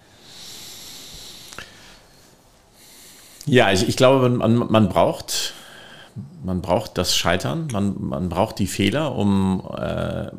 Ja, 3.46 3.72
ich, 3.72 3.88
ich 3.88 3.96
glaube, 3.96 4.28
man, 4.28 4.56
man, 4.56 4.88
braucht 4.88 5.54
man 6.44 6.62
braucht 6.62 6.98
das 6.98 7.16
Scheitern, 7.16 7.68
man, 7.72 7.94
man 7.98 8.28
braucht 8.28 8.58
die 8.58 8.66
Fehler, 8.66 9.14
um 9.14 9.62
äh, 9.76 10.30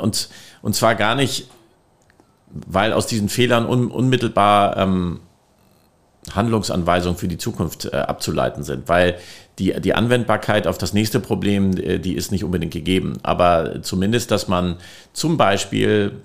und, 0.00 0.28
und 0.62 0.74
zwar 0.74 0.94
gar 0.94 1.14
nicht, 1.14 1.48
weil 2.50 2.92
aus 2.92 3.06
diesen 3.06 3.28
Fehlern 3.28 3.66
un, 3.66 3.90
unmittelbar 3.90 4.76
ähm, 4.76 5.20
Handlungsanweisungen 6.34 7.18
für 7.18 7.28
die 7.28 7.38
Zukunft 7.38 7.86
äh, 7.86 7.96
abzuleiten 7.96 8.62
sind, 8.62 8.88
weil 8.88 9.16
die, 9.58 9.80
die 9.80 9.94
Anwendbarkeit 9.94 10.66
auf 10.66 10.78
das 10.78 10.92
nächste 10.92 11.20
Problem, 11.20 11.76
äh, 11.76 11.98
die 11.98 12.14
ist 12.14 12.32
nicht 12.32 12.44
unbedingt 12.44 12.72
gegeben. 12.72 13.18
Aber 13.22 13.82
zumindest, 13.82 14.30
dass 14.30 14.48
man 14.48 14.76
zum 15.12 15.36
Beispiel 15.36 16.20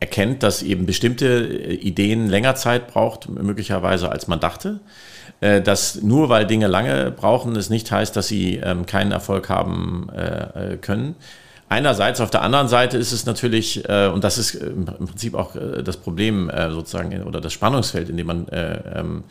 erkennt, 0.00 0.42
dass 0.42 0.62
eben 0.62 0.86
bestimmte 0.86 1.26
äh, 1.26 1.74
Ideen 1.74 2.28
länger 2.28 2.54
Zeit 2.54 2.88
braucht, 2.88 3.28
möglicherweise 3.28 4.10
als 4.10 4.28
man 4.28 4.40
dachte. 4.40 4.80
Äh, 5.40 5.60
dass 5.62 6.02
nur 6.02 6.28
weil 6.28 6.46
Dinge 6.46 6.66
lange 6.66 7.10
brauchen, 7.10 7.56
es 7.56 7.70
nicht 7.70 7.90
heißt, 7.90 8.14
dass 8.16 8.28
sie 8.28 8.56
ähm, 8.56 8.86
keinen 8.86 9.12
Erfolg 9.12 9.48
haben 9.48 10.08
können. 10.80 11.16
Einerseits, 11.68 12.20
auf 12.20 12.30
der 12.30 12.42
anderen 12.42 12.68
Seite 12.68 12.96
ist 12.96 13.12
es 13.12 13.26
natürlich, 13.26 13.88
und 13.88 14.22
das 14.22 14.38
ist 14.38 14.54
im 14.54 14.84
Prinzip 14.84 15.34
auch 15.34 15.56
das 15.84 15.96
Problem 15.96 16.50
sozusagen 16.70 17.24
oder 17.24 17.40
das 17.40 17.52
Spannungsfeld, 17.52 18.08
in 18.08 18.16
dem 18.16 18.26
man 18.28 18.46
ähm, 18.52 19.24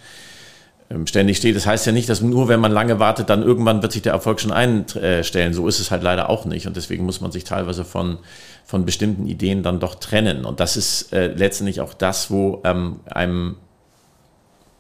ähm, 0.88 1.08
ständig 1.08 1.38
steht. 1.38 1.56
Das 1.56 1.66
heißt 1.66 1.88
ja 1.88 1.92
nicht, 1.92 2.10
dass 2.10 2.22
nur 2.22 2.48
wenn 2.48 2.60
man 2.60 2.72
lange 2.72 3.00
wartet, 3.00 3.32
dann 3.32 3.42
irgendwann 3.42 3.82
wird 3.82 3.92
sich 3.92 4.04
der 4.04 4.14
Erfolg 4.14 4.40
schon 4.40 4.52
einstellen. 4.52 5.54
So 5.54 5.68
ist 5.68 5.80
es 5.80 5.90
halt 5.90 6.04
leider 6.04 6.30
auch 6.30 6.46
nicht. 6.46 6.68
Und 6.68 6.76
deswegen 6.78 7.06
muss 7.06 7.22
man 7.22 7.32
sich 7.32 7.44
teilweise 7.44 7.84
von, 7.84 8.20
von 8.66 8.86
bestimmten 8.86 9.28
Ideen 9.28 9.64
dann 9.64 9.80
doch 9.80 9.96
trennen. 9.96 10.44
Und 10.44 10.60
das 10.60 10.76
ist 10.76 11.14
äh, 11.14 11.28
letztendlich 11.28 11.82
auch 11.82 11.94
das, 11.94 12.32
wo 12.32 12.62
ähm, 12.66 13.00
einem 13.06 13.58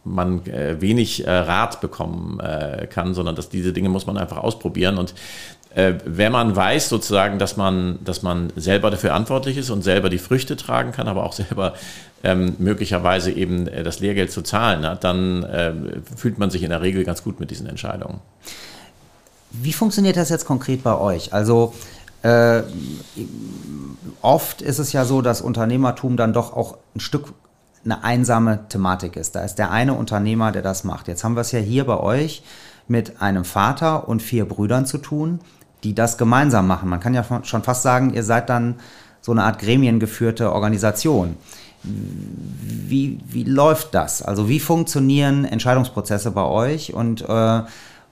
man 0.04 0.46
äh, 0.48 0.80
wenig 0.82 1.26
äh, 1.26 1.32
Rat 1.32 1.82
bekommen 1.82 2.40
äh, 2.40 2.88
kann, 2.88 3.14
sondern 3.14 3.36
dass 3.36 3.50
diese 3.50 3.74
Dinge 3.74 3.90
muss 3.90 4.06
man 4.06 4.18
einfach 4.18 4.38
ausprobieren. 4.38 4.98
Und 4.98 5.14
äh, 5.74 5.96
wenn 6.06 6.32
man 6.32 6.56
weiß 6.56 6.90
sozusagen, 6.90 7.38
dass 7.38 7.58
man, 7.58 8.00
dass 8.04 8.22
man 8.22 8.52
selber 8.56 8.92
dafür 8.92 9.10
verantwortlich 9.10 9.58
ist 9.58 9.70
und 9.70 9.84
selber 9.84 10.10
die 10.10 10.20
Früchte 10.20 10.56
tragen 10.56 10.92
kann, 10.92 11.08
aber 11.08 11.24
auch 11.24 11.34
selber 11.44 11.74
ähm, 12.24 12.56
möglicherweise 12.60 13.32
eben 13.32 13.68
äh, 13.68 13.84
das 13.84 14.00
Lehrgeld 14.00 14.32
zu 14.32 14.42
zahlen 14.42 14.86
hat, 14.86 15.04
dann 15.04 15.44
äh, 15.44 15.74
fühlt 16.16 16.40
man 16.40 16.50
sich 16.50 16.64
in 16.64 16.70
der 16.70 16.82
Regel 16.82 17.04
ganz 17.04 17.24
gut 17.24 17.40
mit 17.40 17.52
diesen 17.52 17.68
Entscheidungen. 17.68 18.20
Wie 19.52 19.74
funktioniert 19.74 20.18
das 20.18 20.30
jetzt 20.30 20.46
konkret 20.46 20.84
bei 20.84 20.98
euch? 20.98 21.34
Also 21.34 21.74
äh, 22.26 22.64
oft 24.22 24.64
ist 24.64 24.80
es 24.80 24.94
ja 24.94 25.06
so, 25.06 25.22
dass 25.22 25.42
Unternehmertum 25.42 26.18
dann 26.18 26.34
doch 26.34 26.54
auch 26.54 26.78
ein 26.96 27.00
Stück 27.00 27.34
eine 27.84 28.04
einsame 28.04 28.68
Thematik 28.68 29.16
ist. 29.16 29.36
Da 29.36 29.42
ist 29.42 29.56
der 29.56 29.70
eine 29.70 29.94
Unternehmer, 29.94 30.52
der 30.52 30.64
das 30.64 30.84
macht. 30.84 31.08
Jetzt 31.08 31.24
haben 31.24 31.36
wir 31.36 31.42
es 31.42 31.52
ja 31.52 31.60
hier 31.60 31.86
bei 31.86 32.00
euch 32.00 32.42
mit 32.88 33.22
einem 33.22 33.46
Vater 33.46 34.08
und 34.08 34.24
vier 34.24 34.46
Brüdern 34.46 34.88
zu 34.88 34.98
tun, 34.98 35.40
die 35.84 35.94
das 35.94 36.18
gemeinsam 36.18 36.66
machen. 36.66 36.90
Man 36.90 37.00
kann 37.00 37.14
ja 37.14 37.24
schon 37.44 37.62
fast 37.62 37.84
sagen, 37.84 38.14
ihr 38.16 38.24
seid 38.24 38.50
dann 38.50 38.76
so 39.22 39.32
eine 39.32 39.44
Art 39.44 39.60
gremiengeführte 39.60 40.52
Organisation. 40.52 41.38
Wie, 41.84 43.20
wie 43.28 43.44
läuft 43.44 43.94
das? 43.94 44.24
Also 44.24 44.50
wie 44.50 44.60
funktionieren 44.60 45.46
Entscheidungsprozesse 45.46 46.32
bei 46.32 46.44
euch 46.44 46.96
und, 46.96 47.22
äh, 47.22 47.62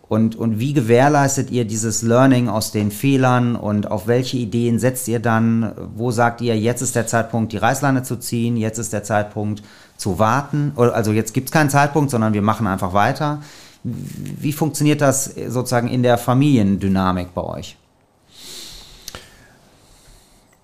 und, 0.10 0.36
und 0.36 0.60
wie 0.60 0.74
gewährleistet 0.74 1.49
ihr 1.49 1.66
dieses 1.66 2.01
Learning 2.01 2.49
aus 2.49 2.72
den 2.72 2.91
Fehlern 2.91 3.56
und 3.56 3.89
auf 3.89 4.06
welche 4.06 4.38
Ideen 4.38 4.78
setzt 4.78 5.08
ihr 5.08 5.20
dann? 5.20 5.74
Wo 5.95 6.12
sagt 6.12 6.41
ihr, 6.41 6.58
jetzt 6.58 6.82
ist 6.82 6.95
der 6.95 7.08
Zeitpunkt, 7.08 7.54
die 7.54 7.58
Reißleine 7.58 8.04
zu 8.04 8.18
ziehen, 8.18 8.58
jetzt 8.58 8.78
ist 8.78 8.91
der 8.93 9.04
Zeitpunkt 9.04 9.64
zu 9.97 10.20
warten? 10.20 10.74
Also 10.76 11.14
jetzt 11.14 11.34
gibt 11.34 11.47
es 11.47 11.51
keinen 11.51 11.70
Zeitpunkt, 11.70 12.12
sondern 12.12 12.34
wir 12.34 12.41
machen 12.41 12.68
einfach 12.68 12.93
weiter. 12.93 13.41
Wie 13.84 14.54
funktioniert 14.54 15.01
das 15.01 15.34
sozusagen 15.47 15.88
in 15.88 16.04
der 16.04 16.18
Familiendynamik 16.18 17.34
bei 17.34 17.41
euch? 17.41 17.78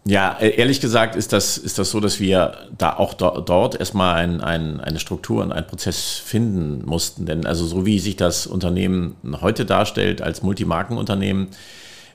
Ja, 0.10 0.38
e-, 0.40 0.50
ehrlich 0.50 0.82
gesagt 0.82 1.16
ist 1.16 1.34
das, 1.34 1.60
ist 1.60 1.78
das 1.78 1.92
so, 1.92 2.00
dass 2.00 2.20
wir 2.20 2.54
da 2.76 2.94
auch 2.94 3.14
do, 3.14 3.42
dort 3.42 3.80
erstmal 3.80 4.16
ein, 4.16 4.42
ein, 4.42 4.80
eine 4.80 5.00
Struktur 5.00 5.44
und 5.44 5.52
einen 5.52 5.68
Prozess 5.68 6.16
finden 6.16 6.84
mussten. 6.84 7.28
Denn 7.28 7.46
also 7.46 7.64
so 7.68 7.86
wie 7.86 8.00
sich 8.00 8.16
das 8.16 8.48
Unternehmen 8.48 9.16
heute 9.42 9.66
darstellt 9.66 10.24
als 10.24 10.42
Multimarkenunternehmen, 10.42 11.50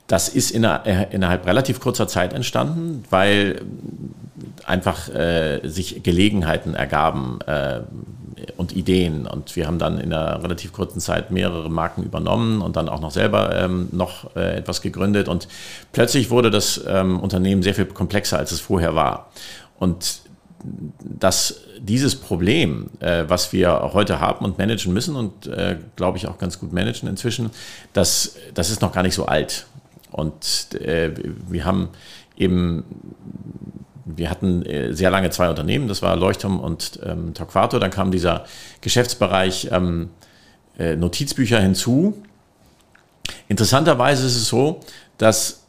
das 0.07 0.27
ist 0.27 0.51
inner, 0.51 0.85
äh, 0.85 1.07
innerhalb 1.11 1.47
relativ 1.47 1.79
kurzer 1.79 2.05
Zeit 2.09 2.33
entstanden, 2.33 3.05
weil 3.09 3.61
einfach 4.65 5.07
äh, 5.07 5.61
sich 5.63 6.03
Gelegenheiten 6.03 6.75
ergaben, 6.75 7.39
äh, 7.47 7.79
und 8.57 8.75
Ideen. 8.75 9.27
Und 9.27 9.55
wir 9.55 9.67
haben 9.67 9.79
dann 9.79 9.97
in 9.99 10.13
einer 10.13 10.43
relativ 10.43 10.73
kurzen 10.73 10.99
Zeit 10.99 11.31
mehrere 11.31 11.69
Marken 11.69 12.03
übernommen 12.03 12.61
und 12.61 12.75
dann 12.75 12.89
auch 12.89 13.01
noch 13.01 13.11
selber 13.11 13.55
ähm, 13.55 13.89
noch 13.91 14.35
äh, 14.35 14.57
etwas 14.57 14.81
gegründet. 14.81 15.27
Und 15.27 15.47
plötzlich 15.91 16.29
wurde 16.29 16.51
das 16.51 16.83
ähm, 16.87 17.19
Unternehmen 17.19 17.63
sehr 17.63 17.75
viel 17.75 17.85
komplexer, 17.85 18.37
als 18.37 18.51
es 18.51 18.59
vorher 18.59 18.95
war. 18.95 19.31
Und 19.77 20.21
dass 21.03 21.61
dieses 21.79 22.15
Problem, 22.15 22.87
äh, 22.99 23.25
was 23.27 23.53
wir 23.53 23.91
heute 23.93 24.19
haben 24.19 24.45
und 24.45 24.57
managen 24.57 24.93
müssen 24.93 25.15
und 25.15 25.47
äh, 25.47 25.77
glaube 25.95 26.17
ich 26.17 26.27
auch 26.27 26.37
ganz 26.37 26.59
gut 26.59 26.73
managen 26.73 27.07
inzwischen, 27.07 27.51
das, 27.93 28.35
das 28.53 28.69
ist 28.69 28.81
noch 28.81 28.91
gar 28.91 29.03
nicht 29.03 29.15
so 29.15 29.25
alt. 29.25 29.67
und 30.11 30.73
äh, 30.73 31.11
wir 31.47 31.65
haben 31.65 31.89
eben 32.37 32.83
wir 34.05 34.29
hatten 34.29 34.63
äh, 34.65 34.93
sehr 34.93 35.09
lange 35.09 35.31
zwei 35.31 35.49
Unternehmen, 35.49 35.87
das 35.87 36.01
war 36.01 36.15
Leuchtturm 36.15 36.59
und 36.59 36.99
ähm, 37.03 37.33
Torquato. 37.33 37.79
Dann 37.79 37.91
kam 37.91 38.11
dieser 38.11 38.45
Geschäftsbereich 38.81 39.69
ähm, 39.71 40.09
äh, 40.77 40.95
Notizbücher 40.95 41.59
hinzu. 41.59 42.23
Interessanterweise 43.47 44.25
ist 44.25 44.35
es 44.35 44.47
so, 44.47 44.81
dass 45.17 45.64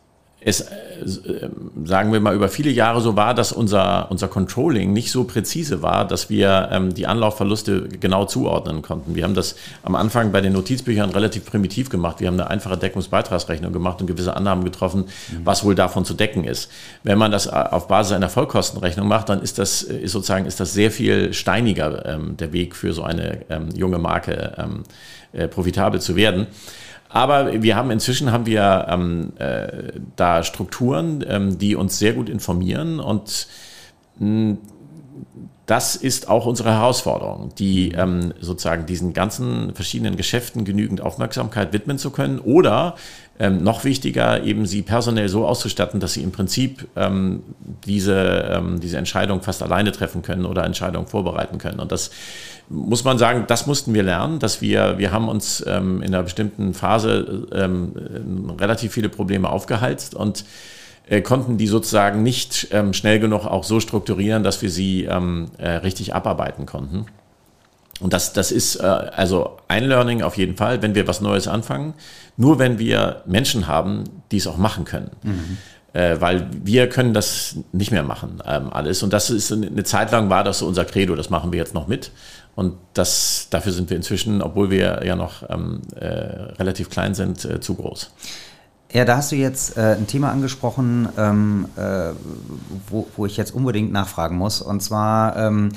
es, 0.46 0.60
äh, 0.60 1.48
sagen 1.84 2.12
wir 2.12 2.20
mal, 2.20 2.32
über 2.32 2.48
viele 2.48 2.70
Jahre 2.70 3.00
so 3.00 3.16
war, 3.16 3.34
dass 3.34 3.50
unser, 3.50 4.08
unser 4.12 4.28
Controlling 4.28 4.92
nicht 4.92 5.10
so 5.10 5.24
präzise 5.24 5.82
war, 5.82 6.06
dass 6.06 6.30
wir 6.30 6.68
ähm, 6.70 6.94
die 6.94 7.08
Anlaufverluste 7.08 7.88
genau 7.88 8.26
zuordnen 8.26 8.80
konnten. 8.80 9.16
Wir 9.16 9.24
haben 9.24 9.34
das 9.34 9.56
am 9.82 9.96
Anfang 9.96 10.30
bei 10.30 10.40
den 10.40 10.52
Notizbüchern 10.52 11.10
relativ 11.10 11.46
primitiv 11.46 11.90
gemacht. 11.90 12.20
Wir 12.20 12.28
haben 12.28 12.38
eine 12.38 12.48
einfache 12.48 12.78
Deckungsbeitragsrechnung 12.78 13.72
gemacht 13.72 14.00
und 14.00 14.06
gewisse 14.06 14.36
Annahmen 14.36 14.64
getroffen, 14.64 15.06
mhm. 15.32 15.40
was 15.42 15.64
wohl 15.64 15.74
davon 15.74 16.04
zu 16.04 16.14
decken 16.14 16.44
ist. 16.44 16.70
Wenn 17.02 17.18
man 17.18 17.32
das 17.32 17.46
äh, 17.46 17.50
auf 17.50 17.88
Basis 17.88 18.12
einer 18.12 18.28
Vollkostenrechnung 18.28 19.08
macht, 19.08 19.28
dann 19.28 19.42
ist 19.42 19.58
das 19.58 19.82
ist 19.82 20.12
sozusagen 20.12 20.46
ist 20.46 20.60
das 20.60 20.72
sehr 20.72 20.92
viel 20.92 21.32
steiniger 21.32 22.06
ähm, 22.06 22.36
der 22.36 22.52
Weg 22.52 22.76
für 22.76 22.92
so 22.92 23.02
eine 23.02 23.40
ähm, 23.50 23.70
junge 23.74 23.98
Marke 23.98 24.54
ähm, 24.58 24.84
äh, 25.32 25.48
profitabel 25.48 26.00
zu 26.00 26.14
werden. 26.14 26.46
Aber 27.16 27.62
wir 27.62 27.76
haben 27.76 27.90
inzwischen 27.90 28.30
haben 28.30 28.44
wir 28.44 28.88
ähm, 28.90 29.32
äh, 29.38 29.92
da 30.16 30.42
Strukturen, 30.42 31.24
ähm, 31.26 31.58
die 31.58 31.74
uns 31.74 31.98
sehr 31.98 32.12
gut 32.12 32.28
informieren 32.28 33.00
und 33.00 33.48
hm, 34.18 34.58
das 35.64 35.96
ist 35.96 36.28
auch 36.28 36.44
unsere 36.44 36.72
Herausforderung, 36.74 37.54
die 37.58 37.92
ähm, 37.92 38.34
sozusagen 38.38 38.84
diesen 38.84 39.14
ganzen 39.14 39.74
verschiedenen 39.74 40.18
Geschäften 40.18 40.66
genügend 40.66 41.00
Aufmerksamkeit 41.00 41.72
widmen 41.72 41.96
zu 41.96 42.10
können 42.10 42.38
oder 42.38 42.96
ähm, 43.38 43.62
noch 43.62 43.84
wichtiger, 43.84 44.42
eben 44.42 44.66
sie 44.66 44.82
personell 44.82 45.28
so 45.28 45.46
auszustatten, 45.46 46.00
dass 46.00 46.14
sie 46.14 46.22
im 46.22 46.32
Prinzip 46.32 46.88
ähm, 46.96 47.42
diese, 47.84 48.50
ähm, 48.52 48.80
diese 48.80 48.98
Entscheidung 48.98 49.42
fast 49.42 49.62
alleine 49.62 49.92
treffen 49.92 50.22
können 50.22 50.46
oder 50.46 50.64
Entscheidungen 50.64 51.06
vorbereiten 51.06 51.58
können. 51.58 51.80
Und 51.80 51.92
das 51.92 52.10
muss 52.68 53.04
man 53.04 53.18
sagen, 53.18 53.44
das 53.46 53.66
mussten 53.66 53.94
wir 53.94 54.02
lernen, 54.02 54.38
dass 54.38 54.60
wir, 54.60 54.98
wir 54.98 55.12
haben 55.12 55.28
uns 55.28 55.64
ähm, 55.66 56.02
in 56.02 56.14
einer 56.14 56.22
bestimmten 56.22 56.74
Phase 56.74 57.46
ähm, 57.52 57.92
relativ 58.58 58.92
viele 58.92 59.08
Probleme 59.08 59.48
aufgeheizt 59.48 60.14
und 60.14 60.44
äh, 61.08 61.20
konnten 61.20 61.58
die 61.58 61.68
sozusagen 61.68 62.22
nicht 62.22 62.68
ähm, 62.72 62.92
schnell 62.92 63.20
genug 63.20 63.46
auch 63.46 63.64
so 63.64 63.80
strukturieren, 63.80 64.42
dass 64.42 64.62
wir 64.62 64.70
sie 64.70 65.04
ähm, 65.04 65.50
äh, 65.58 65.68
richtig 65.68 66.14
abarbeiten 66.14 66.66
konnten. 66.66 67.06
Und 68.00 68.12
das, 68.12 68.32
das 68.32 68.52
ist 68.52 68.76
äh, 68.76 68.82
also 68.82 69.56
ein 69.68 69.84
Learning 69.84 70.22
auf 70.22 70.36
jeden 70.36 70.56
Fall, 70.56 70.82
wenn 70.82 70.94
wir 70.94 71.08
was 71.08 71.20
Neues 71.20 71.48
anfangen, 71.48 71.94
nur 72.36 72.58
wenn 72.58 72.78
wir 72.78 73.22
Menschen 73.26 73.66
haben, 73.66 74.04
die 74.30 74.36
es 74.36 74.46
auch 74.46 74.58
machen 74.58 74.84
können. 74.84 75.10
Mhm. 75.22 75.56
Äh, 75.94 76.20
weil 76.20 76.48
wir 76.62 76.90
können 76.90 77.14
das 77.14 77.56
nicht 77.72 77.90
mehr 77.90 78.02
machen, 78.02 78.42
ähm, 78.44 78.70
alles. 78.70 79.02
Und 79.02 79.14
das 79.14 79.30
ist 79.30 79.50
eine 79.50 79.84
Zeit 79.84 80.12
lang 80.12 80.28
war 80.28 80.44
das 80.44 80.58
so 80.58 80.66
unser 80.66 80.84
Credo, 80.84 81.16
das 81.16 81.30
machen 81.30 81.52
wir 81.52 81.58
jetzt 81.58 81.72
noch 81.72 81.86
mit. 81.86 82.10
Und 82.54 82.74
das, 82.94 83.48
dafür 83.50 83.72
sind 83.72 83.88
wir 83.88 83.96
inzwischen, 83.96 84.42
obwohl 84.42 84.70
wir 84.70 85.02
ja 85.04 85.16
noch 85.16 85.48
ähm, 85.48 85.82
äh, 85.94 86.06
relativ 86.06 86.90
klein 86.90 87.14
sind, 87.14 87.44
äh, 87.44 87.60
zu 87.60 87.74
groß. 87.74 88.10
Ja, 88.92 89.04
da 89.04 89.16
hast 89.16 89.32
du 89.32 89.36
jetzt 89.36 89.76
äh, 89.76 89.96
ein 89.98 90.06
Thema 90.06 90.30
angesprochen, 90.30 91.08
ähm, 91.18 91.68
äh, 91.76 92.10
wo, 92.88 93.06
wo, 93.16 93.26
ich 93.26 93.36
jetzt 93.36 93.54
unbedingt 93.54 93.92
nachfragen 93.92 94.36
muss. 94.36 94.62
Und 94.62 94.82
zwar, 94.82 95.36
ähm, 95.36 95.70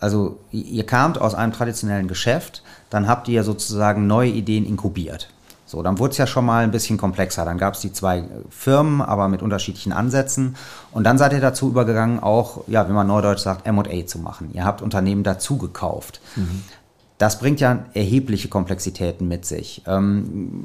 also 0.00 0.38
ihr 0.50 0.84
kamt 0.84 1.20
aus 1.20 1.34
einem 1.34 1.52
traditionellen 1.52 2.08
Geschäft, 2.08 2.62
dann 2.90 3.08
habt 3.08 3.28
ihr 3.28 3.42
sozusagen 3.44 4.06
neue 4.06 4.30
Ideen 4.30 4.66
inkubiert. 4.66 5.28
So, 5.66 5.82
dann 5.82 5.98
wurde 5.98 6.12
es 6.12 6.18
ja 6.18 6.26
schon 6.26 6.44
mal 6.44 6.62
ein 6.62 6.70
bisschen 6.70 6.98
komplexer. 6.98 7.44
Dann 7.44 7.58
gab 7.58 7.74
es 7.74 7.80
die 7.80 7.92
zwei 7.92 8.24
Firmen, 8.50 9.00
aber 9.00 9.28
mit 9.28 9.42
unterschiedlichen 9.42 9.92
Ansätzen. 9.92 10.56
Und 10.92 11.04
dann 11.04 11.18
seid 11.18 11.32
ihr 11.32 11.40
dazu 11.40 11.68
übergegangen, 11.68 12.22
auch, 12.22 12.64
ja, 12.68 12.88
wie 12.88 12.92
man 12.92 13.06
neudeutsch 13.06 13.40
sagt, 13.40 13.66
MA 13.66 14.06
zu 14.06 14.18
machen. 14.18 14.50
Ihr 14.52 14.64
habt 14.64 14.82
Unternehmen 14.82 15.24
dazu 15.24 15.58
gekauft. 15.58 16.20
Mhm. 16.36 16.62
Das 17.18 17.38
bringt 17.38 17.60
ja 17.60 17.86
erhebliche 17.94 18.48
Komplexitäten 18.48 19.26
mit 19.26 19.46
sich. 19.46 19.82
Ähm, 19.86 20.64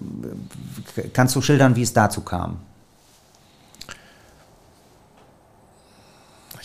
kannst 1.13 1.35
du 1.35 1.41
schildern, 1.41 1.75
wie 1.75 1.83
es 1.83 1.93
dazu 1.93 2.21
kam? 2.21 2.57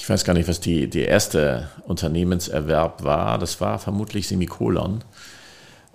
Ich 0.04 0.10
weiß 0.10 0.24
gar 0.24 0.34
nicht, 0.34 0.50
was 0.50 0.60
die, 0.60 0.86
die 0.90 1.00
erste 1.00 1.70
Unternehmenserwerb 1.86 3.04
war. 3.04 3.38
Das 3.38 3.62
war 3.62 3.78
vermutlich 3.78 4.28
Semikolon. 4.28 5.02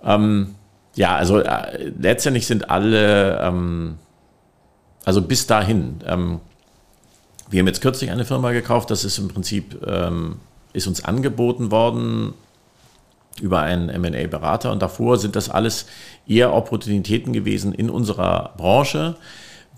Ähm, 0.02 0.56
ja, 0.96 1.14
also 1.14 1.38
äh, 1.38 1.92
letztendlich 1.96 2.48
sind 2.48 2.70
alle, 2.70 3.38
ähm, 3.40 3.98
also 5.04 5.22
bis 5.22 5.46
dahin, 5.46 6.00
ähm, 6.04 6.40
wir 7.50 7.60
haben 7.60 7.68
jetzt 7.68 7.82
kürzlich 7.82 8.10
eine 8.10 8.24
Firma 8.24 8.50
gekauft, 8.50 8.90
das 8.90 9.04
ist 9.04 9.16
im 9.18 9.28
Prinzip, 9.28 9.80
ähm, 9.86 10.40
ist 10.72 10.88
uns 10.88 11.04
angeboten 11.04 11.70
worden 11.70 12.34
über 13.40 13.60
einen 13.60 13.96
MA-Berater 14.02 14.72
und 14.72 14.82
davor 14.82 15.18
sind 15.18 15.36
das 15.36 15.48
alles 15.48 15.86
eher 16.26 16.52
Opportunitäten 16.52 17.32
gewesen 17.32 17.72
in 17.72 17.88
unserer 17.88 18.54
Branche, 18.56 19.14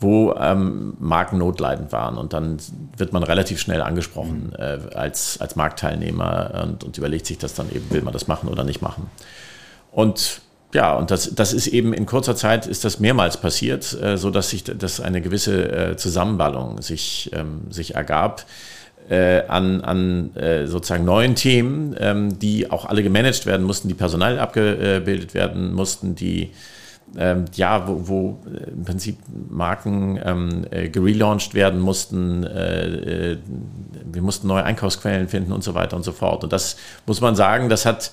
wo 0.03 0.35
ähm, 0.35 0.95
Marken 0.99 1.39
notleidend 1.39 1.93
waren. 1.93 2.19
Und 2.19 2.33
dann 2.33 2.59
wird 2.97 3.13
man 3.13 3.23
relativ 3.23 3.61
schnell 3.61 3.83
angesprochen 3.83 4.53
mhm. 4.57 4.63
äh, 4.63 4.95
als, 4.95 5.41
als 5.41 5.57
Marktteilnehmer 5.57 6.63
und, 6.65 6.85
und 6.85 6.99
überlegt 6.99 7.27
sich 7.27 7.39
das 7.39 7.55
dann 7.55 7.71
eben, 7.71 7.91
will 7.91 8.03
man 8.03 8.13
das 8.13 8.27
machen 8.27 8.49
oder 8.49 8.65
nicht 8.65 8.83
machen. 8.83 9.11
Und 9.93 10.43
ja, 10.75 10.95
und 10.95 11.11
das, 11.11 11.35
das 11.35 11.53
ist 11.53 11.67
eben 11.67 11.93
in 11.93 12.07
kurzer 12.07 12.35
Zeit 12.35 12.67
ist 12.67 12.85
das 12.85 12.99
mehrmals 12.99 13.37
passiert, 13.37 14.01
äh, 14.01 14.17
so 14.17 14.31
dass 14.31 14.51
sich 14.51 14.65
dass 14.65 15.01
eine 15.01 15.21
gewisse 15.21 15.71
äh, 15.71 15.97
Zusammenballung 15.97 16.81
sich, 16.81 17.31
ähm, 17.35 17.71
sich 17.71 17.95
ergab 17.95 18.47
äh, 19.11 19.43
an, 19.49 19.83
an 19.83 20.35
äh, 20.37 20.67
sozusagen 20.67 21.05
neuen 21.05 21.35
Themen, 21.35 21.95
ähm, 21.99 22.39
die 22.39 22.71
auch 22.71 22.87
alle 22.87 23.03
gemanagt 23.03 23.45
werden 23.45 23.67
mussten, 23.67 23.89
die 23.89 23.95
personal 23.95 24.39
abgebildet 24.39 25.35
werden 25.35 25.75
mussten, 25.75 26.15
die 26.15 26.53
ähm, 27.17 27.45
ja, 27.55 27.87
wo, 27.87 28.09
wo 28.09 28.39
äh, 28.47 28.71
im 28.71 28.85
Prinzip 28.85 29.19
Marken 29.51 30.19
ähm, 30.25 30.67
äh, 30.71 30.89
gelauncht 30.89 31.55
werden 31.55 31.81
mussten, 31.81 32.45
äh, 32.45 33.33
äh, 33.33 33.39
wir 34.05 34.23
mussten 34.23 34.47
neue 34.47 34.65
Einkaufsquellen 34.65 35.29
finden 35.29 35.53
und 35.53 35.63
so 35.63 35.75
weiter 35.75 35.97
und 35.97 36.05
so 36.05 36.13
fort. 36.13 36.45
Und 36.45 36.53
das 36.53 36.77
muss 37.07 37.21
man 37.21 37.35
sagen, 37.35 37.69
das 37.69 37.87
hat 37.87 38.13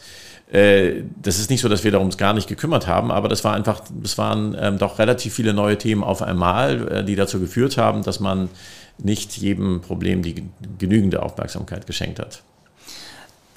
äh, 0.51 1.03
das 1.21 1.39
ist 1.39 1.49
nicht 1.49 1.61
so, 1.61 1.69
dass 1.69 1.83
wir 1.83 1.91
darum 1.91 2.09
gar 2.09 2.33
nicht 2.33 2.47
gekümmert 2.47 2.87
haben, 2.87 3.11
aber 3.11 3.29
das 3.29 3.43
war 3.43 3.53
einfach, 3.53 3.83
das 4.01 4.17
waren 4.17 4.55
ähm, 4.59 4.77
doch 4.79 4.97
relativ 4.97 5.33
viele 5.33 5.53
neue 5.53 5.77
Themen 5.77 6.03
auf 6.03 6.21
einmal, 6.23 7.03
die 7.05 7.15
dazu 7.15 7.39
geführt 7.39 7.77
haben, 7.77 8.01
dass 8.03 8.19
man 8.19 8.49
nicht 8.97 9.37
jedem 9.37 9.81
Problem 9.81 10.23
die 10.23 10.43
genügende 10.77 11.21
Aufmerksamkeit 11.21 11.85
geschenkt 11.85 12.19
hat. 12.19 12.41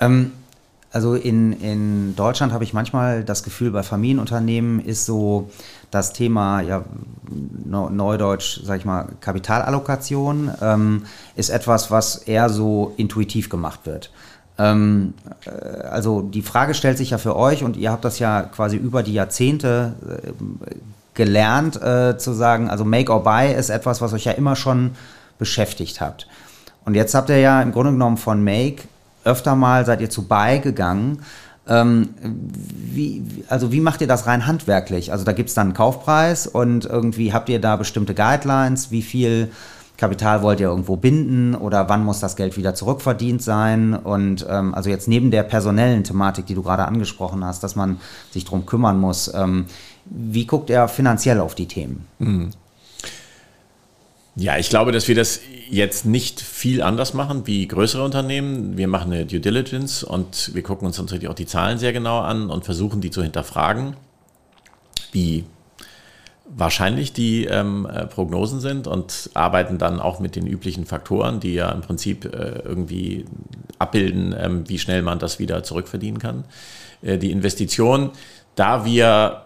Ähm, 0.01 0.33
also 0.93 1.15
in, 1.15 1.53
in 1.61 2.15
Deutschland 2.17 2.53
habe 2.53 2.65
ich 2.65 2.75
manchmal 2.75 3.25
das 3.25 3.43
Gefühl, 3.43 3.71
bei 3.71 3.83
Familienunternehmen 3.83 4.79
ist 4.85 5.07
so 5.07 5.51
das 5.91 6.13
Thema, 6.13 6.61
ja, 6.61 6.85
Neudeutsch, 7.61 8.61
sag 8.63 8.79
ich 8.79 8.85
mal, 8.85 9.09
Kapitalallokation, 9.21 10.51
ähm, 10.61 11.05
ist 11.35 11.51
etwas, 11.51 11.91
was 11.91 12.17
eher 12.17 12.51
so 12.51 12.93
intuitiv 12.97 13.49
gemacht 13.49 13.81
wird. 13.85 14.11
Ähm, 14.59 15.15
äh, 15.47 15.51
also 15.85 16.21
die 16.23 16.43
Frage 16.43 16.75
stellt 16.75 16.99
sich 16.99 17.11
ja 17.11 17.19
für 17.19 17.37
euch 17.37 17.65
und 17.65 17.77
ihr 17.77 17.91
habt 17.91 18.05
das 18.05 18.19
ja 18.19 18.43
quasi 18.43 18.77
über 18.77 19.03
die 19.03 19.15
Jahrzehnte 19.15 19.95
äh, 20.09 20.33
gelernt 21.15 21.81
äh, 21.81 22.17
zu 22.19 22.33
sagen, 22.33 22.69
also 22.69 22.85
Make 22.85 23.13
or 23.13 23.23
Buy 23.23 23.53
ist 23.55 23.71
etwas, 23.71 24.01
was 24.01 24.13
euch 24.13 24.25
ja 24.25 24.33
immer 24.33 24.57
schon 24.57 24.93
beschäftigt 25.39 26.01
habt. 26.01 26.27
Und 26.85 26.95
jetzt 26.95 27.15
habt 27.15 27.31
ihr 27.31 27.39
ja 27.39 27.63
im 27.63 27.73
Grunde 27.73 27.93
genommen 27.93 28.17
von 28.17 28.43
Make 28.43 28.85
öfter 29.25 29.55
mal 29.57 29.85
seid 29.85 30.01
ihr 30.01 30.11
zu 30.11 30.27
Buy 30.27 30.61
gegangen. 30.61 31.23
Ähm, 31.69 32.11
wie, 32.23 33.23
also 33.49 33.71
wie 33.71 33.81
macht 33.81 34.01
ihr 34.01 34.09
das 34.09 34.27
rein 34.27 34.47
handwerklich? 34.47 35.13
Also 35.13 35.25
da 35.25 35.33
gibt 35.33 35.49
es 35.49 35.55
dann 35.55 35.69
einen 35.69 35.75
Kaufpreis 35.75 36.47
und 36.47 36.87
irgendwie 36.87 37.33
habt 37.33 37.49
ihr 37.49 37.61
da 37.61 37.77
bestimmte 37.77 38.15
Guidelines, 38.15 38.91
wie 38.91 39.03
viel 39.03 39.53
Kapital 39.97 40.43
wollt 40.43 40.59
ihr 40.59 40.67
irgendwo 40.67 40.97
binden 40.97 41.55
oder 41.55 41.89
wann 41.89 42.05
muss 42.05 42.19
das 42.19 42.35
Geld 42.35 42.57
wieder 42.57 42.75
zurückverdient 42.75 43.41
sein? 43.41 43.95
Und 43.95 44.45
ähm, 44.51 44.75
also 44.75 44.91
jetzt 44.91 45.07
neben 45.07 45.31
der 45.31 45.45
personellen 45.45 46.03
Thematik, 46.03 46.47
die 46.47 46.55
du 46.55 46.63
gerade 46.63 46.87
angesprochen 46.87 47.45
hast, 47.45 47.63
dass 47.63 47.77
man 47.77 48.01
sich 48.33 48.45
darum 48.45 48.67
kümmern 48.67 48.99
muss, 48.99 49.33
ähm, 49.33 49.67
wie 50.05 50.47
guckt 50.47 50.71
er 50.71 50.89
finanziell 50.89 51.39
auf 51.39 51.55
die 51.55 51.69
Themen? 51.69 52.07
Mhm. 52.19 52.51
Ja, 54.35 54.57
ich 54.57 54.71
glaube, 54.71 54.93
dass 54.93 55.09
wir 55.09 55.15
das 55.15 55.41
jetzt 55.69 56.07
nicht 56.07 56.41
viel 56.41 56.83
anders 56.83 57.13
machen 57.13 57.47
wie 57.47 57.69
größere 57.69 58.03
Unternehmen. 58.03 58.79
Wir 58.79 58.89
machen 58.89 59.13
eine 59.13 59.27
Due 59.27 59.41
Diligence 59.41 60.03
und 60.03 60.55
wir 60.55 60.63
gucken 60.63 60.87
uns 60.87 60.99
natürlich 60.99 61.29
auch 61.29 61.35
die 61.35 61.47
Zahlen 61.47 61.79
sehr 61.79 61.93
genau 61.93 62.21
an 62.21 62.49
und 62.49 62.65
versuchen 62.65 63.03
die 63.03 63.11
zu 63.11 63.23
hinterfragen, 63.23 63.97
wie 65.13 65.45
wahrscheinlich 66.55 67.13
die 67.13 67.45
ähm, 67.45 67.87
äh, 67.87 68.07
Prognosen 68.07 68.61
sind 68.61 68.87
und 68.87 69.31
arbeiten 69.35 69.79
dann 69.79 70.01
auch 70.01 70.19
mit 70.19 70.37
den 70.37 70.47
üblichen 70.47 70.87
Faktoren, 70.87 71.41
die 71.41 71.55
ja 71.55 71.71
im 71.71 71.83
Prinzip 71.83 72.25
äh, 72.25 72.61
irgendwie 72.65 73.27
abbilden, 73.79 74.35
ähm, 74.39 74.69
wie 74.69 74.79
schnell 74.79 75.03
man 75.03 75.19
das 75.19 75.39
wieder 75.39 75.63
zurückverdienen 75.63 76.19
kann. 76.19 76.45
Äh, 77.03 77.19
die 77.19 77.31
Investition, 77.31 78.11
da 78.55 78.85
wir, 78.85 79.43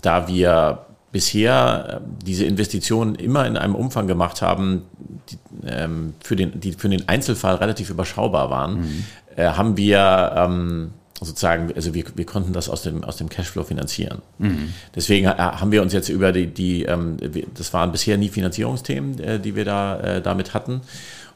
da 0.00 0.26
wir 0.28 0.86
bisher 1.12 2.02
äh, 2.02 2.24
diese 2.24 2.44
Investitionen 2.44 3.14
immer 3.14 3.46
in 3.46 3.56
einem 3.56 3.74
Umfang 3.74 4.06
gemacht 4.06 4.42
haben, 4.42 4.82
die, 5.30 5.38
ähm, 5.66 6.14
für, 6.20 6.36
den, 6.36 6.60
die 6.60 6.72
für 6.72 6.88
den 6.88 7.08
Einzelfall 7.08 7.56
relativ 7.56 7.90
überschaubar 7.90 8.50
waren, 8.50 8.80
mhm. 8.80 9.04
äh, 9.36 9.46
haben 9.46 9.76
wir 9.76 10.32
ähm, 10.36 10.90
sozusagen, 11.20 11.72
also 11.74 11.94
wir, 11.94 12.04
wir 12.14 12.26
konnten 12.26 12.52
das 12.52 12.68
aus 12.68 12.82
dem, 12.82 13.02
aus 13.04 13.16
dem 13.16 13.28
Cashflow 13.28 13.64
finanzieren. 13.64 14.20
Mhm. 14.38 14.74
Deswegen 14.94 15.26
äh, 15.26 15.34
haben 15.36 15.72
wir 15.72 15.82
uns 15.82 15.92
jetzt 15.92 16.08
über 16.08 16.32
die, 16.32 16.46
die 16.46 16.84
ähm, 16.84 17.16
das 17.54 17.72
waren 17.72 17.92
bisher 17.92 18.18
nie 18.18 18.28
Finanzierungsthemen, 18.28 19.18
äh, 19.20 19.40
die 19.40 19.56
wir 19.56 19.64
da 19.64 20.00
äh, 20.00 20.22
damit 20.22 20.52
hatten. 20.52 20.82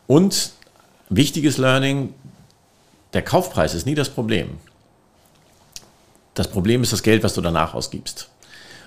Und 0.06 0.52
wichtiges 1.08 1.56
Learning, 1.56 2.12
der 3.14 3.22
Kaufpreis 3.22 3.74
ist 3.74 3.86
nie 3.86 3.94
das 3.94 4.10
Problem. 4.10 4.58
Das 6.34 6.48
Problem 6.48 6.82
ist 6.82 6.92
das 6.92 7.02
Geld, 7.02 7.22
was 7.22 7.34
du 7.34 7.40
danach 7.40 7.74
ausgibst. 7.74 8.28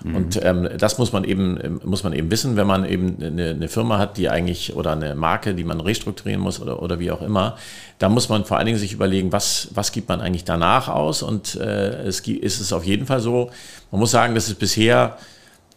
Mhm. 0.02 0.16
Und 0.16 0.40
ähm, 0.42 0.68
das 0.78 0.98
muss 0.98 1.12
man 1.12 1.24
eben 1.24 1.58
ähm, 1.62 1.80
muss 1.84 2.02
man 2.02 2.12
eben 2.12 2.30
wissen, 2.30 2.56
wenn 2.56 2.66
man 2.66 2.84
eben 2.84 3.16
eine, 3.20 3.50
eine, 3.50 3.68
Firma 3.68 3.98
hat, 3.98 4.16
die 4.16 4.28
eigentlich 4.28 4.74
oder 4.74 4.92
eine 4.92 5.14
Marke, 5.14 5.54
die 5.54 5.64
man 5.64 5.80
restrukturieren 5.80 6.40
muss 6.40 6.60
oder, 6.60 6.82
oder 6.82 6.98
wie 6.98 7.10
auch 7.10 7.22
immer, 7.22 7.56
da 7.98 8.08
muss 8.08 8.28
man 8.28 8.44
vor 8.44 8.56
allen 8.56 8.66
Dingen 8.66 8.78
sich 8.78 8.92
überlegen, 8.92 9.32
was 9.32 9.68
was 9.74 9.92
gibt 9.92 10.08
man 10.08 10.20
eigentlich 10.20 10.44
danach 10.44 10.88
aus? 10.88 11.22
Und 11.22 11.54
äh, 11.56 12.02
es 12.02 12.20
ist 12.20 12.60
es 12.60 12.72
auf 12.72 12.84
jeden 12.84 13.06
Fall 13.06 13.20
so. 13.20 13.50
Man 13.90 14.00
muss 14.00 14.10
sagen, 14.10 14.34
dass 14.34 14.48
es 14.48 14.54
bisher 14.54 15.18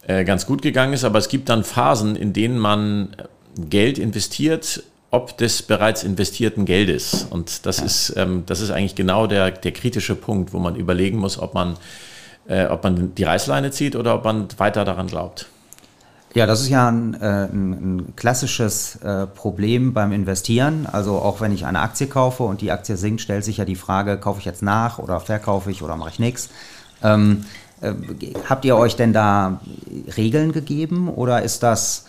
äh, 0.06 0.24
ganz 0.24 0.46
gut 0.46 0.62
gegangen 0.62 0.92
ist, 0.92 1.04
aber 1.04 1.18
es 1.18 1.28
gibt 1.28 1.48
dann 1.48 1.64
Phasen, 1.64 2.16
in 2.16 2.32
denen 2.32 2.58
man 2.58 3.08
Geld 3.56 3.98
investiert 3.98 4.82
ob 5.10 5.38
des 5.38 5.62
bereits 5.62 6.04
investierten 6.04 6.64
Geldes. 6.64 7.26
Und 7.30 7.64
das, 7.66 7.78
ja. 7.78 7.84
ist, 7.84 8.14
ähm, 8.16 8.42
das 8.46 8.60
ist 8.60 8.70
eigentlich 8.70 8.94
genau 8.94 9.26
der, 9.26 9.50
der 9.50 9.72
kritische 9.72 10.14
Punkt, 10.14 10.52
wo 10.52 10.58
man 10.58 10.76
überlegen 10.76 11.18
muss, 11.18 11.38
ob 11.38 11.54
man 11.54 11.76
äh, 12.48 12.66
ob 12.66 12.82
man 12.82 13.14
die 13.14 13.24
Reißleine 13.24 13.70
zieht 13.70 13.94
oder 13.94 14.14
ob 14.14 14.24
man 14.24 14.48
weiter 14.56 14.84
daran 14.84 15.06
glaubt. 15.06 15.46
Ja, 16.34 16.46
das 16.46 16.60
ist 16.60 16.68
ja 16.68 16.88
ein, 16.88 17.14
äh, 17.14 17.44
ein, 17.44 17.72
ein 17.72 18.16
klassisches 18.16 18.96
äh, 18.96 19.26
Problem 19.26 19.94
beim 19.94 20.12
Investieren. 20.12 20.86
Also 20.86 21.16
auch 21.16 21.40
wenn 21.40 21.52
ich 21.52 21.64
eine 21.64 21.80
Aktie 21.80 22.06
kaufe 22.06 22.42
und 22.42 22.60
die 22.60 22.70
Aktie 22.70 22.96
sinkt, 22.96 23.20
stellt 23.20 23.44
sich 23.44 23.56
ja 23.56 23.64
die 23.64 23.76
Frage, 23.76 24.18
kaufe 24.18 24.38
ich 24.38 24.44
jetzt 24.44 24.62
nach 24.62 24.98
oder 24.98 25.20
verkaufe 25.20 25.70
ich 25.70 25.82
oder 25.82 25.96
mache 25.96 26.10
ich 26.10 26.18
nichts. 26.18 26.50
Ähm, 27.02 27.44
äh, 27.80 27.92
habt 28.48 28.64
ihr 28.64 28.76
euch 28.76 28.96
denn 28.96 29.12
da 29.12 29.60
Regeln 30.16 30.52
gegeben 30.52 31.08
oder 31.08 31.42
ist 31.42 31.62
das 31.62 32.06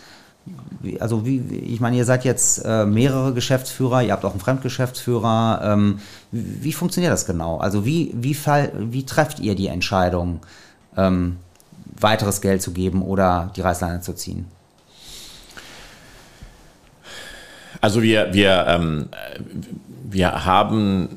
also 0.98 1.26
wie, 1.26 1.38
ich 1.38 1.80
meine, 1.80 1.96
ihr 1.96 2.04
seid 2.04 2.24
jetzt 2.24 2.64
äh, 2.64 2.86
mehrere 2.86 3.34
Geschäftsführer, 3.34 4.02
ihr 4.02 4.12
habt 4.12 4.24
auch 4.24 4.30
einen 4.30 4.40
Fremdgeschäftsführer. 4.40 5.60
Ähm, 5.62 6.00
wie, 6.30 6.64
wie, 6.64 6.72
funktioniert 6.72 7.12
das 7.12 7.26
genau? 7.26 7.58
Also 7.58 7.84
wie, 7.84 8.12
wie, 8.14 8.34
fall, 8.34 8.72
wie 8.78 9.04
trefft 9.04 9.40
ihr 9.40 9.54
die 9.54 9.66
Entscheidung, 9.66 10.40
ähm, 10.96 11.36
weiteres 11.98 12.40
Geld 12.40 12.62
zu 12.62 12.72
geben 12.72 13.02
oder 13.02 13.50
die 13.56 13.60
Reißleine 13.60 14.00
zu 14.00 14.14
ziehen? 14.14 14.46
Also 17.80 18.02
wir, 18.02 18.32
wir, 18.32 18.66
ähm, 18.68 19.08
wir 20.04 20.44
haben 20.44 21.08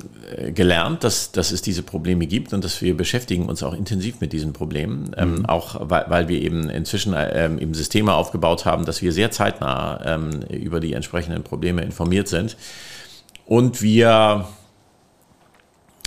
gelernt, 0.52 1.04
dass, 1.04 1.32
dass 1.32 1.52
es 1.52 1.62
diese 1.62 1.82
Probleme 1.82 2.26
gibt 2.26 2.52
und 2.52 2.64
dass 2.64 2.80
wir 2.82 2.96
beschäftigen 2.96 3.46
uns 3.46 3.62
auch 3.62 3.74
intensiv 3.74 4.20
mit 4.20 4.32
diesen 4.32 4.52
Problemen, 4.52 5.14
ähm, 5.16 5.30
mhm. 5.30 5.36
ähm, 5.36 5.46
auch 5.46 5.76
weil, 5.88 6.04
weil, 6.08 6.28
wir 6.28 6.40
eben 6.40 6.70
inzwischen 6.70 7.14
ähm, 7.16 7.58
eben 7.58 7.74
Systeme 7.74 8.14
aufgebaut 8.14 8.64
haben, 8.64 8.84
dass 8.84 9.02
wir 9.02 9.12
sehr 9.12 9.30
zeitnah 9.30 10.00
ähm, 10.04 10.42
über 10.50 10.80
die 10.80 10.92
entsprechenden 10.92 11.42
Probleme 11.42 11.82
informiert 11.82 12.28
sind 12.28 12.56
und 13.46 13.82
wir, 13.82 14.46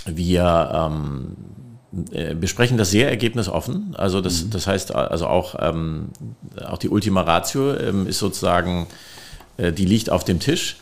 wir 0.06 0.70
ähm, 0.74 1.36
äh, 2.10 2.34
besprechen 2.34 2.76
das 2.76 2.90
sehr 2.90 3.08
ergebnisoffen. 3.08 3.94
Also 3.96 4.20
das, 4.20 4.44
mhm. 4.44 4.50
das 4.50 4.66
heißt 4.66 4.94
also 4.94 5.26
auch, 5.26 5.54
ähm, 5.60 6.10
auch 6.66 6.78
die 6.78 6.88
Ultima 6.88 7.22
Ratio 7.22 7.72
ist 7.72 8.18
sozusagen, 8.18 8.86
äh, 9.56 9.72
die 9.72 9.86
liegt 9.86 10.10
auf 10.10 10.24
dem 10.24 10.40
Tisch. 10.40 10.76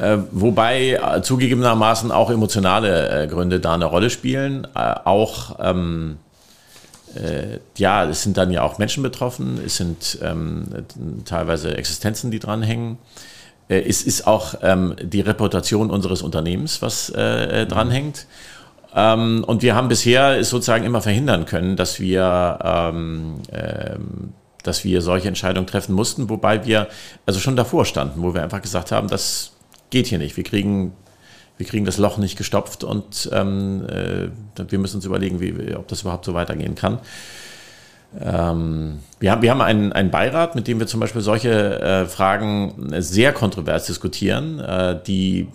Äh, 0.00 0.18
wobei 0.32 0.92
äh, 0.92 1.22
zugegebenermaßen 1.22 2.10
auch 2.10 2.30
emotionale 2.30 3.24
äh, 3.24 3.26
Gründe 3.28 3.60
da 3.60 3.74
eine 3.74 3.84
Rolle 3.84 4.10
spielen. 4.10 4.66
Äh, 4.74 4.94
auch, 5.04 5.58
ähm, 5.60 6.18
äh, 7.14 7.58
ja, 7.76 8.04
es 8.04 8.22
sind 8.22 8.36
dann 8.36 8.50
ja 8.50 8.62
auch 8.62 8.78
Menschen 8.78 9.02
betroffen, 9.02 9.60
es 9.64 9.76
sind 9.76 10.18
ähm, 10.22 10.66
teilweise 11.24 11.76
Existenzen, 11.76 12.30
die 12.30 12.40
dranhängen. 12.40 12.98
Äh, 13.68 13.82
es 13.82 14.02
ist 14.02 14.26
auch 14.26 14.56
ähm, 14.62 14.96
die 15.00 15.20
Reputation 15.20 15.90
unseres 15.90 16.22
Unternehmens, 16.22 16.82
was 16.82 17.12
dranhängt. 17.12 18.26
Ähm, 18.96 19.44
und 19.46 19.62
wir 19.62 19.74
haben 19.74 19.88
bisher 19.88 20.42
sozusagen 20.44 20.84
immer 20.84 21.02
verhindern 21.02 21.46
können, 21.46 21.76
dass 21.76 21.98
wir 21.98 22.58
ähm, 22.62 23.40
ähm, 23.52 24.32
dass 24.64 24.82
wir 24.82 25.02
solche 25.02 25.28
Entscheidungen 25.28 25.66
treffen 25.66 25.94
mussten, 25.94 26.30
wobei 26.30 26.64
wir 26.64 26.88
also 27.26 27.38
schon 27.38 27.54
davor 27.54 27.84
standen, 27.84 28.22
wo 28.22 28.34
wir 28.34 28.42
einfach 28.42 28.62
gesagt 28.62 28.90
haben, 28.90 29.08
dass 29.08 29.53
geht 29.94 30.08
hier 30.08 30.18
nicht. 30.18 30.36
Wir 30.36 30.42
kriegen, 30.42 30.92
wir 31.56 31.66
kriegen 31.66 31.84
das 31.84 31.98
Loch 31.98 32.18
nicht 32.18 32.36
gestopft 32.36 32.82
und 32.82 33.30
ähm, 33.32 33.86
äh, 33.88 34.28
wir 34.68 34.78
müssen 34.80 34.96
uns 34.96 35.04
überlegen, 35.04 35.40
wie, 35.40 35.74
ob 35.76 35.86
das 35.86 36.02
überhaupt 36.02 36.24
so 36.24 36.34
weitergehen 36.34 36.74
kann. 36.74 36.98
Ähm, 38.20 38.98
wir, 39.20 39.30
haben, 39.30 39.42
wir 39.42 39.50
haben 39.52 39.60
einen, 39.60 39.92
einen 39.92 40.10
Beirat, 40.10 40.56
mit 40.56 40.66
dem 40.66 40.80
wir 40.80 40.88
zum 40.88 40.98
Beispiel 40.98 41.20
solche 41.20 41.80
äh, 41.80 42.06
Fragen 42.06 42.92
sehr 42.98 43.32
kontrovers 43.32 43.86
diskutieren, 43.86 44.58
äh, 44.58 44.98
die, 45.06 45.46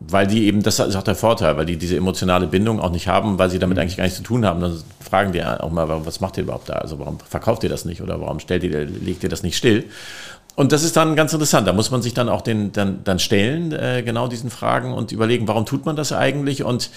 weil 0.00 0.28
die 0.28 0.46
eben, 0.46 0.62
das 0.62 0.78
ist 0.78 0.94
auch 0.94 1.02
der 1.02 1.16
Vorteil, 1.16 1.56
weil 1.56 1.66
die 1.66 1.76
diese 1.76 1.96
emotionale 1.96 2.46
Bindung 2.46 2.78
auch 2.78 2.90
nicht 2.90 3.08
haben, 3.08 3.38
weil 3.38 3.50
sie 3.50 3.58
damit 3.58 3.80
eigentlich 3.80 3.96
gar 3.96 4.04
nichts 4.04 4.18
zu 4.18 4.24
tun 4.24 4.46
haben. 4.46 4.60
Dann 4.60 4.80
fragen 5.00 5.32
die 5.32 5.42
auch 5.42 5.70
mal, 5.72 5.88
was 6.06 6.20
macht 6.20 6.36
ihr 6.36 6.44
überhaupt 6.44 6.68
da? 6.68 6.74
Also 6.74 7.00
warum 7.00 7.18
verkauft 7.18 7.64
ihr 7.64 7.70
das 7.70 7.84
nicht 7.84 8.00
oder 8.00 8.20
warum 8.20 8.38
stellt 8.38 8.62
ihr, 8.62 8.84
legt 8.84 9.24
ihr 9.24 9.28
das 9.28 9.42
nicht 9.42 9.56
still? 9.56 9.84
Und 10.58 10.72
das 10.72 10.82
ist 10.82 10.96
dann 10.96 11.14
ganz 11.14 11.32
interessant. 11.32 11.68
Da 11.68 11.72
muss 11.72 11.92
man 11.92 12.02
sich 12.02 12.14
dann 12.14 12.28
auch 12.28 12.40
den, 12.40 12.72
dann, 12.72 13.04
dann 13.04 13.20
stellen, 13.20 13.70
äh, 13.70 14.02
genau 14.04 14.26
diesen 14.26 14.50
Fragen 14.50 14.92
und 14.92 15.12
überlegen, 15.12 15.46
warum 15.46 15.66
tut 15.66 15.86
man 15.86 15.94
das 15.94 16.12
eigentlich? 16.12 16.64
Und 16.64 16.90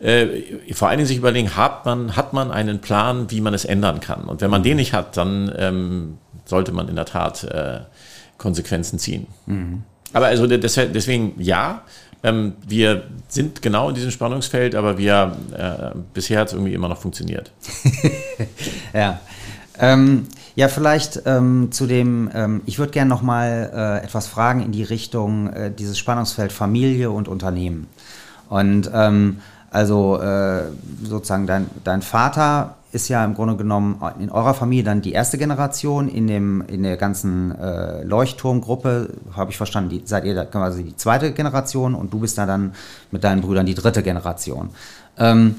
äh, 0.00 0.26
vor 0.72 0.88
allen 0.88 0.98
Dingen 0.98 1.06
sich 1.06 1.18
überlegen, 1.18 1.54
hat 1.54 1.86
man, 1.86 2.16
hat 2.16 2.32
man 2.32 2.50
einen 2.50 2.80
Plan, 2.80 3.30
wie 3.30 3.40
man 3.40 3.54
es 3.54 3.64
ändern 3.64 4.00
kann? 4.00 4.24
Und 4.24 4.40
wenn 4.40 4.50
man 4.50 4.64
den 4.64 4.78
nicht 4.78 4.94
hat, 4.94 5.16
dann 5.16 5.54
ähm, 5.56 6.18
sollte 6.44 6.72
man 6.72 6.88
in 6.88 6.96
der 6.96 7.04
Tat 7.04 7.44
äh, 7.44 7.82
Konsequenzen 8.36 8.98
ziehen. 8.98 9.28
Mhm. 9.46 9.84
Aber 10.12 10.26
also 10.26 10.48
deswegen 10.48 11.34
ja, 11.38 11.82
ähm, 12.24 12.54
wir 12.66 13.04
sind 13.28 13.62
genau 13.62 13.90
in 13.90 13.94
diesem 13.94 14.10
Spannungsfeld, 14.10 14.74
aber 14.74 14.98
wir 14.98 15.36
äh, 15.56 15.96
bisher 16.12 16.40
hat 16.40 16.48
es 16.48 16.54
irgendwie 16.54 16.74
immer 16.74 16.88
noch 16.88 16.98
funktioniert. 16.98 17.52
ja. 18.92 19.20
Ähm, 19.78 20.26
ja, 20.56 20.68
vielleicht 20.68 21.22
ähm, 21.26 21.72
zu 21.72 21.86
dem, 21.86 22.30
ähm, 22.32 22.60
ich 22.66 22.78
würde 22.78 22.92
gerne 22.92 23.08
noch 23.08 23.22
mal 23.22 23.70
äh, 23.74 24.04
etwas 24.04 24.26
fragen 24.28 24.60
in 24.60 24.72
die 24.72 24.84
Richtung 24.84 25.52
äh, 25.52 25.70
dieses 25.72 25.98
Spannungsfeld 25.98 26.52
Familie 26.52 27.10
und 27.10 27.26
Unternehmen. 27.28 27.88
Und 28.48 28.90
ähm, 28.94 29.38
also 29.70 30.20
äh, 30.20 30.62
sozusagen 31.02 31.48
dein, 31.48 31.66
dein 31.82 32.02
Vater 32.02 32.76
ist 32.92 33.08
ja 33.08 33.24
im 33.24 33.34
Grunde 33.34 33.56
genommen 33.56 34.00
in 34.20 34.30
eurer 34.30 34.54
Familie 34.54 34.84
dann 34.84 35.02
die 35.02 35.12
erste 35.12 35.36
Generation, 35.36 36.08
in, 36.08 36.28
dem, 36.28 36.62
in 36.68 36.84
der 36.84 36.96
ganzen 36.96 37.58
äh, 37.58 38.04
Leuchtturmgruppe, 38.04 39.10
habe 39.36 39.50
ich 39.50 39.56
verstanden, 39.56 39.90
die, 39.90 40.02
seid 40.04 40.24
ihr 40.24 40.44
quasi 40.44 40.84
die 40.84 40.96
zweite 40.96 41.32
Generation 41.32 41.96
und 41.96 42.12
du 42.12 42.20
bist 42.20 42.38
da 42.38 42.46
dann 42.46 42.72
mit 43.10 43.24
deinen 43.24 43.40
Brüdern 43.40 43.66
die 43.66 43.74
dritte 43.74 44.04
Generation. 44.04 44.70
Ähm, 45.18 45.56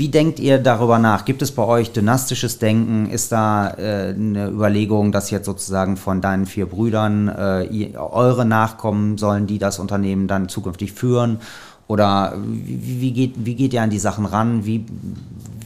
wie 0.00 0.08
denkt 0.08 0.40
ihr 0.40 0.58
darüber 0.58 0.98
nach? 0.98 1.26
Gibt 1.26 1.42
es 1.42 1.52
bei 1.52 1.62
euch 1.62 1.92
dynastisches 1.92 2.58
Denken? 2.58 3.10
Ist 3.10 3.32
da 3.32 3.68
äh, 3.76 4.14
eine 4.14 4.48
Überlegung, 4.48 5.12
dass 5.12 5.30
jetzt 5.30 5.44
sozusagen 5.44 5.98
von 5.98 6.22
deinen 6.22 6.46
vier 6.46 6.64
Brüdern 6.64 7.28
äh, 7.28 7.64
ihr, 7.64 8.00
eure 8.00 8.46
Nachkommen 8.46 9.18
sollen, 9.18 9.46
die 9.46 9.58
das 9.58 9.78
Unternehmen 9.78 10.26
dann 10.26 10.48
zukünftig 10.48 10.92
führen? 10.92 11.40
Oder 11.86 12.34
wie, 12.38 13.00
wie, 13.00 13.12
geht, 13.12 13.34
wie 13.44 13.54
geht 13.56 13.74
ihr 13.74 13.82
an 13.82 13.90
die 13.90 13.98
Sachen 13.98 14.24
ran? 14.24 14.64
Wie, 14.64 14.86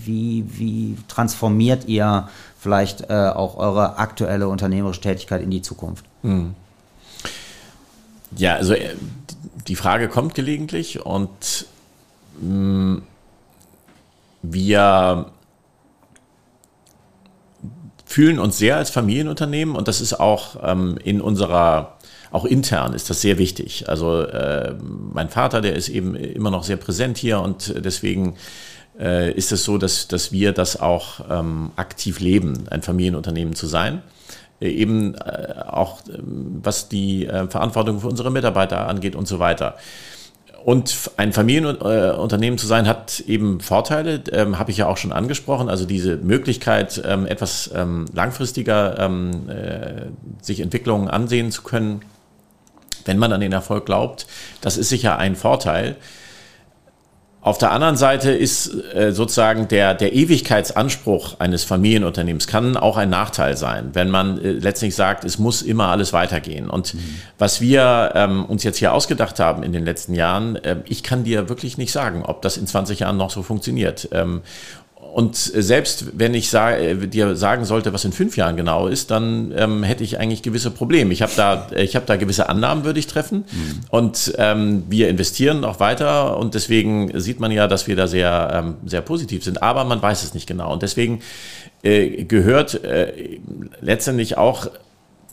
wie, 0.04 0.44
wie 0.48 0.96
transformiert 1.06 1.86
ihr 1.86 2.28
vielleicht 2.58 3.10
äh, 3.10 3.28
auch 3.28 3.56
eure 3.56 3.98
aktuelle 3.98 4.48
unternehmerische 4.48 5.02
Tätigkeit 5.02 5.42
in 5.42 5.50
die 5.50 5.62
Zukunft? 5.62 6.04
Hm. 6.22 6.54
Ja, 8.36 8.56
also 8.56 8.72
äh, 8.74 8.96
die 9.68 9.76
Frage 9.76 10.08
kommt 10.08 10.34
gelegentlich 10.34 11.06
und 11.06 11.66
mh, 12.40 12.48
hm, 12.48 13.02
wir 14.52 15.26
fühlen 18.04 18.38
uns 18.38 18.58
sehr 18.58 18.76
als 18.76 18.90
Familienunternehmen 18.90 19.74
und 19.74 19.88
das 19.88 20.00
ist 20.00 20.14
auch 20.14 20.56
ähm, 20.62 20.98
in 21.02 21.20
unserer, 21.20 21.98
auch 22.30 22.44
intern 22.44 22.92
ist 22.92 23.10
das 23.10 23.20
sehr 23.20 23.38
wichtig. 23.38 23.88
Also 23.88 24.22
äh, 24.22 24.74
mein 24.80 25.28
Vater, 25.28 25.60
der 25.60 25.74
ist 25.74 25.88
eben 25.88 26.14
immer 26.14 26.50
noch 26.50 26.62
sehr 26.62 26.76
präsent 26.76 27.18
hier 27.18 27.40
und 27.40 27.74
deswegen 27.84 28.36
äh, 28.98 29.32
ist 29.32 29.50
es 29.52 29.64
so, 29.64 29.78
dass, 29.78 30.06
dass 30.06 30.30
wir 30.30 30.52
das 30.52 30.80
auch 30.80 31.28
ähm, 31.28 31.72
aktiv 31.76 32.20
leben, 32.20 32.66
ein 32.70 32.82
Familienunternehmen 32.82 33.54
zu 33.54 33.66
sein. 33.66 34.02
Äh, 34.60 34.68
eben 34.70 35.14
äh, 35.14 35.54
auch 35.66 36.00
ähm, 36.08 36.60
was 36.62 36.88
die 36.88 37.26
äh, 37.26 37.48
Verantwortung 37.48 38.00
für 38.00 38.08
unsere 38.08 38.30
Mitarbeiter 38.30 38.86
angeht 38.88 39.16
und 39.16 39.26
so 39.26 39.38
weiter. 39.38 39.76
Und 40.64 41.10
ein 41.18 41.34
Familienunternehmen 41.34 42.58
zu 42.58 42.66
sein, 42.66 42.88
hat 42.88 43.20
eben 43.20 43.60
Vorteile, 43.60 44.22
ähm, 44.32 44.58
habe 44.58 44.70
ich 44.70 44.78
ja 44.78 44.86
auch 44.86 44.96
schon 44.96 45.12
angesprochen. 45.12 45.68
Also 45.68 45.84
diese 45.84 46.16
Möglichkeit, 46.16 47.02
ähm, 47.04 47.26
etwas 47.26 47.70
ähm, 47.74 48.06
langfristiger 48.14 48.98
ähm, 48.98 49.50
äh, 49.50 50.06
sich 50.40 50.60
Entwicklungen 50.60 51.08
ansehen 51.08 51.50
zu 51.50 51.62
können, 51.62 52.00
wenn 53.04 53.18
man 53.18 53.34
an 53.34 53.42
den 53.42 53.52
Erfolg 53.52 53.84
glaubt, 53.84 54.26
das 54.62 54.78
ist 54.78 54.88
sicher 54.88 55.18
ein 55.18 55.36
Vorteil. 55.36 55.96
Auf 57.44 57.58
der 57.58 57.72
anderen 57.72 57.98
Seite 57.98 58.30
ist 58.30 58.72
äh, 58.94 59.12
sozusagen 59.12 59.68
der, 59.68 59.92
der 59.92 60.14
Ewigkeitsanspruch 60.14 61.40
eines 61.40 61.62
Familienunternehmens 61.62 62.46
kann 62.46 62.74
auch 62.74 62.96
ein 62.96 63.10
Nachteil 63.10 63.58
sein, 63.58 63.90
wenn 63.92 64.08
man 64.08 64.42
äh, 64.42 64.52
letztlich 64.52 64.94
sagt, 64.94 65.24
es 65.24 65.38
muss 65.38 65.60
immer 65.60 65.88
alles 65.88 66.14
weitergehen. 66.14 66.70
Und 66.70 66.94
mhm. 66.94 67.00
was 67.36 67.60
wir 67.60 68.12
ähm, 68.14 68.46
uns 68.46 68.62
jetzt 68.62 68.78
hier 68.78 68.94
ausgedacht 68.94 69.40
haben 69.40 69.62
in 69.62 69.74
den 69.74 69.84
letzten 69.84 70.14
Jahren, 70.14 70.56
äh, 70.56 70.78
ich 70.86 71.02
kann 71.02 71.24
dir 71.24 71.50
wirklich 71.50 71.76
nicht 71.76 71.92
sagen, 71.92 72.22
ob 72.24 72.40
das 72.40 72.56
in 72.56 72.66
20 72.66 73.00
Jahren 73.00 73.18
noch 73.18 73.30
so 73.30 73.42
funktioniert. 73.42 74.08
Ähm, 74.12 74.40
und 75.14 75.36
selbst 75.36 76.18
wenn 76.18 76.34
ich 76.34 76.50
sag, 76.50 76.80
äh, 76.80 77.06
dir 77.06 77.36
sagen 77.36 77.64
sollte, 77.64 77.92
was 77.92 78.04
in 78.04 78.10
fünf 78.10 78.36
Jahren 78.36 78.56
genau 78.56 78.88
ist, 78.88 79.12
dann 79.12 79.54
ähm, 79.56 79.84
hätte 79.84 80.02
ich 80.02 80.18
eigentlich 80.18 80.42
gewisse 80.42 80.72
Probleme. 80.72 81.12
Ich 81.12 81.22
habe 81.22 81.30
da, 81.36 81.68
ich 81.76 81.94
habe 81.94 82.04
da 82.04 82.16
gewisse 82.16 82.48
Annahmen, 82.48 82.82
würde 82.84 82.98
ich 82.98 83.06
treffen. 83.06 83.44
Mhm. 83.52 83.80
Und 83.90 84.34
ähm, 84.38 84.82
wir 84.88 85.08
investieren 85.08 85.64
auch 85.64 85.78
weiter. 85.78 86.36
Und 86.36 86.54
deswegen 86.54 87.16
sieht 87.20 87.38
man 87.38 87.52
ja, 87.52 87.68
dass 87.68 87.86
wir 87.86 87.94
da 87.94 88.08
sehr, 88.08 88.50
ähm, 88.52 88.74
sehr 88.86 89.02
positiv 89.02 89.44
sind. 89.44 89.62
Aber 89.62 89.84
man 89.84 90.02
weiß 90.02 90.24
es 90.24 90.34
nicht 90.34 90.48
genau. 90.48 90.72
Und 90.72 90.82
deswegen 90.82 91.20
äh, 91.84 92.24
gehört 92.24 92.82
äh, 92.82 93.38
letztendlich 93.80 94.36
auch 94.36 94.66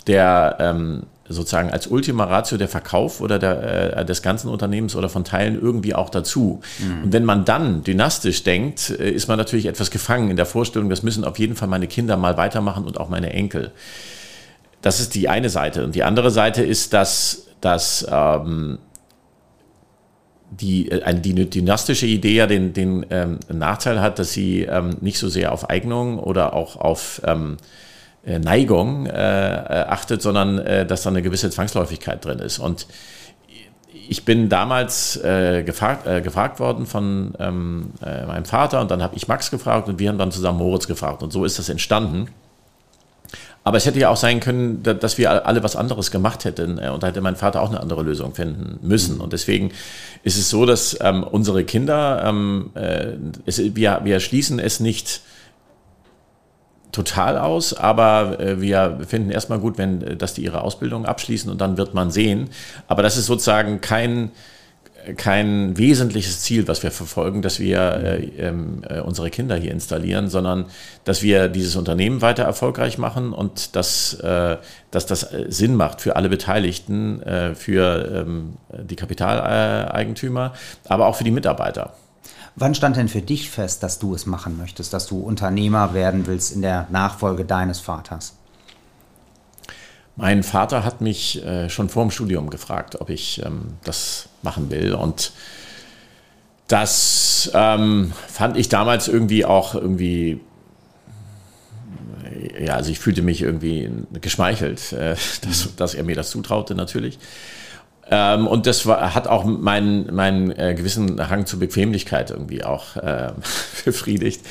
der 0.06 0.58
ähm, 0.60 1.08
sozusagen 1.32 1.70
als 1.70 1.88
Ultima 1.88 2.26
Ratio 2.26 2.58
der 2.58 2.68
Verkauf 2.68 3.22
oder 3.22 3.40
der, 3.40 3.98
äh, 3.98 4.06
des 4.06 4.22
ganzen 4.22 4.50
Unternehmens 4.50 4.96
oder 4.96 5.10
von 5.10 5.24
Teilen 5.24 5.60
irgendwie 5.60 5.96
auch 5.96 6.10
dazu. 6.10 6.62
Mhm. 6.80 7.04
Und 7.04 7.14
wenn 7.14 7.26
man 7.26 7.46
dann 7.46 7.84
dynastisch 7.84 8.44
denkt, 8.44 8.90
äh, 8.92 9.10
ist 9.10 9.28
man 9.28 9.38
natürlich 9.38 9.66
etwas 9.66 9.92
gefangen 9.92 10.30
in 10.30 10.38
der 10.38 10.46
Vorstellung, 10.46 10.90
das 10.90 11.04
müssen 11.04 11.24
auf 11.24 11.40
jeden 11.40 11.56
Fall 11.56 11.68
meine 11.68 11.88
Kinder 11.88 12.18
mal 12.18 12.38
weitermachen 12.38 12.86
und 12.86 13.00
auch 13.00 13.10
meine 13.10 13.32
Enkel. 13.34 13.72
Das 14.82 15.00
ist 15.00 15.16
die 15.16 15.30
eine 15.30 15.50
Seite. 15.50 15.84
Und 15.84 15.96
die 15.96 16.04
andere 16.04 16.32
Seite 16.32 16.64
ist, 16.64 16.94
dass, 16.94 17.48
dass 17.62 18.06
ähm, 18.10 18.80
die, 20.50 20.92
äh, 20.92 21.04
eine, 21.04 21.22
die 21.22 21.50
dynastische 21.50 22.06
Idee 22.06 22.36
ja 22.36 22.48
den, 22.48 22.74
den 22.74 23.06
ähm, 23.10 23.40
Nachteil 23.52 24.02
hat, 24.02 24.20
dass 24.20 24.34
sie 24.34 24.64
ähm, 24.64 24.98
nicht 25.02 25.18
so 25.18 25.30
sehr 25.30 25.52
auf 25.52 25.70
Eignung 25.70 26.20
oder 26.20 26.54
auch 26.54 26.76
auf 26.76 27.22
ähm, 27.26 27.58
äh, 27.58 27.91
Neigung 28.24 29.08
äh, 29.08 29.12
äh, 29.12 29.86
achtet, 29.88 30.22
sondern 30.22 30.60
äh, 30.60 30.86
dass 30.86 31.04
da 31.04 31.10
eine 31.10 31.22
gewisse 31.22 31.50
Zwangsläufigkeit 31.50 32.24
drin 32.24 32.40
ist. 32.40 32.60
Und 32.60 32.88
ich 34.08 34.26
bin 34.26 34.50
damals 34.50 35.16
äh, 35.18 35.64
gefragt, 35.64 36.06
äh, 36.06 36.22
gefragt 36.22 36.60
worden 36.60 36.86
von 36.86 37.34
ähm, 37.40 37.92
äh, 38.06 38.26
meinem 38.26 38.46
Vater 38.46 38.82
und 38.82 38.92
dann 38.92 39.02
habe 39.02 39.16
ich 39.16 39.28
Max 39.28 39.50
gefragt 39.50 39.88
und 39.88 40.00
wir 40.00 40.10
haben 40.10 40.18
dann 40.18 40.32
zusammen 40.32 40.60
Moritz 40.60 40.88
gefragt 40.88 41.24
und 41.24 41.32
so 41.32 41.46
ist 41.46 41.58
das 41.58 41.70
entstanden. 41.70 42.28
Aber 43.64 43.78
es 43.78 43.86
hätte 43.86 44.00
ja 44.00 44.10
auch 44.10 44.18
sein 44.18 44.40
können, 44.40 44.82
dass 44.82 45.20
wir 45.20 45.46
alle 45.46 45.62
was 45.64 45.76
anderes 45.76 46.10
gemacht 46.10 46.46
hätten 46.46 46.80
und 46.80 47.04
da 47.04 47.08
hätte 47.08 47.22
mein 47.22 47.36
Vater 47.36 47.62
auch 47.62 47.70
eine 47.70 47.80
andere 47.80 48.02
Lösung 48.02 48.34
finden 48.34 48.80
müssen. 48.82 49.22
Und 49.22 49.34
deswegen 49.34 49.72
ist 50.24 50.38
es 50.38 50.50
so, 50.50 50.66
dass 50.66 50.98
ähm, 51.00 51.24
unsere 51.24 51.64
Kinder, 51.64 52.24
ähm, 52.26 52.72
äh, 52.74 53.14
es, 53.46 53.60
wir, 53.76 54.02
wir 54.04 54.20
schließen 54.20 54.58
es 54.58 54.80
nicht 54.80 55.22
total 56.92 57.38
aus, 57.38 57.74
aber 57.74 58.40
äh, 58.40 58.62
wir 58.62 59.00
finden 59.08 59.32
erstmal 59.32 59.60
gut, 59.60 59.78
wenn, 59.78 60.02
äh, 60.02 60.16
dass 60.16 60.34
die 60.34 60.44
ihre 60.44 60.62
Ausbildung 60.62 61.06
abschließen 61.06 61.50
und 61.50 61.62
dann 61.62 61.78
wird 61.78 61.94
man 61.94 62.12
sehen. 62.12 62.50
Aber 62.88 63.02
das 63.04 63.18
ist 63.18 63.26
sozusagen 63.26 63.82
kein, 63.82 64.32
kein 65.18 65.78
wesentliches 65.78 66.42
Ziel, 66.42 66.68
was 66.68 66.84
wir 66.84 66.92
verfolgen, 66.92 67.42
dass 67.42 67.60
wir 67.60 67.80
äh, 67.80 68.24
ähm, 68.38 68.84
äh, 68.88 69.00
unsere 69.00 69.30
Kinder 69.30 69.56
hier 69.56 69.72
installieren, 69.72 70.30
sondern 70.30 70.66
dass 71.06 71.22
wir 71.22 71.48
dieses 71.48 71.76
Unternehmen 71.76 72.22
weiter 72.22 72.44
erfolgreich 72.44 72.98
machen 72.98 73.34
und 73.34 73.76
dass, 73.76 74.14
äh, 74.16 74.58
dass 74.92 75.06
das 75.06 75.32
äh, 75.32 75.46
Sinn 75.50 75.76
macht 75.76 76.02
für 76.02 76.16
alle 76.16 76.30
Beteiligten, 76.30 77.22
für 77.56 78.26
ähm, 78.26 78.54
die 78.72 78.96
Kapitaleigentümer, 78.96 80.54
aber 80.88 81.08
auch 81.08 81.16
für 81.16 81.24
die 81.24 81.32
Mitarbeiter. 81.32 81.94
Wann 82.56 82.76
stand 82.76 82.98
denn 82.98 83.08
für 83.08 83.22
dich 83.22 83.50
fest, 83.50 83.82
dass 83.82 84.00
du 84.00 84.14
es 84.14 84.26
machen 84.26 84.58
möchtest, 84.58 84.94
dass 84.94 85.08
du 85.08 85.20
Unternehmer 85.20 85.94
werden 85.94 86.28
willst 86.28 86.54
in 86.54 86.62
der 86.62 86.88
Nachfolge 86.92 87.46
deines 87.46 87.80
Vaters? 87.80 88.34
Mein 90.18 90.44
Vater 90.44 90.84
hat 90.84 91.02
mich 91.02 91.44
äh, 91.44 91.70
schon 91.70 91.90
vor 91.90 92.04
dem 92.04 92.12
Studium 92.12 92.50
gefragt, 92.50 93.00
ob 93.00 93.10
ich 93.10 93.42
ähm, 93.46 93.78
das 93.84 94.28
machen 94.42 94.70
will. 94.70 94.94
Und 94.94 95.32
das 96.68 97.50
ähm, 97.54 98.12
fand 98.28 98.58
ich 98.58 98.70
damals 98.70 99.08
irgendwie 99.08 99.46
auch 99.46 99.74
irgendwie, 99.74 100.42
ja, 102.60 102.76
also 102.76 102.92
ich 102.92 103.00
fühlte 103.00 103.22
mich 103.22 103.42
irgendwie 103.42 103.90
geschmeichelt, 104.14 104.92
äh, 104.92 105.16
dass, 105.42 105.76
dass 105.76 105.94
er 105.94 106.04
mir 106.04 106.16
das 106.16 106.30
zutraute 106.30 106.76
natürlich. 106.76 107.18
Ähm, 108.12 108.46
und 108.46 108.68
das 108.68 108.86
war, 108.86 109.16
hat 109.16 109.28
auch 109.28 109.46
meinen, 109.46 110.14
meinen 110.14 110.52
äh, 110.52 110.76
gewissen 110.76 111.30
Hang 111.30 111.46
zur 111.46 111.60
Bequemlichkeit 111.60 112.30
irgendwie 112.30 112.64
auch 112.64 112.96
äh, 112.98 113.32
befriedigt. 113.86 114.42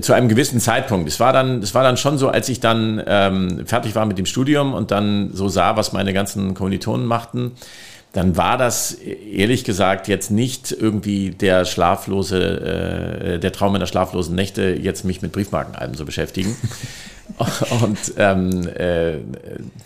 Zu 0.00 0.12
einem 0.12 0.28
gewissen 0.28 0.58
Zeitpunkt. 0.58 1.08
Es 1.08 1.20
war 1.20 1.32
dann, 1.32 1.62
es 1.62 1.74
war 1.74 1.84
dann 1.84 1.96
schon 1.96 2.18
so, 2.18 2.30
als 2.30 2.48
ich 2.48 2.58
dann 2.58 3.00
ähm, 3.06 3.64
fertig 3.66 3.94
war 3.94 4.06
mit 4.06 4.18
dem 4.18 4.26
Studium 4.26 4.74
und 4.74 4.90
dann 4.90 5.30
so 5.34 5.48
sah, 5.48 5.76
was 5.76 5.92
meine 5.92 6.12
ganzen 6.12 6.54
Kommilitonen 6.54 7.06
machten, 7.06 7.52
dann 8.12 8.36
war 8.36 8.58
das 8.58 8.92
ehrlich 8.92 9.64
gesagt 9.64 10.08
jetzt 10.08 10.30
nicht 10.30 10.72
irgendwie 10.72 11.30
der 11.30 11.64
schlaflose, 11.64 13.34
äh, 13.34 13.38
der 13.38 13.52
Traum 13.52 13.72
meiner 13.72 13.86
schlaflosen 13.86 14.34
Nächte, 14.34 14.62
jetzt 14.80 15.04
mich 15.04 15.22
mit 15.22 15.32
Briefmarkenalben 15.32 15.96
zu 15.96 16.04
beschäftigen. 16.04 16.56
Und 17.82 17.98
ähm, 18.16 18.66
äh, 18.66 19.18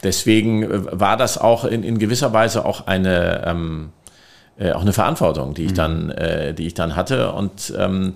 deswegen 0.03 0.87
war 0.91 1.19
das 1.19 1.37
auch 1.37 1.65
in, 1.65 1.83
in 1.83 1.99
gewisser 1.99 2.33
Weise 2.33 2.65
auch 2.65 2.87
eine, 2.87 3.45
ähm, 3.47 3.91
äh, 4.59 4.73
auch 4.73 4.81
eine 4.81 4.95
Verantwortung, 4.95 5.53
die 5.53 5.65
ich, 5.67 5.73
mhm. 5.73 5.77
dann, 5.77 6.11
äh, 6.11 6.55
die 6.55 6.67
ich 6.67 6.75
dann 6.75 6.97
hatte. 6.97 7.33
Und 7.33 7.75
ähm, 7.77 8.15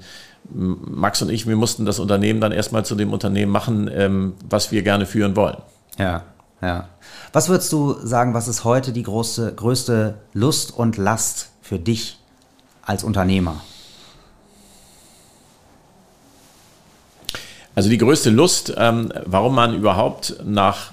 Max 0.50 1.20
und 1.20 1.30
ich, 1.30 1.46
wir 1.46 1.56
mussten 1.56 1.84
das 1.84 1.98
Unternehmen 1.98 2.40
dann 2.40 2.52
erstmal 2.52 2.84
zu 2.84 2.94
dem 2.94 3.12
Unternehmen 3.12 3.52
machen, 3.52 3.90
ähm, 3.92 4.34
was 4.48 4.72
wir 4.72 4.82
gerne 4.82 5.04
führen 5.04 5.36
wollen. 5.36 5.58
Ja, 5.98 6.22
ja. 6.62 6.88
Was 7.32 7.48
würdest 7.48 7.72
du 7.72 7.94
sagen, 8.04 8.34
was 8.34 8.48
ist 8.48 8.64
heute 8.64 8.92
die 8.92 9.02
große, 9.02 9.54
größte 9.54 10.14
Lust 10.32 10.76
und 10.76 10.96
Last 10.96 11.50
für 11.60 11.78
dich 11.78 12.18
als 12.82 13.04
Unternehmer? 13.04 13.60
Also 17.74 17.90
die 17.90 17.98
größte 17.98 18.30
Lust, 18.30 18.74
ähm, 18.76 19.12
warum 19.24 19.54
man 19.54 19.74
überhaupt 19.74 20.36
nach 20.44 20.92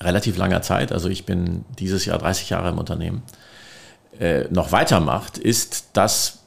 relativ 0.00 0.36
langer 0.36 0.62
Zeit, 0.62 0.92
also 0.92 1.08
ich 1.08 1.26
bin 1.26 1.64
dieses 1.78 2.04
Jahr 2.04 2.18
30 2.18 2.50
Jahre 2.50 2.70
im 2.70 2.78
Unternehmen, 2.78 3.22
äh, 4.18 4.44
noch 4.50 4.72
weitermacht, 4.72 5.36
ist, 5.36 5.88
dass 5.92 6.38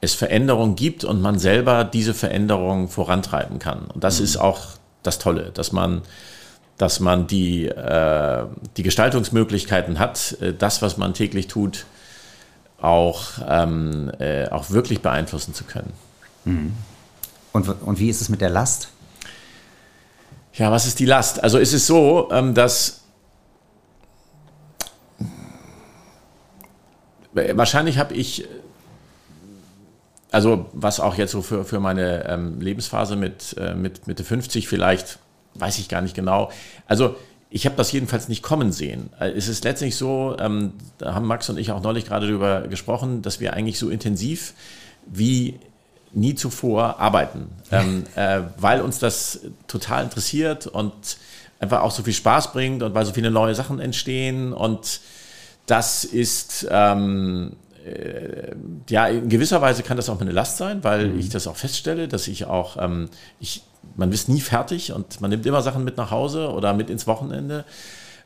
es 0.00 0.14
Veränderungen 0.14 0.74
gibt 0.74 1.04
und 1.04 1.22
man 1.22 1.38
selber 1.38 1.84
diese 1.84 2.12
Veränderungen 2.12 2.88
vorantreiben 2.88 3.58
kann. 3.58 3.86
Und 3.86 4.02
das 4.02 4.18
mhm. 4.18 4.24
ist 4.24 4.36
auch 4.36 4.60
das 5.02 5.18
Tolle, 5.18 5.50
dass 5.54 5.70
man, 5.70 6.02
dass 6.78 7.00
man 7.00 7.26
die, 7.26 7.66
äh, 7.66 8.46
die 8.76 8.82
Gestaltungsmöglichkeiten 8.82 9.98
hat, 9.98 10.36
äh, 10.40 10.52
das, 10.54 10.82
was 10.82 10.96
man 10.96 11.14
täglich 11.14 11.46
tut, 11.46 11.86
auch, 12.80 13.22
ähm, 13.46 14.10
äh, 14.18 14.48
auch 14.48 14.70
wirklich 14.70 15.00
beeinflussen 15.00 15.54
zu 15.54 15.64
können. 15.64 15.92
Mhm. 16.44 16.72
Und, 17.52 17.68
und 17.82 17.98
wie 18.00 18.08
ist 18.08 18.20
es 18.20 18.28
mit 18.28 18.40
der 18.40 18.50
Last? 18.50 18.88
Ja, 20.54 20.70
was 20.70 20.86
ist 20.86 20.98
die 20.98 21.06
Last? 21.06 21.42
Also 21.42 21.58
ist 21.58 21.72
es 21.72 21.86
so, 21.86 22.28
ähm, 22.32 22.54
dass 22.54 23.02
wahrscheinlich 27.32 27.98
habe 27.98 28.14
ich, 28.14 28.46
also 30.30 30.68
was 30.72 31.00
auch 31.00 31.16
jetzt 31.16 31.32
so 31.32 31.42
für, 31.42 31.64
für 31.64 31.80
meine 31.80 32.28
ähm, 32.28 32.60
Lebensphase 32.60 33.16
mit, 33.16 33.56
äh, 33.58 33.74
mit 33.74 34.06
Mitte 34.06 34.24
50 34.24 34.68
vielleicht, 34.68 35.18
weiß 35.54 35.78
ich 35.78 35.88
gar 35.88 36.00
nicht 36.00 36.14
genau. 36.14 36.50
Also 36.86 37.16
ich 37.50 37.66
habe 37.66 37.76
das 37.76 37.92
jedenfalls 37.92 38.28
nicht 38.28 38.42
kommen 38.42 38.72
sehen. 38.72 39.10
Äh, 39.20 39.30
es 39.30 39.48
ist 39.48 39.64
letztlich 39.64 39.96
so, 39.96 40.36
ähm, 40.40 40.72
da 40.98 41.14
haben 41.14 41.26
Max 41.26 41.48
und 41.50 41.58
ich 41.58 41.70
auch 41.70 41.82
neulich 41.82 42.06
gerade 42.06 42.26
darüber 42.26 42.62
gesprochen, 42.62 43.22
dass 43.22 43.40
wir 43.40 43.52
eigentlich 43.52 43.78
so 43.78 43.90
intensiv 43.90 44.54
wie 45.06 45.58
nie 46.14 46.34
zuvor 46.34 47.00
arbeiten, 47.00 47.48
ähm, 47.70 48.04
äh, 48.16 48.40
weil 48.58 48.80
uns 48.80 48.98
das 48.98 49.40
total 49.66 50.04
interessiert 50.04 50.66
und 50.66 50.92
einfach 51.58 51.82
auch 51.82 51.90
so 51.90 52.02
viel 52.02 52.12
Spaß 52.12 52.52
bringt 52.52 52.82
und 52.82 52.94
weil 52.94 53.06
so 53.06 53.12
viele 53.12 53.30
neue 53.30 53.54
Sachen 53.54 53.80
entstehen 53.80 54.52
und 54.52 55.00
das 55.66 56.04
ist 56.04 56.66
ähm, 56.70 57.52
äh, 57.86 58.52
ja 58.90 59.06
in 59.06 59.28
gewisser 59.28 59.62
Weise 59.62 59.82
kann 59.82 59.96
das 59.96 60.10
auch 60.10 60.20
eine 60.20 60.32
Last 60.32 60.58
sein, 60.58 60.84
weil 60.84 61.08
mhm. 61.08 61.18
ich 61.18 61.30
das 61.30 61.46
auch 61.46 61.56
feststelle, 61.56 62.08
dass 62.08 62.28
ich 62.28 62.46
auch 62.46 62.76
ähm, 62.78 63.08
ich 63.40 63.62
man 63.96 64.12
ist 64.12 64.28
nie 64.28 64.40
fertig 64.40 64.92
und 64.92 65.20
man 65.20 65.30
nimmt 65.30 65.46
immer 65.46 65.62
Sachen 65.62 65.84
mit 65.84 65.96
nach 65.96 66.10
Hause 66.10 66.50
oder 66.50 66.74
mit 66.74 66.90
ins 66.90 67.06
Wochenende 67.06 67.64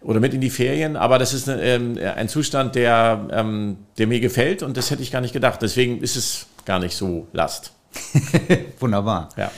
oder 0.03 0.21
mit 0.21 0.35
in 0.35 0.41
die 0.41 0.51
Ferien. 0.51 0.97
Aber 0.97 1.19
das 1.19 1.35
ist 1.35 1.49
ähm, 1.49 1.99
ein 2.17 2.29
Zustand, 2.29 2.75
der, 2.75 3.27
ähm, 3.31 3.79
der 3.99 4.07
mir 4.07 4.21
gefällt 4.21 4.63
und 4.63 4.77
das 4.77 4.91
hätte 4.91 5.03
ich 5.03 5.11
gar 5.11 5.21
nicht 5.21 5.33
gedacht. 5.33 5.61
Deswegen 5.63 6.01
ist 6.01 6.17
es 6.17 6.47
gar 6.65 6.79
nicht 6.79 6.97
so 6.97 7.27
Last. 7.33 7.73
Wunderbar. 8.81 9.31
Ja. 9.37 9.51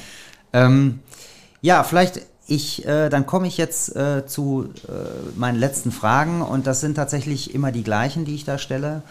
Ähm, 0.53 1.01
ja, 1.61 1.83
vielleicht 1.83 2.21
ich, 2.47 2.87
äh, 2.87 3.11
dann 3.11 3.27
komme 3.27 3.47
ich 3.47 3.59
jetzt 3.59 3.95
äh, 3.95 4.25
zu 4.27 4.71
äh, 4.89 5.39
meinen 5.39 5.59
letzten 5.59 5.93
Fragen 5.93 6.41
und 6.41 6.67
das 6.67 6.81
sind 6.81 6.95
tatsächlich 6.95 7.55
immer 7.55 7.73
die 7.73 7.85
gleichen, 7.85 8.25
die 8.25 8.35
ich 8.35 8.45
da 8.45 8.57
stelle. 8.57 9.03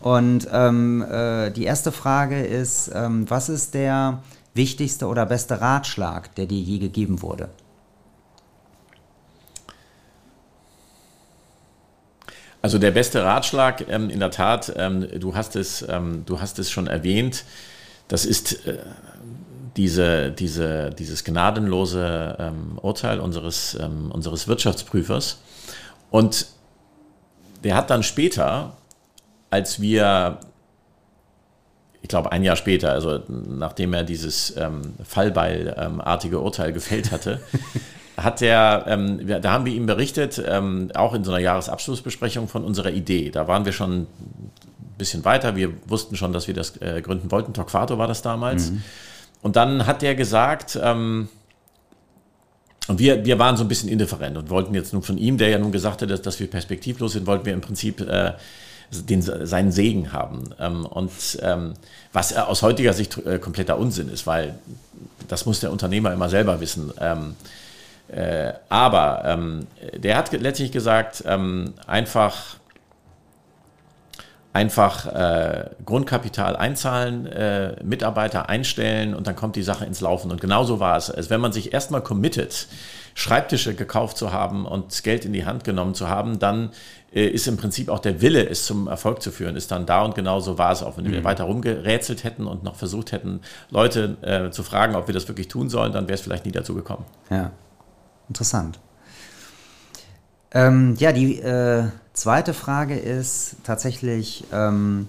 Und 0.00 0.48
ähm, 0.52 1.02
äh, 1.02 1.50
die 1.50 1.64
erste 1.64 1.92
Frage 1.92 2.42
ist, 2.42 2.90
ähm, 2.94 3.28
was 3.28 3.50
ist 3.50 3.74
der 3.74 4.22
wichtigste 4.58 5.06
oder 5.06 5.24
beste 5.24 5.62
Ratschlag, 5.62 6.34
der 6.34 6.44
dir 6.44 6.60
je 6.60 6.78
gegeben 6.78 7.22
wurde? 7.22 7.48
Also 12.60 12.78
der 12.78 12.90
beste 12.90 13.24
Ratschlag, 13.24 13.86
ähm, 13.88 14.10
in 14.10 14.20
der 14.20 14.30
Tat, 14.30 14.72
ähm, 14.76 15.08
du, 15.18 15.34
hast 15.34 15.56
es, 15.56 15.86
ähm, 15.88 16.24
du 16.26 16.40
hast 16.40 16.58
es 16.58 16.70
schon 16.70 16.88
erwähnt, 16.88 17.44
das 18.08 18.26
ist 18.26 18.66
äh, 18.66 18.78
diese, 19.76 20.32
diese, 20.32 20.90
dieses 20.90 21.24
gnadenlose 21.24 22.36
ähm, 22.38 22.78
Urteil 22.82 23.20
unseres, 23.20 23.78
ähm, 23.80 24.10
unseres 24.10 24.48
Wirtschaftsprüfers. 24.48 25.38
Und 26.10 26.46
der 27.62 27.76
hat 27.76 27.90
dann 27.90 28.02
später, 28.02 28.76
als 29.50 29.80
wir, 29.80 30.40
ich 32.08 32.10
glaube 32.10 32.32
ein 32.32 32.42
Jahr 32.42 32.56
später, 32.56 32.92
also 32.92 33.20
nachdem 33.28 33.92
er 33.92 34.02
dieses 34.02 34.56
ähm, 34.56 34.94
Fallbeilartige 35.04 36.40
Urteil 36.40 36.72
gefällt 36.72 37.12
hatte, 37.12 37.42
hat 38.16 38.40
der, 38.40 38.86
ähm, 38.88 39.20
da 39.42 39.52
haben 39.52 39.66
wir 39.66 39.74
ihm 39.74 39.84
berichtet, 39.84 40.42
ähm, 40.48 40.90
auch 40.94 41.12
in 41.12 41.22
so 41.22 41.32
einer 41.32 41.40
Jahresabschlussbesprechung 41.40 42.48
von 42.48 42.64
unserer 42.64 42.92
Idee. 42.92 43.28
Da 43.30 43.46
waren 43.46 43.66
wir 43.66 43.72
schon 43.72 44.00
ein 44.00 44.08
bisschen 44.96 45.26
weiter. 45.26 45.54
Wir 45.54 45.74
wussten 45.86 46.16
schon, 46.16 46.32
dass 46.32 46.48
wir 46.48 46.54
das 46.54 46.80
äh, 46.80 47.02
gründen 47.02 47.30
wollten. 47.30 47.52
Tocquato 47.52 47.98
war 47.98 48.08
das 48.08 48.22
damals. 48.22 48.70
Mhm. 48.70 48.82
Und 49.42 49.56
dann 49.56 49.86
hat 49.86 50.00
der 50.00 50.14
gesagt, 50.14 50.80
ähm, 50.82 51.28
und 52.88 53.00
wir, 53.00 53.26
wir 53.26 53.38
waren 53.38 53.58
so 53.58 53.64
ein 53.64 53.68
bisschen 53.68 53.90
indifferent 53.90 54.38
und 54.38 54.48
wollten 54.48 54.74
jetzt 54.74 54.94
nun 54.94 55.02
von 55.02 55.18
ihm, 55.18 55.36
der 55.36 55.50
ja 55.50 55.58
nun 55.58 55.72
gesagt 55.72 56.00
hat, 56.00 56.08
dass, 56.08 56.22
dass 56.22 56.40
wir 56.40 56.46
perspektivlos 56.46 57.12
sind, 57.12 57.26
wollten 57.26 57.44
wir 57.44 57.52
im 57.52 57.60
Prinzip 57.60 58.00
äh, 58.00 58.32
den, 58.90 59.22
seinen 59.22 59.72
Segen 59.72 60.12
haben. 60.12 60.50
Ähm, 60.58 60.86
und 60.86 61.10
ähm, 61.42 61.74
was 62.12 62.36
aus 62.36 62.62
heutiger 62.62 62.92
Sicht 62.92 63.18
äh, 63.26 63.38
kompletter 63.38 63.78
Unsinn 63.78 64.08
ist, 64.08 64.26
weil 64.26 64.58
das 65.28 65.46
muss 65.46 65.60
der 65.60 65.72
Unternehmer 65.72 66.12
immer 66.12 66.28
selber 66.28 66.60
wissen. 66.60 66.92
Ähm, 67.00 67.36
äh, 68.08 68.52
aber 68.68 69.22
ähm, 69.26 69.66
der 69.94 70.16
hat 70.16 70.32
letztlich 70.32 70.72
gesagt, 70.72 71.22
ähm, 71.26 71.74
einfach 71.86 72.56
einfach 74.54 75.06
äh, 75.06 75.70
Grundkapital 75.84 76.56
einzahlen, 76.56 77.26
äh, 77.26 77.76
Mitarbeiter 77.84 78.48
einstellen 78.48 79.14
und 79.14 79.26
dann 79.26 79.36
kommt 79.36 79.54
die 79.56 79.62
Sache 79.62 79.84
ins 79.84 80.00
Laufen. 80.00 80.32
Und 80.32 80.40
genauso 80.40 80.80
war 80.80 80.96
es. 80.96 81.10
Also 81.10 81.30
wenn 81.30 81.40
man 81.40 81.52
sich 81.52 81.72
erstmal 81.72 82.00
committet, 82.00 82.66
Schreibtische 83.18 83.74
gekauft 83.74 84.16
zu 84.16 84.32
haben 84.32 84.64
und 84.64 85.02
Geld 85.02 85.24
in 85.24 85.32
die 85.32 85.44
Hand 85.44 85.64
genommen 85.64 85.92
zu 85.92 86.08
haben, 86.08 86.38
dann 86.38 86.70
äh, 87.12 87.26
ist 87.26 87.48
im 87.48 87.56
Prinzip 87.56 87.88
auch 87.88 87.98
der 87.98 88.20
Wille, 88.20 88.48
es 88.48 88.64
zum 88.64 88.86
Erfolg 88.86 89.22
zu 89.22 89.32
führen, 89.32 89.56
ist 89.56 89.72
dann 89.72 89.86
da 89.86 90.02
und 90.02 90.14
genauso 90.14 90.56
war 90.56 90.70
es 90.70 90.84
auch. 90.84 90.98
Wenn 90.98 91.04
mhm. 91.04 91.10
wir 91.10 91.24
weiter 91.24 91.42
rumgerätselt 91.42 92.22
hätten 92.22 92.46
und 92.46 92.62
noch 92.62 92.76
versucht 92.76 93.10
hätten, 93.10 93.40
Leute 93.70 94.16
äh, 94.22 94.52
zu 94.52 94.62
fragen, 94.62 94.94
ob 94.94 95.08
wir 95.08 95.14
das 95.14 95.26
wirklich 95.26 95.48
tun 95.48 95.68
sollen, 95.68 95.92
dann 95.92 96.04
wäre 96.04 96.14
es 96.14 96.20
vielleicht 96.20 96.46
nie 96.46 96.52
dazu 96.52 96.76
gekommen. 96.76 97.06
Ja, 97.28 97.50
interessant. 98.28 98.78
Ähm, 100.52 100.94
ja, 101.00 101.10
die 101.10 101.40
äh, 101.40 101.88
zweite 102.12 102.54
Frage 102.54 102.96
ist 102.96 103.56
tatsächlich, 103.64 104.44
ähm, 104.52 105.08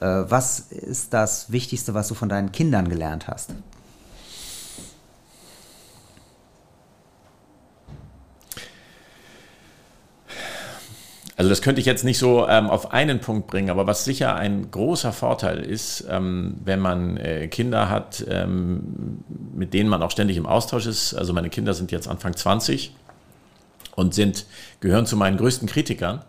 äh, 0.00 0.06
was 0.06 0.58
ist 0.58 1.14
das 1.14 1.52
Wichtigste, 1.52 1.94
was 1.94 2.08
du 2.08 2.14
von 2.14 2.28
deinen 2.28 2.50
Kindern 2.50 2.88
gelernt 2.88 3.28
hast? 3.28 3.54
Also 11.36 11.48
das 11.50 11.62
könnte 11.62 11.80
ich 11.80 11.86
jetzt 11.86 12.04
nicht 12.04 12.18
so 12.18 12.46
ähm, 12.48 12.70
auf 12.70 12.92
einen 12.92 13.20
Punkt 13.20 13.48
bringen, 13.48 13.70
aber 13.70 13.86
was 13.86 14.04
sicher 14.04 14.36
ein 14.36 14.70
großer 14.70 15.12
Vorteil 15.12 15.58
ist, 15.58 16.06
ähm, 16.08 16.56
wenn 16.64 16.78
man 16.78 17.16
äh, 17.16 17.48
Kinder 17.48 17.90
hat, 17.90 18.24
ähm, 18.28 19.24
mit 19.52 19.74
denen 19.74 19.88
man 19.88 20.02
auch 20.02 20.12
ständig 20.12 20.36
im 20.36 20.46
Austausch 20.46 20.86
ist. 20.86 21.12
Also 21.14 21.32
meine 21.32 21.50
Kinder 21.50 21.74
sind 21.74 21.90
jetzt 21.90 22.06
Anfang 22.06 22.36
20 22.36 22.94
und 23.96 24.14
sind, 24.14 24.46
gehören 24.78 25.06
zu 25.06 25.16
meinen 25.16 25.36
größten 25.36 25.68
Kritikern. 25.68 26.24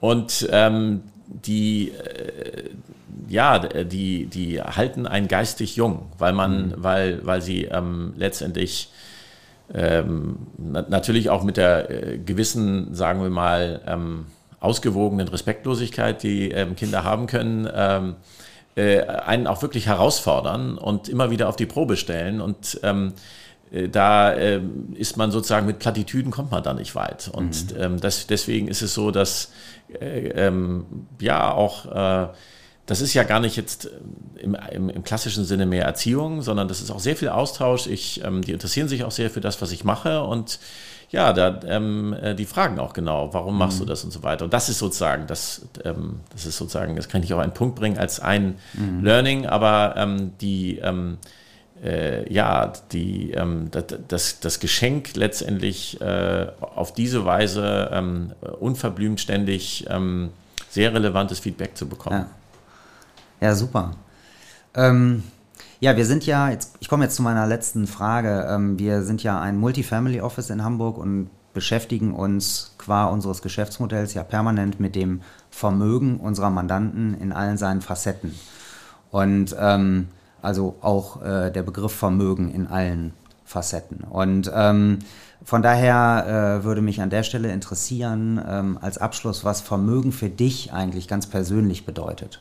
Und 0.00 0.46
ähm, 0.52 1.02
die, 1.26 1.90
äh, 1.92 2.70
ja, 3.28 3.58
die, 3.58 4.26
die 4.26 4.60
halten 4.60 5.06
einen 5.06 5.28
geistig 5.28 5.76
jung, 5.76 6.12
weil 6.18 6.34
man, 6.34 6.68
mhm. 6.68 6.74
weil, 6.76 7.26
weil 7.26 7.40
sie 7.40 7.64
ähm, 7.64 8.12
letztendlich 8.16 8.90
ähm, 9.74 10.46
na 10.56 10.84
natürlich 10.88 11.30
auch 11.30 11.42
mit 11.42 11.56
der 11.56 11.90
äh, 11.90 12.18
gewissen, 12.18 12.94
sagen 12.94 13.22
wir 13.22 13.30
mal, 13.30 13.80
ähm, 13.86 14.26
ausgewogenen 14.60 15.28
Respektlosigkeit, 15.28 16.22
die 16.22 16.50
ähm, 16.50 16.74
Kinder 16.74 17.04
haben 17.04 17.26
können, 17.26 17.68
ähm, 17.72 18.16
äh, 18.74 19.02
einen 19.02 19.46
auch 19.46 19.62
wirklich 19.62 19.86
herausfordern 19.86 20.78
und 20.78 21.08
immer 21.08 21.30
wieder 21.30 21.48
auf 21.48 21.56
die 21.56 21.66
Probe 21.66 21.96
stellen 21.96 22.40
und 22.40 22.80
ähm, 22.82 23.12
äh, 23.70 23.88
da 23.88 24.32
äh, 24.32 24.60
ist 24.94 25.16
man 25.16 25.30
sozusagen 25.30 25.66
mit 25.66 25.78
Plattitüden 25.78 26.30
kommt 26.30 26.50
man 26.50 26.62
da 26.62 26.74
nicht 26.74 26.94
weit. 26.94 27.30
Und 27.32 27.74
mhm. 27.74 27.80
ähm, 27.80 28.00
das, 28.00 28.26
deswegen 28.26 28.68
ist 28.68 28.82
es 28.82 28.94
so, 28.94 29.10
dass 29.10 29.52
äh, 30.00 30.28
ähm, 30.28 30.86
ja 31.20 31.52
auch, 31.52 31.86
äh, 31.86 32.28
das 32.88 33.02
ist 33.02 33.12
ja 33.12 33.22
gar 33.22 33.38
nicht 33.38 33.54
jetzt 33.56 33.86
äh, 33.86 34.42
im, 34.42 34.56
im, 34.72 34.88
im, 34.88 35.04
klassischen 35.04 35.44
Sinne 35.44 35.66
mehr 35.66 35.84
Erziehung, 35.84 36.42
sondern 36.42 36.68
das 36.68 36.80
ist 36.80 36.90
auch 36.90 36.98
sehr 36.98 37.16
viel 37.16 37.28
Austausch. 37.28 37.86
Ich, 37.86 38.24
ähm, 38.24 38.42
die 38.42 38.52
interessieren 38.52 38.88
sich 38.88 39.04
auch 39.04 39.10
sehr 39.10 39.30
für 39.30 39.40
das, 39.40 39.62
was 39.62 39.70
ich 39.70 39.84
mache 39.84 40.22
und 40.22 40.58
ja, 41.10 41.32
da, 41.32 41.60
ähm, 41.66 42.14
äh, 42.14 42.34
die 42.34 42.44
fragen 42.44 42.78
auch 42.78 42.92
genau, 42.92 43.32
warum 43.32 43.56
machst 43.56 43.78
mhm. 43.78 43.84
du 43.84 43.90
das 43.90 44.04
und 44.04 44.10
so 44.10 44.22
weiter. 44.22 44.44
Und 44.44 44.52
das 44.52 44.68
ist 44.68 44.78
sozusagen, 44.78 45.26
das, 45.26 45.62
ähm, 45.84 46.20
das 46.32 46.44
ist 46.44 46.56
sozusagen, 46.56 46.96
das 46.96 47.08
kann 47.08 47.22
ich 47.22 47.32
auch 47.32 47.38
einen 47.38 47.54
Punkt 47.54 47.76
bringen 47.76 47.98
als 47.98 48.20
ein 48.20 48.56
mhm. 48.74 49.04
Learning, 49.04 49.46
aber 49.46 49.94
ähm, 49.96 50.32
die 50.40 50.78
ähm, 50.78 51.18
äh, 51.82 52.30
ja, 52.32 52.72
die, 52.92 53.32
ähm, 53.32 53.70
das, 54.08 54.40
das 54.40 54.60
Geschenk 54.60 55.14
letztendlich 55.14 56.00
äh, 56.00 56.46
auf 56.60 56.92
diese 56.92 57.24
Weise 57.24 57.90
ähm, 57.92 58.32
unverblümt 58.60 59.20
ständig 59.20 59.86
ähm, 59.88 60.30
sehr 60.70 60.92
relevantes 60.92 61.38
Feedback 61.38 61.76
zu 61.76 61.88
bekommen. 61.88 62.26
Ja, 62.26 62.30
ja 63.40 63.54
super. 63.54 63.92
Ähm, 64.74 65.22
ja, 65.80 65.96
wir 65.96 66.06
sind 66.06 66.26
ja, 66.26 66.50
jetzt, 66.50 66.76
ich 66.80 66.88
komme 66.88 67.04
jetzt 67.04 67.16
zu 67.16 67.22
meiner 67.22 67.46
letzten 67.46 67.86
Frage. 67.86 68.46
Ähm, 68.50 68.78
wir 68.78 69.02
sind 69.02 69.22
ja 69.22 69.40
ein 69.40 69.56
Multifamily 69.56 70.20
Office 70.20 70.50
in 70.50 70.64
Hamburg 70.64 70.98
und 70.98 71.30
beschäftigen 71.54 72.14
uns 72.14 72.74
qua 72.78 73.06
unseres 73.06 73.42
Geschäftsmodells 73.42 74.14
ja 74.14 74.22
permanent 74.22 74.80
mit 74.80 74.94
dem 74.94 75.22
Vermögen 75.50 76.18
unserer 76.18 76.50
Mandanten 76.50 77.14
in 77.20 77.32
allen 77.32 77.56
seinen 77.56 77.80
Facetten. 77.80 78.34
Und 79.10 79.56
ähm, 79.58 80.08
also 80.42 80.76
auch 80.80 81.22
äh, 81.22 81.50
der 81.50 81.62
Begriff 81.62 81.92
Vermögen 81.92 82.52
in 82.52 82.66
allen 82.66 83.12
Facetten. 83.44 84.04
Und 84.04 84.50
ähm, 84.54 84.98
von 85.44 85.62
daher 85.62 86.60
äh, 86.60 86.64
würde 86.64 86.82
mich 86.82 87.00
an 87.00 87.10
der 87.10 87.22
Stelle 87.22 87.52
interessieren, 87.52 88.40
ähm, 88.46 88.78
als 88.80 88.98
Abschluss, 88.98 89.44
was 89.44 89.60
Vermögen 89.60 90.12
für 90.12 90.28
dich 90.28 90.72
eigentlich 90.72 91.08
ganz 91.08 91.26
persönlich 91.26 91.86
bedeutet. 91.86 92.40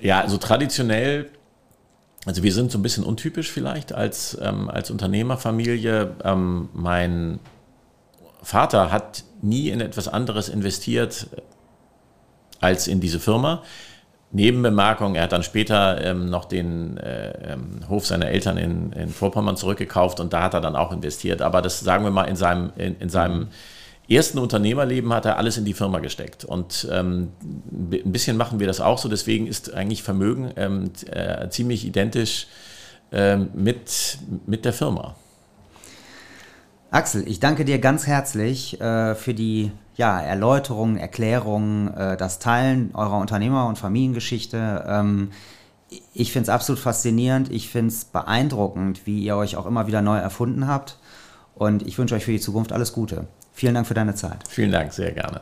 Ja, 0.00 0.20
also 0.20 0.36
traditionell, 0.36 1.30
also 2.24 2.42
wir 2.42 2.52
sind 2.52 2.70
so 2.70 2.78
ein 2.78 2.82
bisschen 2.82 3.04
untypisch 3.04 3.50
vielleicht 3.50 3.92
als, 3.92 4.36
ähm, 4.40 4.68
als 4.68 4.90
Unternehmerfamilie. 4.90 6.16
Ähm, 6.24 6.68
mein 6.72 7.40
Vater 8.42 8.92
hat 8.92 9.24
nie 9.42 9.70
in 9.70 9.80
etwas 9.80 10.08
anderes 10.08 10.48
investiert 10.48 11.28
als 12.60 12.88
in 12.88 13.00
diese 13.00 13.20
Firma. 13.20 13.62
Nebenbemerkung, 14.32 15.14
er 15.14 15.24
hat 15.24 15.32
dann 15.32 15.44
später 15.44 16.04
ähm, 16.04 16.28
noch 16.28 16.44
den 16.44 16.98
äh, 16.98 17.52
ähm, 17.52 17.80
Hof 17.88 18.06
seiner 18.06 18.26
Eltern 18.26 18.56
in, 18.56 18.92
in, 18.92 19.08
Vorpommern 19.08 19.56
zurückgekauft 19.56 20.20
und 20.20 20.32
da 20.32 20.42
hat 20.42 20.54
er 20.54 20.60
dann 20.60 20.76
auch 20.76 20.92
investiert. 20.92 21.42
Aber 21.42 21.62
das 21.62 21.80
sagen 21.80 22.04
wir 22.04 22.10
mal 22.10 22.24
in 22.24 22.36
seinem, 22.36 22.72
in, 22.76 22.96
in 22.98 23.08
seinem 23.08 23.48
ersten 24.08 24.38
Unternehmerleben 24.38 25.12
hat 25.12 25.24
er 25.24 25.36
alles 25.36 25.56
in 25.56 25.64
die 25.64 25.74
Firma 25.74 25.98
gesteckt. 25.98 26.44
Und 26.44 26.88
ähm, 26.92 27.32
ein 27.72 28.12
bisschen 28.12 28.36
machen 28.36 28.60
wir 28.60 28.66
das 28.66 28.80
auch 28.80 28.98
so. 28.98 29.08
Deswegen 29.08 29.46
ist 29.46 29.74
eigentlich 29.74 30.02
Vermögen 30.02 30.52
ähm, 30.56 30.90
äh, 31.10 31.48
ziemlich 31.48 31.84
identisch 31.84 32.46
äh, 33.10 33.36
mit, 33.36 34.18
mit 34.46 34.64
der 34.64 34.72
Firma. 34.72 35.14
Axel, 36.90 37.26
ich 37.26 37.40
danke 37.40 37.64
dir 37.64 37.78
ganz 37.78 38.06
herzlich 38.06 38.80
äh, 38.80 39.14
für 39.16 39.34
die 39.34 39.72
ja, 39.96 40.20
Erläuterungen, 40.20 40.96
Erklärungen, 40.96 41.92
äh, 41.94 42.16
das 42.16 42.38
Teilen 42.38 42.90
eurer 42.94 43.18
Unternehmer- 43.18 43.66
und 43.66 43.76
Familiengeschichte. 43.76 44.84
Ähm, 44.86 45.30
ich 46.12 46.32
finde 46.32 46.44
es 46.44 46.48
absolut 46.48 46.80
faszinierend. 46.80 47.50
Ich 47.50 47.68
finde 47.68 47.88
es 47.88 48.04
beeindruckend, 48.04 49.06
wie 49.06 49.20
ihr 49.22 49.36
euch 49.36 49.56
auch 49.56 49.66
immer 49.66 49.86
wieder 49.86 50.02
neu 50.02 50.18
erfunden 50.18 50.68
habt. 50.68 50.98
Und 51.54 51.86
ich 51.86 51.98
wünsche 51.98 52.14
euch 52.14 52.24
für 52.24 52.32
die 52.32 52.40
Zukunft 52.40 52.72
alles 52.72 52.92
Gute. 52.92 53.26
Vielen 53.56 53.74
Dank 53.74 53.86
für 53.86 53.94
deine 53.94 54.14
Zeit. 54.14 54.46
Vielen 54.50 54.70
Dank, 54.70 54.92
sehr 54.92 55.12
gerne. 55.12 55.40